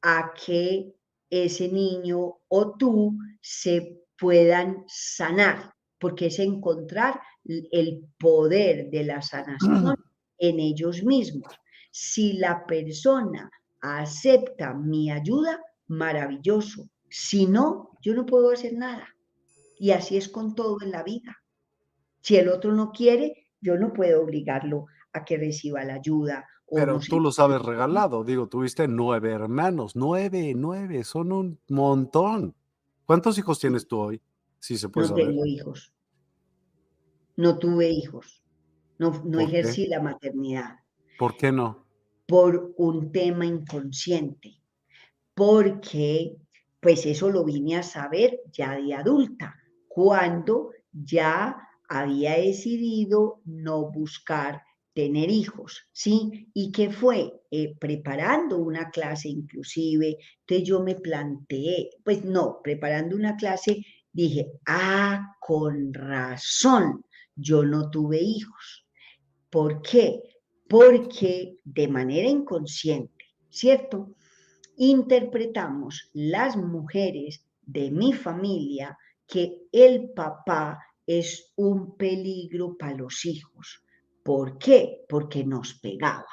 [0.02, 0.94] a que
[1.30, 9.96] ese niño o tú se puedan sanar, porque es encontrar el poder de la sanación
[10.38, 11.52] en ellos mismos.
[11.90, 13.50] Si la persona
[13.82, 16.88] acepta mi ayuda, maravilloso.
[17.10, 19.08] Si no, yo no puedo hacer nada.
[19.80, 21.36] Y así es con todo en la vida.
[22.22, 26.46] Si el otro no quiere, yo no puedo obligarlo a que reciba la ayuda.
[26.70, 28.24] Pero tú lo sabes regalado.
[28.24, 29.96] Digo, tuviste nueve hermanos.
[29.96, 32.56] Nueve, nueve, son un montón.
[33.06, 34.22] ¿Cuántos hijos tienes tú hoy?
[34.60, 35.94] Sí, se puede no tengo hijos.
[37.36, 38.44] No tuve hijos.
[39.00, 40.80] No, no ejercí la maternidad.
[41.18, 41.86] ¿Por qué no?
[42.28, 44.62] Por un tema inconsciente.
[45.34, 46.38] Porque,
[46.80, 49.56] pues eso lo vine a saber ya de adulta,
[49.88, 51.58] cuando ya
[51.90, 54.62] había decidido no buscar
[54.94, 56.50] tener hijos, ¿sí?
[56.54, 57.34] ¿Y qué fue?
[57.50, 64.52] Eh, preparando una clase inclusive, entonces yo me planteé, pues no, preparando una clase, dije,
[64.68, 67.06] ah, con razón,
[67.36, 68.86] yo no tuve hijos.
[69.50, 70.22] ¿Por qué?
[70.68, 74.16] Porque de manera inconsciente, ¿cierto?
[74.78, 78.98] Interpretamos las mujeres de mi familia
[79.28, 83.84] que el papá es un peligro para los hijos
[84.24, 85.04] ¿Por qué?
[85.08, 86.28] Porque nos pegaba.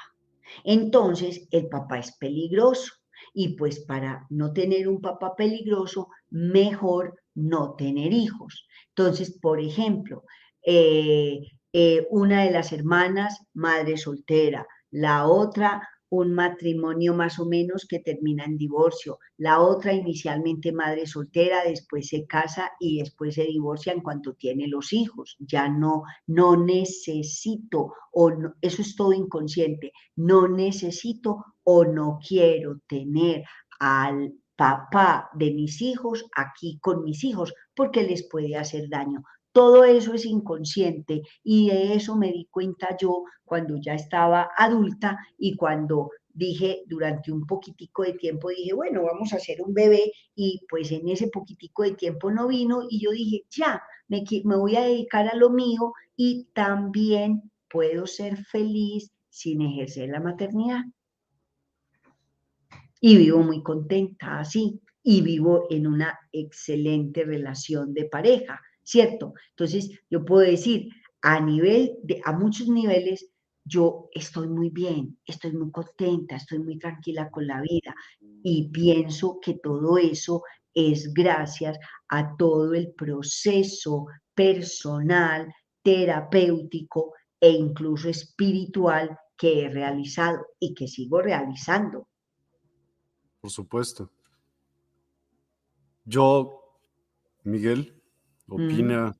[0.63, 2.93] Entonces, el papá es peligroso
[3.33, 8.67] y pues para no tener un papá peligroso, mejor no tener hijos.
[8.89, 10.23] Entonces, por ejemplo,
[10.65, 11.41] eh,
[11.73, 17.99] eh, una de las hermanas, madre soltera, la otra un matrimonio más o menos que
[17.99, 19.19] termina en divorcio.
[19.37, 24.67] La otra inicialmente madre soltera, después se casa y después se divorcia en cuanto tiene
[24.67, 25.37] los hijos.
[25.39, 28.31] Ya no, no necesito o
[28.61, 29.91] eso es todo inconsciente.
[30.15, 33.43] No necesito o no quiero tener
[33.79, 39.23] al papá de mis hijos aquí con mis hijos porque les puede hacer daño.
[39.51, 45.17] Todo eso es inconsciente y de eso me di cuenta yo cuando ya estaba adulta
[45.37, 50.11] y cuando dije durante un poquitico de tiempo, dije, bueno, vamos a hacer un bebé
[50.35, 54.55] y pues en ese poquitico de tiempo no vino y yo dije, ya, me, me
[54.55, 60.83] voy a dedicar a lo mío y también puedo ser feliz sin ejercer la maternidad.
[63.01, 69.33] Y vivo muy contenta así y vivo en una excelente relación de pareja ¿cierto?
[69.51, 70.89] Entonces, yo puedo decir,
[71.21, 73.29] a nivel, de, a muchos niveles,
[73.63, 77.93] yo estoy muy bien, estoy muy contenta, estoy muy tranquila con la vida
[78.41, 80.41] y pienso que todo eso
[80.73, 85.53] es gracias a todo el proceso personal,
[85.83, 92.07] terapéutico e incluso espiritual que he realizado y que sigo realizando.
[93.39, 94.09] Por supuesto.
[96.05, 96.79] Yo,
[97.43, 97.98] Miguel,
[98.49, 99.15] opina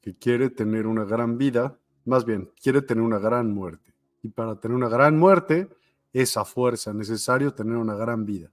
[0.00, 3.94] que quiere tener una gran vida, más bien, quiere tener una gran muerte.
[4.22, 5.68] Y para tener una gran muerte,
[6.12, 8.52] esa fuerza necesario tener una gran vida.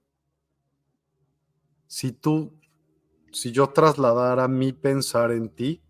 [1.88, 2.60] Si tú,
[3.32, 5.82] si yo trasladara mi pensar en ti,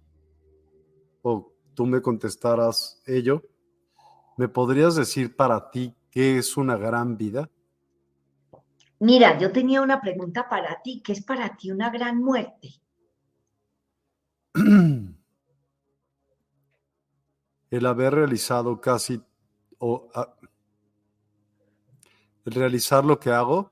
[1.22, 3.44] o tú me contestaras ello,
[4.38, 7.50] ¿me podrías decir para ti qué es una gran vida?
[9.00, 11.02] Mira, yo tenía una pregunta para ti.
[11.04, 12.70] ¿Qué es para ti una gran muerte?
[17.72, 19.22] el haber realizado casi
[19.78, 20.10] o
[22.46, 23.72] realizar lo que hago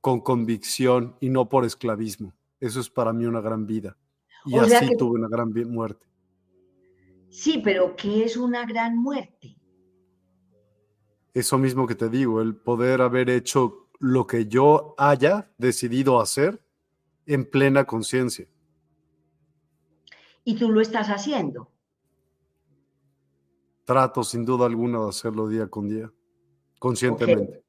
[0.00, 2.34] con convicción y no por esclavismo.
[2.60, 3.96] Eso es para mí una gran vida.
[4.44, 6.06] Y así tuve una gran muerte.
[7.30, 9.56] Sí, pero ¿qué es una gran muerte?
[11.32, 16.62] Eso mismo que te digo, el poder haber hecho lo que yo haya decidido hacer
[17.26, 18.46] en plena conciencia.
[20.44, 21.70] ¿Y tú lo estás haciendo?
[23.84, 26.10] Trato sin duda alguna de hacerlo día con día,
[26.78, 27.64] conscientemente.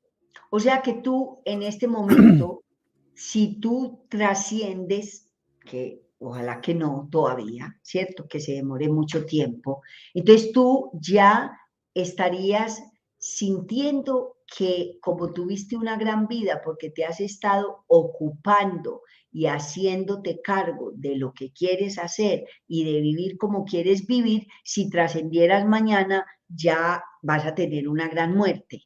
[0.49, 2.63] O sea que tú en este momento,
[3.13, 8.27] si tú trasciendes, que ojalá que no todavía, ¿cierto?
[8.27, 9.81] Que se demore mucho tiempo,
[10.13, 11.57] entonces tú ya
[11.93, 12.83] estarías
[13.17, 19.01] sintiendo que como tuviste una gran vida porque te has estado ocupando
[19.31, 24.89] y haciéndote cargo de lo que quieres hacer y de vivir como quieres vivir, si
[24.89, 28.83] trascendieras mañana ya vas a tener una gran muerte.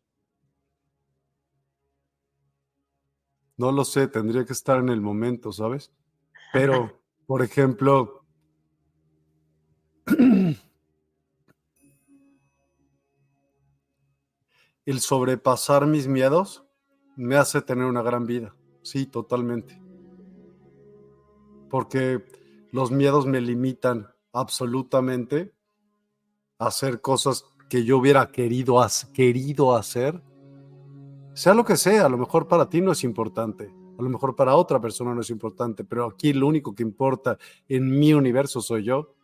[3.57, 5.91] No lo sé, tendría que estar en el momento, ¿sabes?
[6.53, 8.26] Pero, por ejemplo,
[14.90, 16.64] el sobrepasar mis miedos
[17.16, 18.56] me hace tener una gran vida.
[18.82, 19.80] Sí, totalmente
[21.70, 22.24] porque
[22.72, 25.53] los miedos me limitan absolutamente
[26.57, 28.82] a hacer cosas que yo hubiera querido,
[29.14, 30.22] querido hacer,
[31.34, 34.36] sea lo que sea, a lo mejor para ti no es importante, a lo mejor
[34.36, 37.38] para otra persona no es importante, pero aquí lo único que importa
[37.68, 39.16] en mi universo soy yo.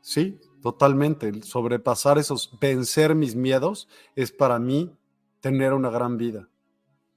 [0.00, 1.42] Sí, totalmente.
[1.42, 4.94] sobrepasar esos, vencer mis miedos es para mí
[5.40, 6.48] tener una gran vida.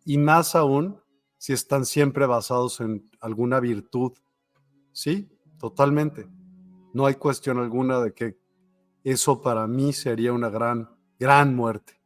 [0.05, 1.01] Y más aún
[1.37, 4.13] si están siempre basados en alguna virtud.
[4.91, 5.29] Sí,
[5.59, 6.27] totalmente.
[6.93, 8.37] No hay cuestión alguna de que
[9.03, 10.89] eso para mí sería una gran,
[11.19, 11.99] gran muerte.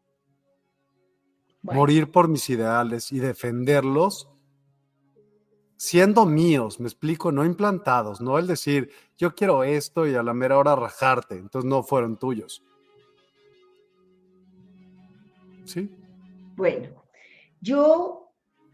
[1.62, 4.30] Morir por mis ideales y defenderlos
[5.78, 10.34] siendo míos, me explico, no implantados, no el decir, yo quiero esto y a la
[10.34, 12.64] mera hora rajarte, entonces no fueron tuyos.
[15.66, 15.90] ¿Sí?
[16.56, 17.04] Bueno,
[17.62, 18.32] yo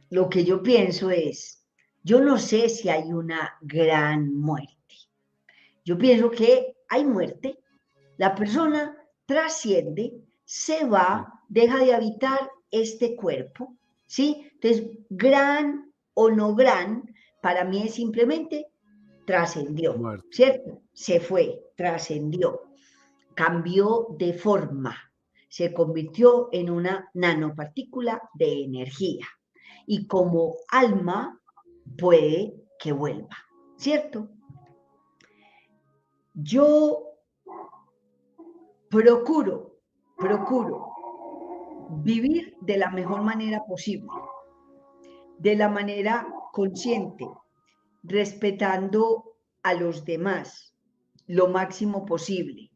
[0.09, 1.65] lo que yo pienso es,
[2.03, 4.73] yo no sé si hay una gran muerte.
[5.83, 7.59] Yo pienso que hay muerte,
[8.17, 10.13] la persona trasciende,
[10.45, 13.75] se va, deja de habitar este cuerpo,
[14.07, 14.49] ¿sí?
[14.53, 18.67] Entonces, gran o no gran, para mí es simplemente
[19.25, 19.95] trascendió,
[20.31, 20.81] ¿cierto?
[20.93, 22.61] Se fue, trascendió,
[23.35, 24.95] cambió de forma,
[25.49, 29.27] se convirtió en una nanopartícula de energía
[29.85, 31.39] y como alma
[31.97, 33.37] puede que vuelva,
[33.77, 34.29] ¿cierto?
[36.33, 37.03] Yo
[38.89, 39.77] procuro,
[40.17, 40.87] procuro
[42.01, 44.07] vivir de la mejor manera posible,
[45.43, 47.27] de la manera consciente,
[48.01, 50.73] respetando a los demás
[51.27, 52.71] lo máximo posible.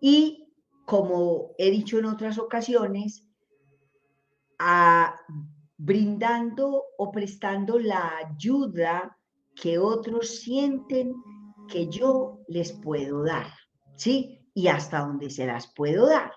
[0.00, 0.52] Y
[0.86, 3.28] como he dicho en otras ocasiones,
[4.58, 5.14] a
[5.76, 9.16] brindando o prestando la ayuda
[9.54, 11.14] que otros sienten
[11.68, 13.46] que yo les puedo dar,
[13.96, 14.40] ¿sí?
[14.52, 16.32] Y hasta donde se las puedo dar.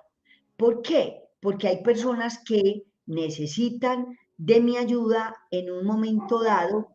[0.55, 1.23] ¿Por qué?
[1.41, 6.87] Porque hay personas que necesitan de mi ayuda en un momento dado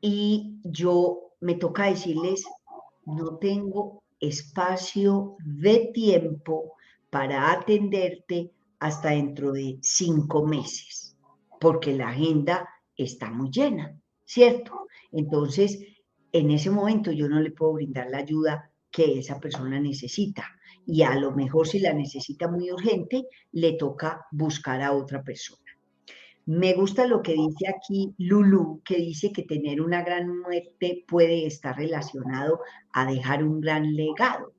[0.00, 2.44] y yo me toca decirles,
[3.06, 6.74] no tengo espacio de tiempo
[7.08, 11.16] para atenderte hasta dentro de cinco meses,
[11.60, 14.86] porque la agenda está muy llena, ¿cierto?
[15.12, 15.78] Entonces,
[16.32, 20.44] en ese momento yo no le puedo brindar la ayuda que esa persona necesita.
[20.86, 25.60] Y a lo mejor si la necesita muy urgente, le toca buscar a otra persona.
[26.46, 31.46] Me gusta lo que dice aquí Lulu, que dice que tener una gran muerte puede
[31.46, 32.60] estar relacionado
[32.92, 34.52] a dejar un gran legado.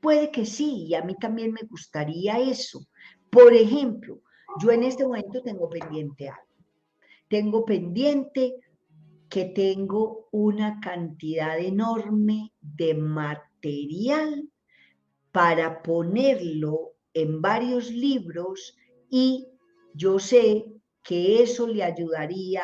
[0.00, 2.86] Puede que sí, y a mí también me gustaría eso,
[3.30, 4.20] por ejemplo,
[4.60, 6.42] yo en este momento tengo pendiente algo.
[7.28, 8.56] Tengo pendiente
[9.28, 14.48] que tengo una cantidad enorme de material
[15.32, 18.76] para ponerlo en varios libros
[19.08, 19.46] y
[19.94, 20.66] yo sé
[21.02, 22.62] que eso le ayudaría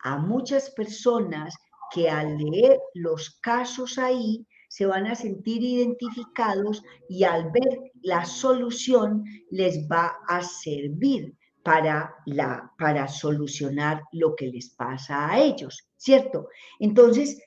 [0.00, 1.54] a muchas personas
[1.92, 8.24] que al leer los casos ahí se van a sentir identificados y al ver la
[8.24, 15.88] solución les va a servir para, la, para solucionar lo que les pasa a ellos,
[15.96, 16.48] ¿cierto?
[16.78, 17.42] Entonces,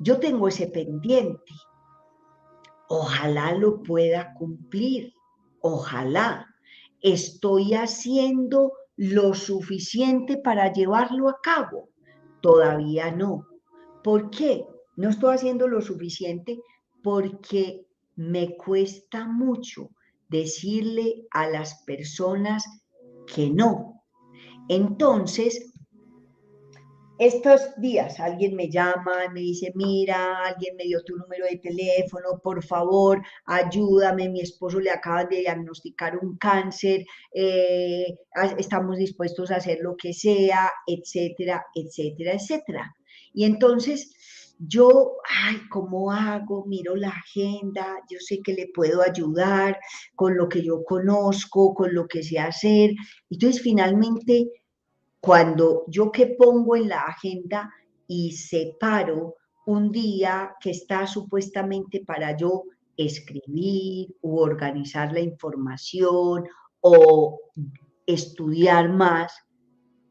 [0.00, 1.52] yo tengo ese pendiente.
[2.88, 5.14] Ojalá lo pueda cumplir,
[5.60, 6.46] ojalá,
[7.00, 11.88] ¿estoy haciendo lo suficiente para llevarlo a cabo?
[12.40, 13.46] Todavía no.
[14.02, 14.66] ¿Por qué?
[14.96, 16.60] No estoy haciendo lo suficiente
[17.02, 17.86] porque
[18.16, 19.90] me cuesta mucho
[20.28, 22.64] decirle a las personas
[23.26, 24.02] que no.
[24.68, 25.73] Entonces,
[27.18, 32.40] estos días alguien me llama, me dice, mira, alguien me dio tu número de teléfono,
[32.42, 38.06] por favor, ayúdame, mi esposo le acaba de diagnosticar un cáncer, eh,
[38.58, 42.94] estamos dispuestos a hacer lo que sea, etcétera, etcétera, etcétera.
[43.32, 44.12] Y entonces
[44.58, 46.64] yo, ay, ¿cómo hago?
[46.66, 49.78] Miro la agenda, yo sé que le puedo ayudar
[50.14, 52.92] con lo que yo conozco, con lo que sé hacer.
[53.30, 54.48] Entonces, finalmente,
[55.24, 57.72] cuando yo que pongo en la agenda
[58.06, 62.64] y separo un día que está supuestamente para yo
[62.94, 66.44] escribir u organizar la información
[66.80, 67.40] o
[68.06, 69.32] estudiar más,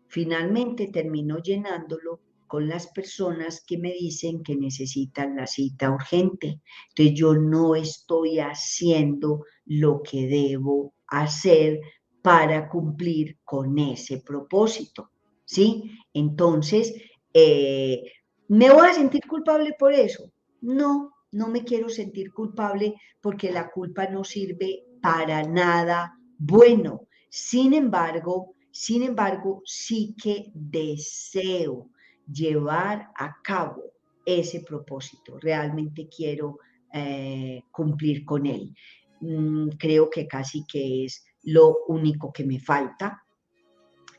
[0.07, 6.59] finalmente termino llenándolo con las personas que me dicen que necesitan la cita urgente.
[6.89, 11.81] Entonces yo no estoy haciendo lo que debo hacer
[12.23, 15.11] para cumplir con ese propósito.
[15.45, 15.91] ¿Sí?
[16.13, 16.95] Entonces,
[17.33, 18.01] eh,
[18.47, 20.31] ¿me voy a sentir culpable por eso?
[20.61, 27.07] No, no me quiero sentir culpable porque la culpa no sirve para nada bueno.
[27.29, 31.89] Sin embargo, sin embargo, sí que deseo
[32.31, 33.83] llevar a cabo
[34.25, 35.37] ese propósito.
[35.39, 36.59] Realmente quiero
[36.93, 38.73] eh, cumplir con él.
[39.19, 43.23] Mm, creo que casi que es lo único que me falta.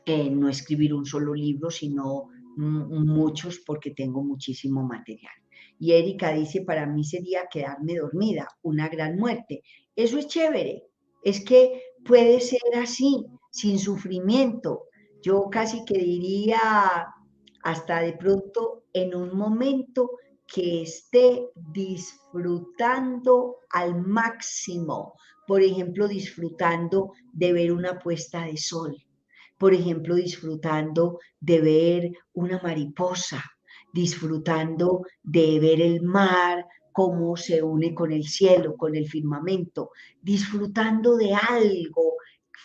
[0.05, 5.33] Eh, no escribir un solo libro, sino muchos porque tengo muchísimo material.
[5.77, 9.63] Y Erika dice, para mí sería quedarme dormida, una gran muerte.
[9.95, 10.83] Eso es chévere,
[11.23, 14.85] es que puede ser así, sin sufrimiento.
[15.21, 17.07] Yo casi que diría,
[17.63, 20.11] hasta de pronto en un momento
[20.47, 25.15] que esté disfrutando al máximo,
[25.47, 28.95] por ejemplo, disfrutando de ver una puesta de sol,
[29.57, 33.43] por ejemplo, disfrutando de ver una mariposa,
[33.93, 39.91] disfrutando de ver el mar, cómo se une con el cielo, con el firmamento,
[40.21, 42.15] disfrutando de algo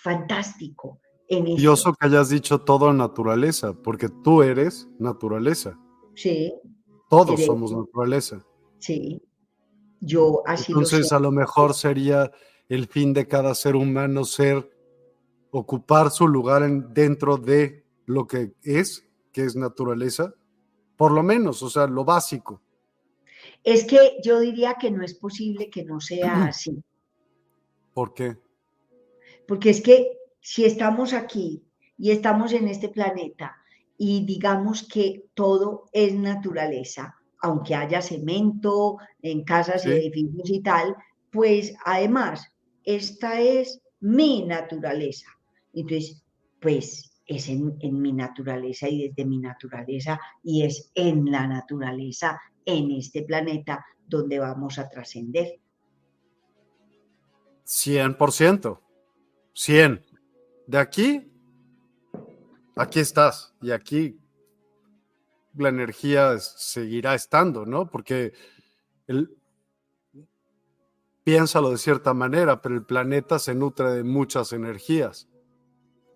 [0.02, 1.00] fantástico,
[1.30, 5.78] Curioso que hayas dicho todo naturaleza, porque tú eres naturaleza.
[6.16, 6.52] Sí.
[7.08, 8.44] Todos somos naturaleza.
[8.78, 9.22] Sí.
[10.00, 12.32] Yo así Entonces, a lo mejor sería
[12.70, 14.70] el fin de cada ser humano ser
[15.50, 20.32] ocupar su lugar en, dentro de lo que es, que es naturaleza,
[20.96, 22.62] por lo menos, o sea, lo básico.
[23.64, 26.80] Es que yo diría que no es posible que no sea así.
[27.92, 28.36] ¿Por qué?
[29.48, 31.64] Porque es que si estamos aquí
[31.98, 33.56] y estamos en este planeta
[33.98, 40.94] y digamos que todo es naturaleza, aunque haya cemento en casas y edificios y tal,
[41.30, 42.52] pues además,
[42.84, 45.28] esta es mi naturaleza.
[45.72, 46.22] Entonces,
[46.60, 52.90] pues es en, mi naturaleza y desde mi naturaleza y es en la naturaleza, en
[52.90, 55.60] este planeta, donde vamos a trascender.
[57.64, 58.80] 100%,
[59.54, 60.04] 100
[60.66, 61.30] de aquí,
[62.74, 64.18] aquí estás y aquí
[65.54, 67.88] la energía seguirá estando, ¿no?
[67.88, 68.32] Porque
[69.06, 69.39] el,
[71.30, 75.28] piénsalo de cierta manera, pero el planeta se nutre de muchas energías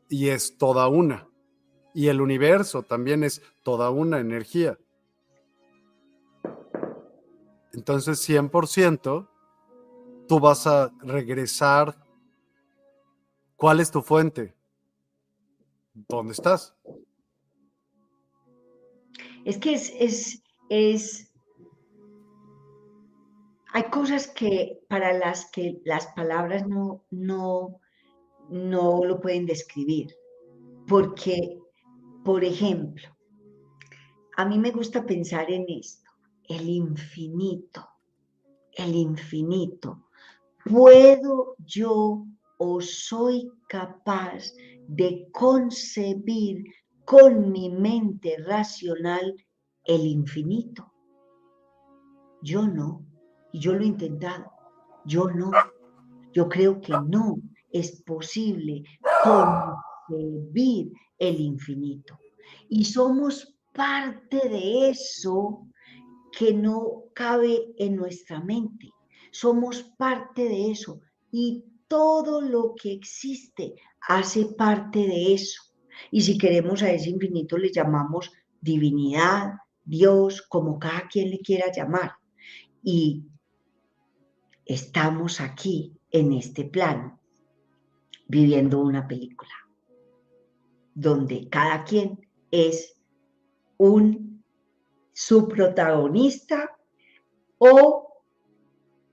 [0.09, 1.29] y es toda una.
[1.95, 4.77] Y el universo también es toda una energía.
[7.73, 9.29] Entonces, 100%,
[10.27, 11.97] tú vas a regresar
[13.57, 14.53] ¿Cuál es tu fuente?
[15.95, 16.75] ¿Dónde estás?
[19.45, 21.31] Es que es, es, es,
[23.75, 27.81] hay cosas que para las que las palabras no, no,
[28.49, 30.15] no lo pueden describir.
[30.87, 31.59] Porque,
[32.25, 33.09] por ejemplo,
[34.37, 36.11] a mí me gusta pensar en esto,
[36.45, 37.87] el infinito,
[38.73, 40.09] el infinito.
[40.65, 42.25] ¿Puedo yo
[42.59, 44.53] o soy capaz
[44.87, 46.65] de concebir
[47.05, 49.35] con mi mente racional
[49.85, 50.93] el infinito.
[52.43, 53.05] Yo no,
[53.55, 54.51] y yo lo he intentado,
[55.05, 55.53] yo no,
[56.33, 57.37] yo creo que no
[57.71, 58.83] es posible
[59.23, 62.19] concebir el infinito.
[62.69, 65.69] Y somos parte de eso
[66.37, 68.91] que no cabe en nuestra mente.
[69.31, 71.01] Somos parte de eso.
[71.31, 73.77] Y todo lo que existe
[74.09, 75.63] hace parte de eso.
[76.11, 79.53] Y si queremos a ese infinito le llamamos divinidad,
[79.85, 82.15] Dios, como cada quien le quiera llamar.
[82.83, 83.23] Y
[84.67, 87.21] estamos aquí en este plano
[88.27, 89.51] viviendo una película
[90.95, 92.97] donde cada quien es
[93.77, 94.43] un
[95.13, 96.77] su protagonista
[97.59, 98.09] o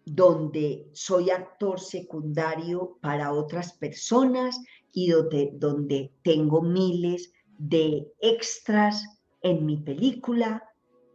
[0.06, 4.60] donde soy actor secundario para otras personas
[4.92, 10.64] y donde, donde tengo miles de extras en mi película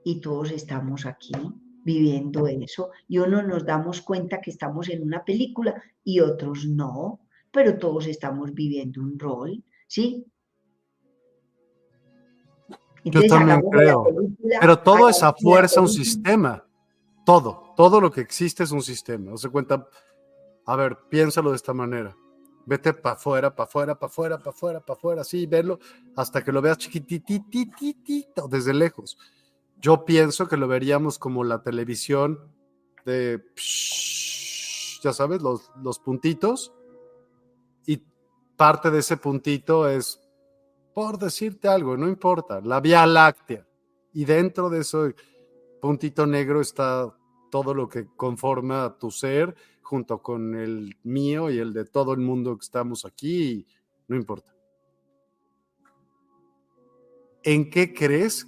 [0.05, 1.33] y todos estamos aquí
[1.87, 7.21] viviendo eso y uno nos damos cuenta que estamos en una película y otros no,
[7.53, 10.27] pero todos estamos viviendo un rol, ¿sí?
[13.05, 14.05] Yo también creo.
[14.61, 16.67] Pero todo es a fuerza un sistema.
[17.25, 19.31] Todo, todo lo que existe es un sistema.
[19.31, 19.89] No se cuenta,
[20.67, 22.17] a ver, piénsalo de esta manera.
[22.67, 25.79] Vete para afuera, para afuera, para afuera, para afuera, para afuera, así, verlo
[26.17, 29.17] hasta que lo veas chiquitititito desde lejos.
[29.81, 32.53] Yo pienso que lo veríamos como la televisión
[33.05, 33.43] de,
[35.03, 36.73] ya sabes, los, los puntitos.
[37.87, 38.03] Y
[38.57, 40.21] parte de ese puntito es
[40.97, 43.67] por decirte algo, no importa, la Vía Láctea.
[44.15, 45.15] Y dentro de ese
[45.83, 47.15] puntito negro está
[47.51, 52.21] todo lo que conforma tu ser, junto con el mío y el de todo el
[52.21, 53.67] mundo que estamos aquí,
[54.09, 54.55] no importa.
[57.43, 58.47] ¿En qué crees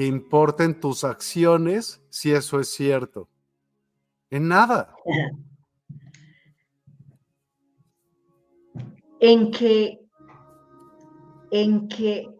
[0.00, 3.28] que importen tus acciones si eso es cierto?
[4.30, 4.94] En nada.
[9.20, 10.00] En que
[11.50, 12.34] en que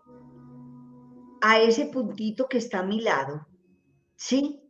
[1.42, 3.46] a ese puntito que está a mi lado,
[4.16, 4.62] ¿sí?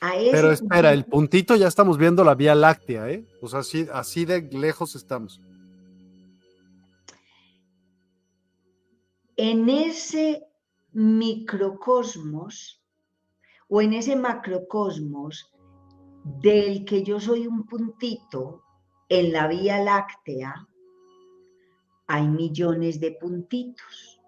[0.00, 3.26] A ese Pero espera, el puntito ya estamos viendo la Vía Láctea, ¿eh?
[3.42, 5.40] O sea, así, así de lejos estamos.
[9.36, 10.46] En ese
[10.96, 12.82] microcosmos
[13.68, 15.52] o en ese macrocosmos
[16.24, 18.62] del que yo soy un puntito
[19.10, 20.66] en la Vía Láctea,
[22.06, 24.22] hay millones de puntitos,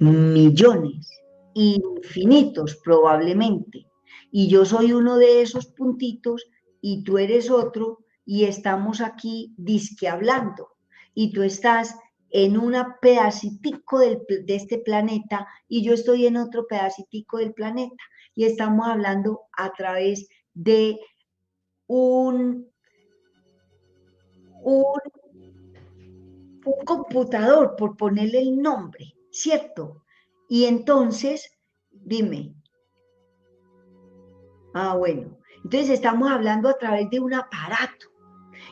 [0.00, 1.08] millones,
[1.54, 3.86] infinitos probablemente.
[4.32, 6.46] Y yo soy uno de esos puntitos
[6.80, 10.70] y tú eres otro y estamos aquí disque hablando.
[11.14, 11.94] Y tú estás
[12.30, 18.02] en un pedacitico de este planeta y yo estoy en otro pedacitico del planeta.
[18.34, 20.98] Y estamos hablando a través de
[21.86, 22.70] un,
[24.62, 24.84] un
[26.64, 30.02] un computador, por ponerle el nombre, ¿cierto?
[30.48, 31.50] Y entonces,
[31.90, 32.54] dime.
[34.74, 35.38] Ah, bueno.
[35.64, 38.06] Entonces estamos hablando a través de un aparato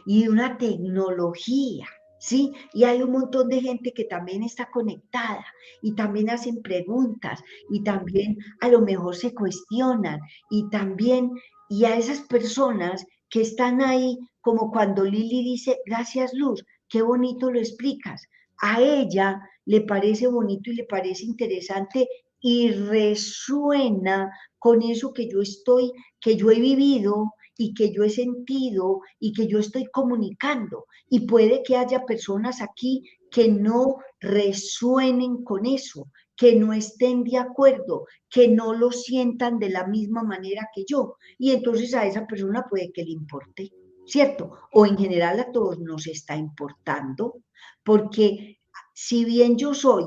[0.07, 1.87] y de una tecnología,
[2.19, 2.53] ¿sí?
[2.73, 5.45] Y hay un montón de gente que también está conectada
[5.83, 10.21] y también hacen preguntas y también a lo mejor se cuestionan
[10.51, 11.31] y también,
[11.69, 17.51] y a esas personas que están ahí, como cuando Lili dice, gracias Luz, qué bonito
[17.51, 18.23] lo explicas.
[18.61, 22.09] A ella le parece bonito y le parece interesante
[22.41, 28.09] y resuena con eso que yo estoy, que yo he vivido y que yo he
[28.09, 30.87] sentido y que yo estoy comunicando.
[31.11, 37.37] Y puede que haya personas aquí que no resuenen con eso, que no estén de
[37.37, 41.17] acuerdo, que no lo sientan de la misma manera que yo.
[41.37, 43.71] Y entonces a esa persona puede que le importe.
[44.09, 44.53] ¿cierto?
[44.73, 47.43] O en general a todos nos está importando,
[47.85, 48.59] porque
[48.95, 50.05] si bien yo soy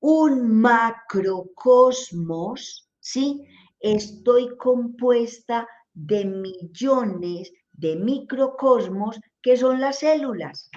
[0.00, 3.46] un macrocosmos, ¿sí?
[3.80, 10.70] Estoy compuesta de millones de microcosmos que son las células,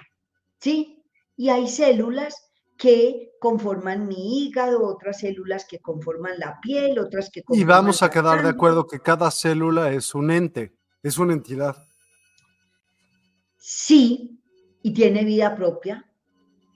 [0.60, 1.04] ¿sí?
[1.36, 7.44] Y hay células que conforman mi hígado, otras células que conforman la piel, otras que
[7.44, 11.34] conforman Y vamos a quedar de acuerdo que cada célula es un ente, es una
[11.34, 11.76] entidad.
[13.58, 14.42] Sí,
[14.82, 16.10] y tiene vida propia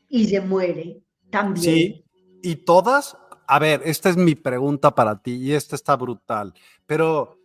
[0.09, 1.63] y se muere también.
[1.63, 2.05] Sí,
[2.41, 6.53] y todas, a ver, esta es mi pregunta para ti y esta está brutal,
[6.85, 7.37] pero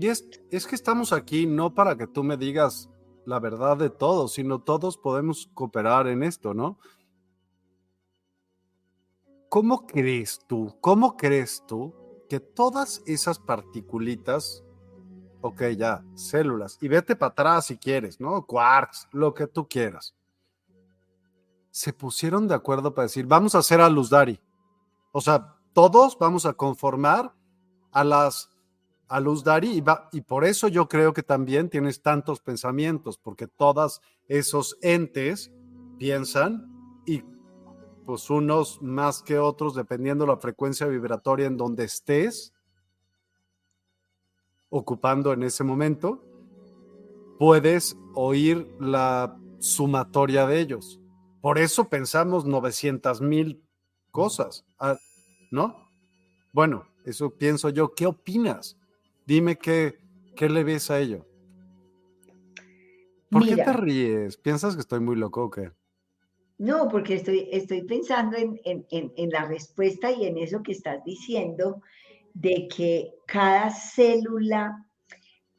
[0.00, 2.88] es, es que estamos aquí no para que tú me digas
[3.24, 6.78] la verdad de todo, sino todos podemos cooperar en esto, ¿no?
[9.48, 11.94] ¿Cómo crees tú, cómo crees tú
[12.28, 14.64] que todas esas particulitas
[15.46, 18.44] ok, ya, células, y vete para atrás si quieres, ¿no?
[18.44, 20.14] Quarks, lo que tú quieras.
[21.70, 24.40] Se pusieron de acuerdo para decir, vamos a hacer a Luz Dari.
[25.12, 27.34] O sea, todos vamos a conformar
[27.92, 28.50] a las
[29.08, 33.46] a luz Dari y, y por eso yo creo que también tienes tantos pensamientos, porque
[33.46, 35.52] todos esos entes
[35.98, 36.66] piensan
[37.06, 37.22] y
[38.04, 42.52] pues unos más que otros, dependiendo la frecuencia vibratoria en donde estés
[44.68, 46.22] ocupando en ese momento,
[47.38, 51.00] puedes oír la sumatoria de ellos.
[51.40, 53.62] Por eso pensamos 900 mil
[54.10, 54.96] cosas, ah,
[55.50, 55.90] ¿no?
[56.52, 57.94] Bueno, eso pienso yo.
[57.94, 58.76] ¿Qué opinas?
[59.26, 59.98] Dime qué,
[60.36, 61.26] qué le ves a ello.
[63.28, 64.36] ¿Por qué te ríes?
[64.36, 65.72] ¿Piensas que estoy muy loco o qué?
[66.58, 71.82] No, porque estoy, estoy pensando en, en, la respuesta y en eso que estás diciendo,
[72.34, 74.86] de que cada célula,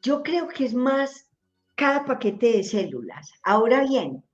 [0.02, 1.30] yo creo que es más
[1.76, 3.30] cada paquete de células.
[3.44, 4.24] Ahora bien,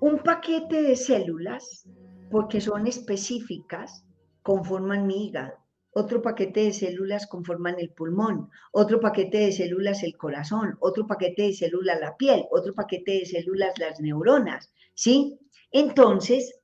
[0.00, 1.88] un paquete de células,
[2.30, 4.04] porque son específicas,
[4.42, 5.61] conforman mi hígado.
[5.94, 11.42] Otro paquete de células conforman el pulmón, otro paquete de células el corazón, otro paquete
[11.42, 15.38] de células la piel, otro paquete de células las neuronas, ¿sí?
[15.70, 16.58] Entonces,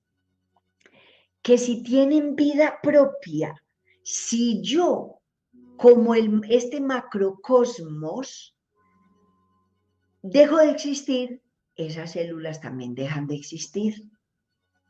[1.43, 3.55] que si tienen vida propia,
[4.03, 5.21] si yo,
[5.77, 8.57] como el, este macrocosmos,
[10.23, 11.43] dejo de existir,
[11.77, 14.11] esas células también dejan de existir.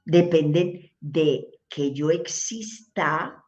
[0.04, 3.44] Dependen de que yo exista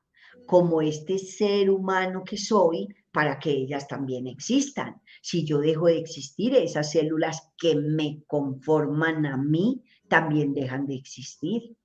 [0.50, 5.00] como este ser humano que soy para que ellas también existan.
[5.22, 10.96] Si yo dejo de existir, esas células que me conforman a mí también dejan de
[10.96, 11.76] existir.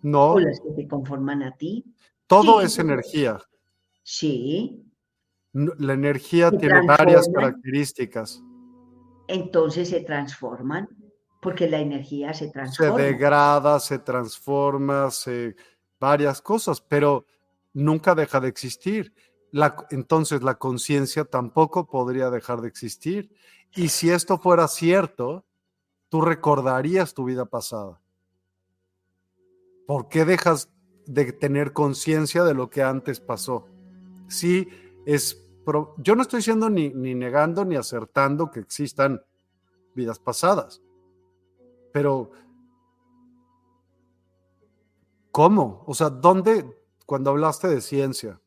[0.00, 0.32] No.
[0.32, 1.84] O las que te conforman a ti.
[2.26, 3.38] Todo es energía.
[4.02, 4.82] Sí.
[5.52, 8.42] La energía tiene varias características.
[9.28, 10.88] Entonces se transforman
[11.42, 12.96] porque la energía se transforma.
[12.96, 15.56] Se degrada, se transforma, se
[16.02, 17.24] varias cosas, pero
[17.72, 19.14] nunca deja de existir.
[19.52, 23.32] La, entonces la conciencia tampoco podría dejar de existir.
[23.74, 25.44] Y si esto fuera cierto,
[26.08, 28.00] tú recordarías tu vida pasada.
[29.86, 30.70] ¿Por qué dejas
[31.06, 33.68] de tener conciencia de lo que antes pasó?
[34.28, 34.68] Sí,
[35.06, 35.38] es.
[35.98, 39.22] Yo no estoy diciendo ni, ni negando ni acertando que existan
[39.94, 40.82] vidas pasadas
[41.92, 42.30] pero,
[45.32, 45.82] ¿cómo?
[45.86, 46.64] O sea, ¿dónde,
[47.06, 48.40] cuando hablaste de ciencia,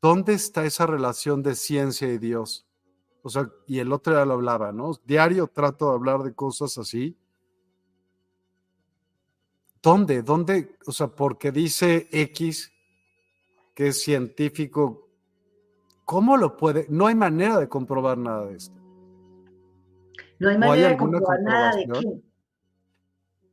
[0.00, 2.66] dónde está esa relación de ciencia y Dios?
[3.22, 4.92] O sea, y el otro ya lo hablaba, ¿no?
[5.04, 7.18] Diario trato de hablar de cosas así.
[9.82, 10.22] ¿Dónde?
[10.22, 10.76] ¿Dónde?
[10.86, 12.72] O sea, porque dice X
[13.74, 15.08] que es científico,
[16.04, 16.86] ¿cómo lo puede?
[16.88, 18.80] No hay manera de comprobar nada de esto.
[20.38, 22.22] No hay manera de comprobar nada de qué.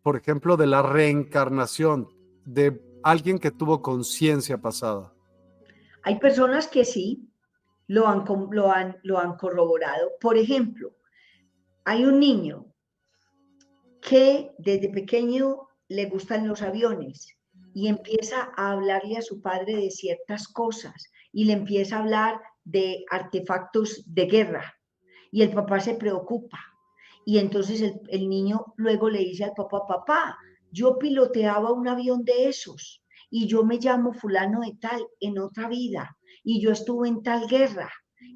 [0.04, 2.10] Por ejemplo, de la reencarnación
[2.46, 5.14] de alguien que tuvo conciencia pasada.
[6.04, 7.30] Hay personas que sí
[7.88, 10.12] lo han, lo, han, lo han corroborado.
[10.20, 10.96] Por ejemplo,
[11.86, 12.66] hay un niño
[14.02, 17.38] que desde pequeño le gustan los aviones
[17.74, 22.42] y empieza a hablarle a su padre de ciertas cosas y le empieza a hablar
[22.64, 24.76] de artefactos de guerra
[25.32, 26.60] y el papá se preocupa
[27.26, 30.38] y entonces el, niño luego le dice al papá, papá,
[30.72, 35.68] yo piloteaba un avión de esos y yo me llamo fulano de tal en otra
[35.68, 37.90] vida y yo estuve en tal guerra.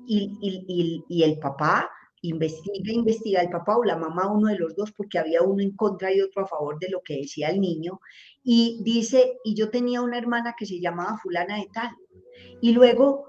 [0.10, 1.90] Y, y, el papá
[2.22, 5.76] investiga, investiga, el papá o la mamá, uno de los dos, porque había uno en
[5.76, 8.00] contra y otro a favor de lo que decía el niño,
[8.44, 11.90] y dice, y yo tenía una hermana que se llamaba fulana de tal.
[12.62, 13.28] Y luego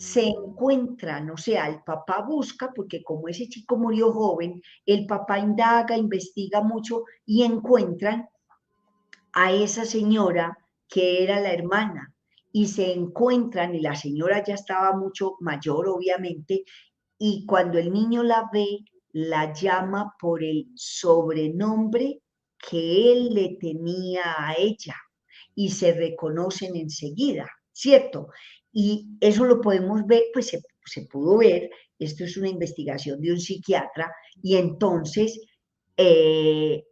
[0.00, 5.38] se encuentran, o sea, el papá busca, porque como ese chico murió joven, el papá
[5.38, 8.26] indaga, investiga mucho y encuentran
[9.34, 10.56] a esa señora
[10.88, 12.14] que era la hermana
[12.50, 16.64] y se encuentran y la señora ya estaba mucho mayor, obviamente,
[17.18, 18.78] y cuando el niño la ve,
[19.12, 22.22] la llama por el sobrenombre
[22.56, 24.96] que él le tenía a ella
[25.54, 28.28] y se reconocen enseguida, ¿cierto?
[28.72, 33.40] Y eso lo podemos ver, pues se, pudo ver, esto es una investigación de un
[33.40, 35.40] psiquiatra, y entonces,
[35.96, 36.84] eh,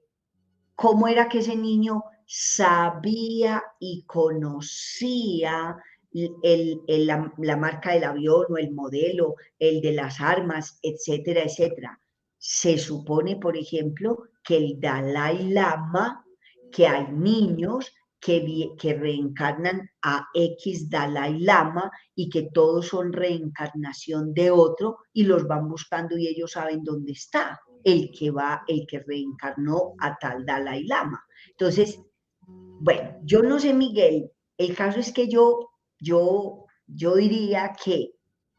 [0.74, 5.76] ¿cómo era que ese niño sabía y conocía
[6.12, 12.00] la, la, marca del avión o el modelo, el de las armas, etcétera, etcétera?
[12.38, 16.24] Se supone, por ejemplo, que el Dalai Lama,
[16.70, 24.50] que hay niños que, reencarnan a X Dalai Lama y que todos son reencarnación de
[24.50, 29.00] otro y los van buscando y ellos saben dónde está el que va, el que
[29.00, 31.24] reencarnó a tal Dalai Lama.
[31.50, 32.00] Entonces,
[32.46, 35.68] bueno, yo no sé, Miguel, el caso es que yo
[36.00, 38.12] yo, yo diría que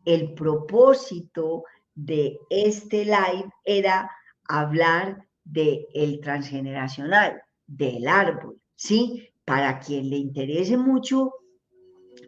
[0.05, 1.63] el propósito
[1.95, 4.09] de este live era
[4.47, 9.29] hablar del el transgeneracional, del árbol, ¿sí?
[9.49, 11.33] Para quien le interese mucho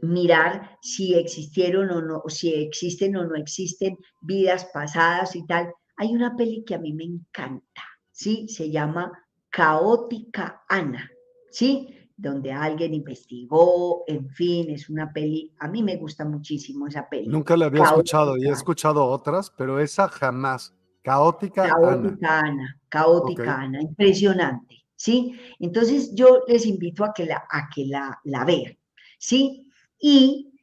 [0.02, 5.72] mirar si existieron o no, si existen o no existen vidas pasadas y tal.
[5.98, 8.48] Hay una peli que a mí me encanta, ¿sí?
[8.48, 9.12] Se llama
[9.52, 11.12] Caótica Ana,
[11.52, 11.96] ¿sí?
[12.18, 17.28] Donde alguien investigó, en fin, es una peli, a mí me gusta muchísimo esa peli.
[17.28, 20.74] Nunca la había escuchado y he escuchado otras, pero esa jamás.
[21.04, 22.82] Caótica, Caótica Ana.
[22.90, 25.34] Caótica Ana, impresionante, ¿sí?
[25.60, 28.78] Entonces yo les invito a que la, a que la, la vean,
[29.18, 29.68] ¿sí?
[30.00, 30.54] Y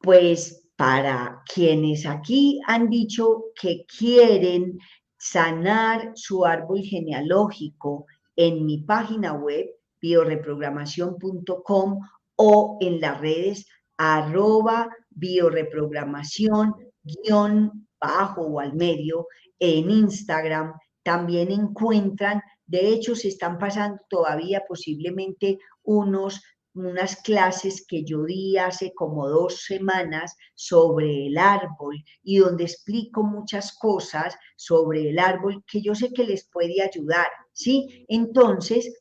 [0.00, 4.80] pues para quienes aquí han dicho que quieren
[5.16, 9.66] sanar su árbol genealógico en mi página web
[10.00, 12.00] bioreprogramación.com
[12.36, 13.64] o en las redes
[13.96, 19.28] arroba bioreprogramación guion bajo o al medio
[19.60, 26.40] en Instagram también encuentran, de hecho se están pasando todavía posiblemente unos
[26.74, 33.22] unas clases que yo di hace como dos semanas sobre el árbol y donde explico
[33.22, 38.04] muchas cosas sobre el árbol que yo sé que les puede ayudar, ¿sí?
[38.08, 38.92] Entonces,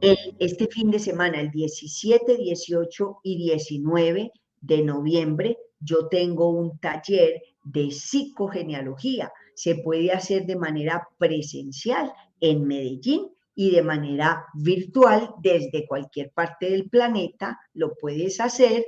[0.00, 7.42] este fin de semana, el 17, 18 y 19 de noviembre, yo tengo un taller
[7.64, 9.30] de psicogenealogía.
[9.54, 13.28] Se puede hacer de manera presencial en Medellín
[13.60, 18.84] y de manera virtual desde cualquier parte del planeta lo puedes hacer.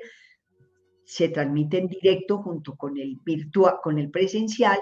[1.05, 4.79] Se transmite en directo junto con el virtual, con el presencial.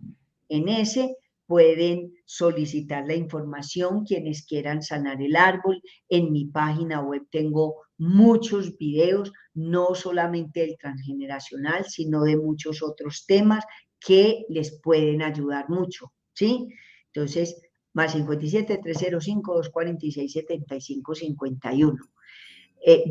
[0.50, 5.82] En ese pueden solicitar la información quienes quieran sanar el árbol.
[6.10, 13.26] En mi página web tengo muchos videos, no solamente del transgeneracional, sino de muchos otros
[13.26, 13.64] temas
[14.00, 16.68] que les pueden ayudar mucho, ¿sí?
[17.14, 17.62] Entonces,
[17.94, 21.98] más 57 305 246 75 51.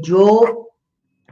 [0.02, 0.63] yo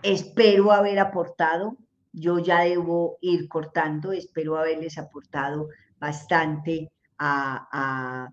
[0.02, 1.76] Espero haber aportado,
[2.12, 5.68] yo ya debo ir cortando, espero haberles aportado
[6.00, 8.28] bastante a,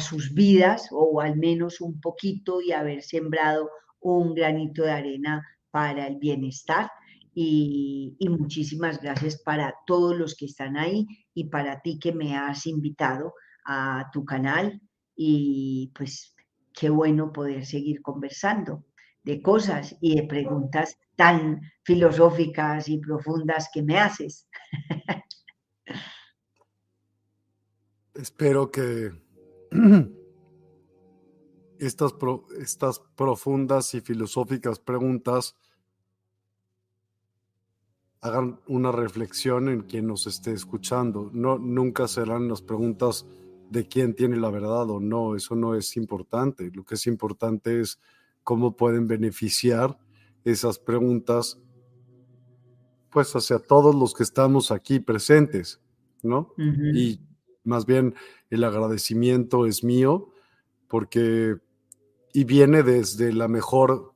[0.00, 3.68] sus vidas o al menos un poquito y haber sembrado
[4.00, 6.90] un granito de arena para el bienestar.
[7.34, 12.36] Y, y, muchísimas gracias para todos los que están ahí y para ti que me
[12.36, 13.34] has invitado
[13.64, 14.80] a tu canal
[15.16, 16.36] y pues
[16.74, 18.84] qué bueno poder seguir conversando
[19.22, 24.48] de cosas y de preguntas tan filosóficas y profundas que me haces.
[28.14, 29.12] Espero que
[31.78, 32.14] estas,
[32.58, 35.56] estas profundas y filosóficas preguntas
[38.20, 41.30] hagan una reflexión en quien nos esté escuchando.
[41.32, 43.26] No, nunca serán las preguntas
[43.68, 46.70] de quién tiene la verdad o no, eso no es importante.
[46.72, 47.98] Lo que es importante es
[48.44, 49.98] cómo pueden beneficiar
[50.44, 51.60] esas preguntas,
[53.10, 55.80] pues hacia todos los que estamos aquí presentes,
[56.22, 56.54] ¿no?
[56.56, 57.20] Y
[57.64, 58.14] más bien
[58.50, 60.30] el agradecimiento es mío
[60.88, 61.56] porque,
[62.32, 64.14] y viene desde la mejor,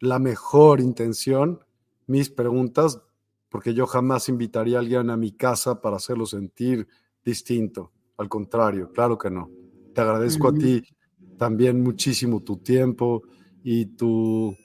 [0.00, 1.60] la mejor intención,
[2.06, 3.00] mis preguntas,
[3.48, 6.88] porque yo jamás invitaría a alguien a mi casa para hacerlo sentir
[7.24, 7.92] distinto.
[8.16, 9.50] Al contrario, claro que no.
[9.94, 10.82] Te agradezco a ti
[11.36, 13.22] también muchísimo tu tiempo
[13.62, 14.56] y tu,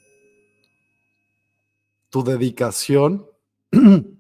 [2.10, 3.26] tu dedicación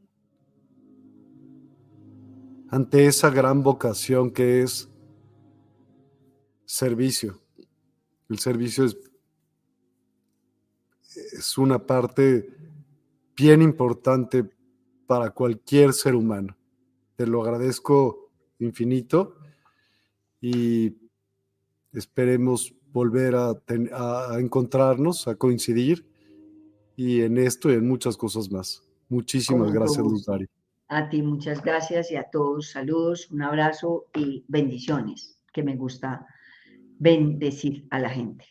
[2.70, 4.90] ante esa gran vocación que es
[6.66, 7.42] servicio.
[8.30, 8.98] El servicio es,
[11.34, 12.48] es una parte
[13.36, 14.48] bien importante
[15.08, 16.56] para cualquier ser humano.
[17.16, 19.38] Te lo agradezco infinito
[20.40, 20.92] y
[21.94, 23.56] esperemos volver a,
[24.40, 26.06] encontrarnos, a coincidir
[26.96, 28.84] y en esto y en muchas cosas más.
[29.08, 30.28] Muchísimas gracias, Luz
[30.88, 36.26] A ti muchas gracias y a todos saludos, un abrazo y bendiciones, que me gusta
[37.00, 38.46] bendecir a la gente.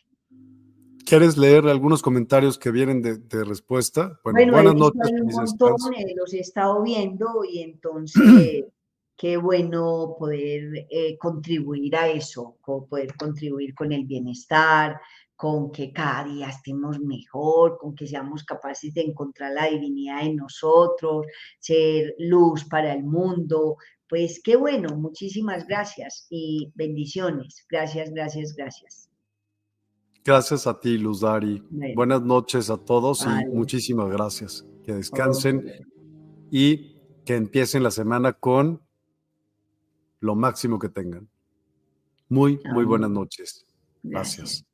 [1.05, 4.19] ¿Quieres leer algunos comentarios que vienen de, respuesta?
[4.23, 5.11] Bueno, buenas noches.
[5.11, 8.65] un montón, eh, los he estado viendo y entonces
[9.19, 14.97] qué bueno poder eh, contribuir a eso, poder contribuir con el bienestar,
[15.35, 20.37] con que cada día estemos mejor, con que seamos capaces de encontrar la divinidad en
[20.37, 21.25] nosotros,
[21.59, 23.75] ser luz para el mundo.
[24.07, 27.65] Pues qué bueno, muchísimas gracias y bendiciones.
[27.69, 29.09] Gracias, gracias, gracias.
[30.23, 31.61] Gracias a ti, Luz Dari.
[31.93, 34.65] Buenas noches a todos y muchísimas gracias.
[34.85, 35.65] Que descansen
[36.49, 38.87] y que empiecen la semana con
[40.19, 41.29] lo máximo que tengan.
[42.29, 43.65] Muy, muy buenas noches.
[44.03, 44.65] Gracias.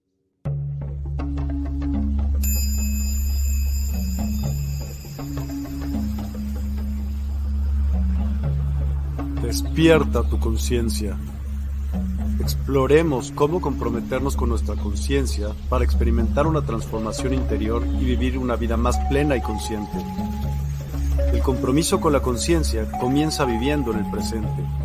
[9.42, 11.18] Despierta tu conciencia.
[12.42, 18.76] Exploremos cómo comprometernos con nuestra conciencia para experimentar una transformación interior y vivir una vida
[18.76, 19.98] más plena y consciente.
[21.32, 24.85] El compromiso con la conciencia comienza viviendo en el presente